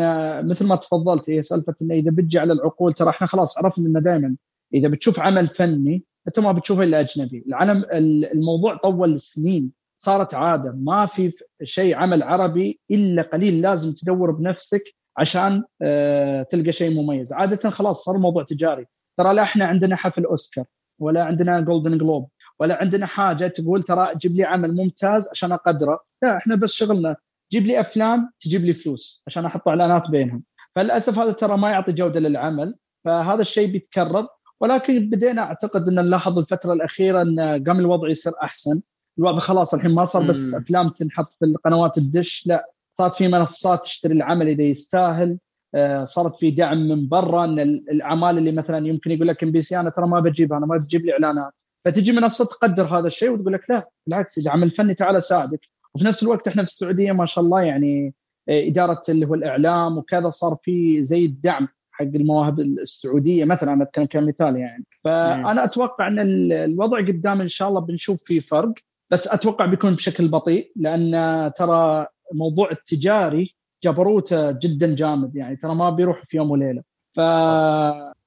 [0.48, 3.99] مثل ما تفضلت هي سالفة انه إذا بتجي على العقول ترى إحنا خلاص عرفنا إنه
[3.99, 4.35] دائما
[4.74, 7.85] إذا بتشوف عمل فني أنت ما بتشوفه إلا أجنبي، العالم
[8.33, 10.72] الموضوع طول سنين صارت عادة.
[10.72, 11.33] ما في
[11.64, 14.83] شيء عمل عربي إلا قليل لازم تدور بنفسك
[15.17, 18.85] عشان آه، تلقى شيء مميز، عادة خلاص صار موضوع تجاري،
[19.17, 20.66] ترى لا إحنا عندنا حفل أوسكار
[20.99, 25.99] ولا عندنا جولدن جلوب ولا عندنا حاجة تقول ترى جيب لي عمل ممتاز عشان أقدره،
[26.23, 27.15] لا إحنا بس شغلنا
[27.51, 30.43] جيب لي أفلام تجيب لي فلوس عشان أحط إعلانات بينهم.
[30.75, 34.27] فللأسف هذا ترى ما يعطي جودة للعمل فهذا الشيء بيتكرر.
[34.61, 38.81] ولكن بدينا أعتقد إن نلاحظ الفترة الأخيرة إن قام الوضع يصير أحسن.
[39.19, 43.83] الوضع خلاص الحين ما صار بس أفلام تنحط في القنوات الدش لا صارت في منصات
[43.83, 45.38] تشتري العمل إذا يستاهل.
[45.75, 49.89] آه، صارت في دعم من برا إن الأعمال اللي مثلا يمكن يقول لك MBC أنا
[49.89, 51.61] ترى ما بجيبها أنا ما تجيب لي إعلانات.
[51.85, 55.59] فتجي منصة تقدر هذا الشيء وتقول لك لا بالعكس إذا عمل فني تعال أساعدك.
[55.95, 58.14] وفي نفس الوقت إحنا في السعودية ما شاء الله يعني
[58.49, 63.83] آه، إدارة اللي هو الإعلام وكذا صار في زي الدعم حق المواهب السعودية مثلا أنا
[63.83, 64.85] أتكلم كمثال يعني.
[65.03, 66.19] فأنا أتوقع إن
[66.51, 68.74] الوضع قدام إن شاء الله بنشوف فيه فرق
[69.11, 71.11] بس أتوقع بيكون بشكل بطيء لأن
[71.58, 76.83] ترى الموضوع التجاري جبروته جدا جامد يعني ترى ما بيروح في يوم وليلة.
[77.16, 77.19] ف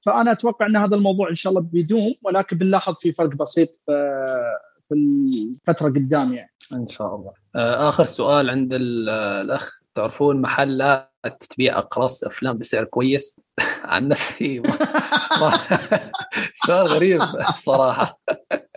[0.05, 3.81] فأنا أتوقع أن هذا الموضوع إن شاء الله بيدوم ولكن بنلاحظ في فرق بسيط
[4.89, 6.53] في الفترة قدام يعني.
[6.73, 7.31] إن شاء الله.
[7.55, 9.83] آه، آخر سؤال عند الأخ.
[9.95, 11.09] تعرفون محلات
[11.49, 13.39] تبيع أقراص أفلام بسعر كويس؟
[13.83, 14.77] عن نفسي ما...
[15.41, 15.59] ما...
[16.67, 17.21] سؤال غريب
[17.55, 18.19] صراحة.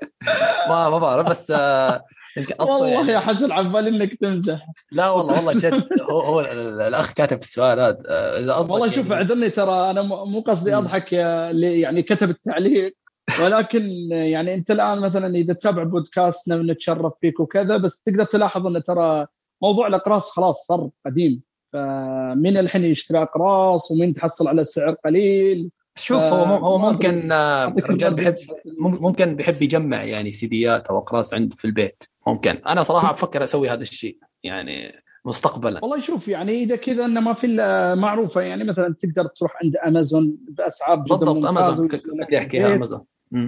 [0.68, 2.04] ما ما بعرف بس آه،
[2.36, 3.12] يمكن أصلا والله يعني...
[3.12, 4.66] يا حسن عبالي إنك تمزح.
[4.92, 5.84] لا والله والله جد.
[6.10, 9.14] هو هو الأخ كاتب السؤال هذا والله شوف يعني...
[9.14, 12.96] اعذرني ترى أنا مو قصدي أضحك اللي يعني كتب التعليق
[13.42, 18.84] ولكن يعني أنت الآن مثلا إذا تتابع بودكاستنا ونتشرف فيك وكذا بس تقدر تلاحظ إن
[18.84, 19.26] ترى
[19.62, 21.42] موضوع الأقراص خلاص صار قديم.
[21.72, 25.70] فمين الحين يشتري أقراص ومين تحصل على سعر قليل.
[25.98, 28.34] شوف هو هو ممكن آه، رجال بيحب
[28.78, 32.02] ممكن بيحب يجمع يعني سيديات أو أقراص عنده في البيت.
[32.26, 32.50] ممكن.
[32.50, 35.80] أنا صراحة بفكر أسوي هذا الشيء يعني مستقبلا.
[35.82, 37.46] والله شوف يعني إذا كذا إنه ما في
[37.98, 41.88] معروفة يعني مثلا تقدر تروح عند أمازون بأسعار جدا بالضبط أمازون.
[41.88, 43.04] كنت أحكيها أمازون.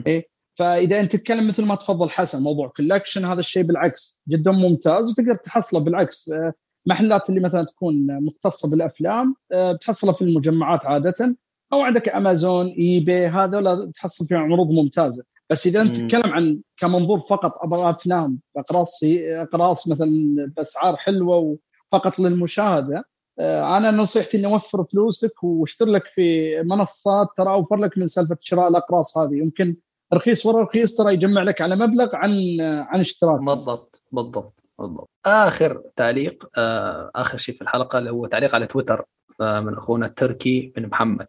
[0.06, 0.28] إيه.
[0.54, 5.34] فإذا أنت تتكلم مثل ما تفضل حسن موضوع كولكشن هذا الشيء بالعكس جدا ممتاز وتقدر
[5.34, 6.28] تحصله بالعكس.
[6.28, 6.52] آه،
[6.86, 11.36] محلات اللي مثلا تكون مختصة بالأفلام آه، بتحصلها في المجمعات عادة.
[11.72, 15.24] أو عندك امازون اي بي هذول تحصل فيهم عروض ممتازة.
[15.50, 20.10] بس إذا أنت تتكلم عن كمنظور فقط أبغى افلام أقراص أقراص مثلا
[20.56, 21.58] بأسعار حلوة
[21.92, 23.04] وفقط للمشاهدة
[23.38, 28.36] آه، أنا نصيحتي إني أوفر فلوسك واشتر لك في منصات ترى أوفر لك من سالفة
[28.40, 29.34] شراء الأقراص هذه.
[29.34, 29.76] يمكن
[30.14, 33.40] رخيص ورا رخيص ترى يجمع لك على مبلغ عن عن اشتراك.
[33.40, 35.08] بالضبط بالضبط بالضبط.
[35.26, 39.04] آخر تعليق آه، آخر شيء في الحلقة اللي هو تعليق على تويتر
[39.40, 41.26] آه، من أخونا التركي بن محمد.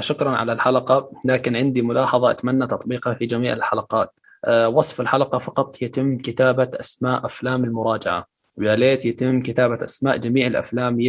[0.00, 1.10] شكرا على الحلقة.
[1.24, 4.14] لكن عندي ملاحظة أتمنى تطبيقها في جميع الحلقات.
[4.44, 8.26] آه، وصف الحلقة فقط يتم كتابة أسماء أفلام المراجعة.
[8.58, 11.00] ويا ليت يتم كتابة أسماء جميع الأفلام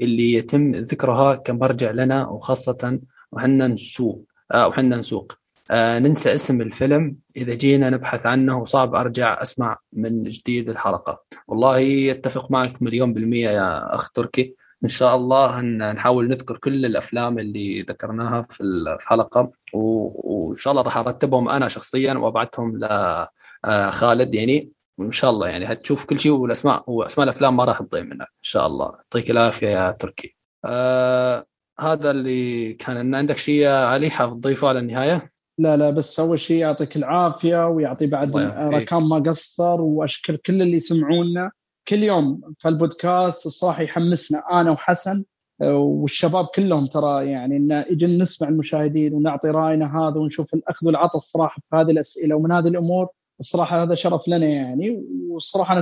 [0.00, 3.00] اللي يتم ذكرها كمرجع لنا وخاصة
[3.32, 4.24] وحنا نسوق.
[4.52, 5.32] آه وحنا نسوق.
[5.70, 7.16] آه ننسى اسم الفيلم.
[7.36, 11.22] إذا جينا نبحث عنه وصعب أرجع أسمع من جديد الحلقة.
[11.48, 14.54] والله أتفق معك مليون بالمية يا أخ تركي.
[14.84, 19.52] إن شاء الله نحاول نذكر كل الأفلام اللي ذكرناها في الحلقة.
[19.72, 24.70] وإن شاء الله راح أرتبهم أنا شخصيا وأبعثهم لخالد آه، يعني.
[24.98, 28.26] وإن شاء الله يعني هتشوف كل شيء والاسماء وأسماء الأفلام ما راح تضيع منك إن
[28.42, 28.92] شاء الله.
[28.96, 30.36] يعطيك العافية يا تركي.
[30.64, 31.46] آه
[31.80, 36.40] هذا اللي كان عندك شيء يا علي؟ حاب تضيفه على النهاية؟ لا لا بس أول
[36.40, 41.50] شيء يعطيك العافية ويعطي بعد ركام ما قصر وأشكر كل اللي يسمعونا.
[41.88, 45.24] كل يوم في البودكاست الصراحه يحمسنا أنا وحسن
[45.60, 51.62] والشباب كلهم ترى يعني إن يجي نسمع المشاهدين ونعطي رأينا هذا ونشوف الأخذ والعطاء الصراحة
[51.70, 53.08] في هذه الأسئلة ومن هذه الأمور
[53.40, 55.80] الصراحة هذا شرف لنا يعني والصراحة أنا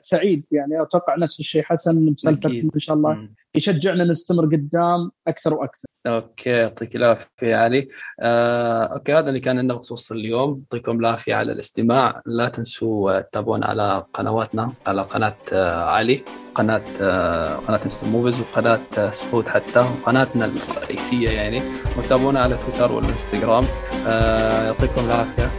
[0.00, 5.88] سعيد يعني أتوقع نفس الشيء حسن بسالفه إن شاء الله يشجعنا نستمر قدام أكثر وأكثر.
[6.06, 7.88] okay يعطيك العافية علي.
[8.20, 10.62] آه، okay هذا اللي كان عندنا بخصوص اليوم.
[10.72, 12.22] يعطيكم العافية على الاستماع.
[12.26, 16.24] لا تنسوا تتابعونا على قنواتنا على قناة آه علي
[16.54, 21.60] قناة آه قناة انستر Movies وقناة آه سعود حتى وقناتنا الرئيسية يعني.
[21.98, 23.64] وتابعونا على تويتر والإنستغرام.
[24.06, 25.50] آه، يعطيكم العافية.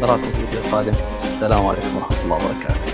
[0.00, 0.92] نراكم في الفيديو القادم.
[1.16, 2.91] السلام عليكم ورحمة الله وبركاته.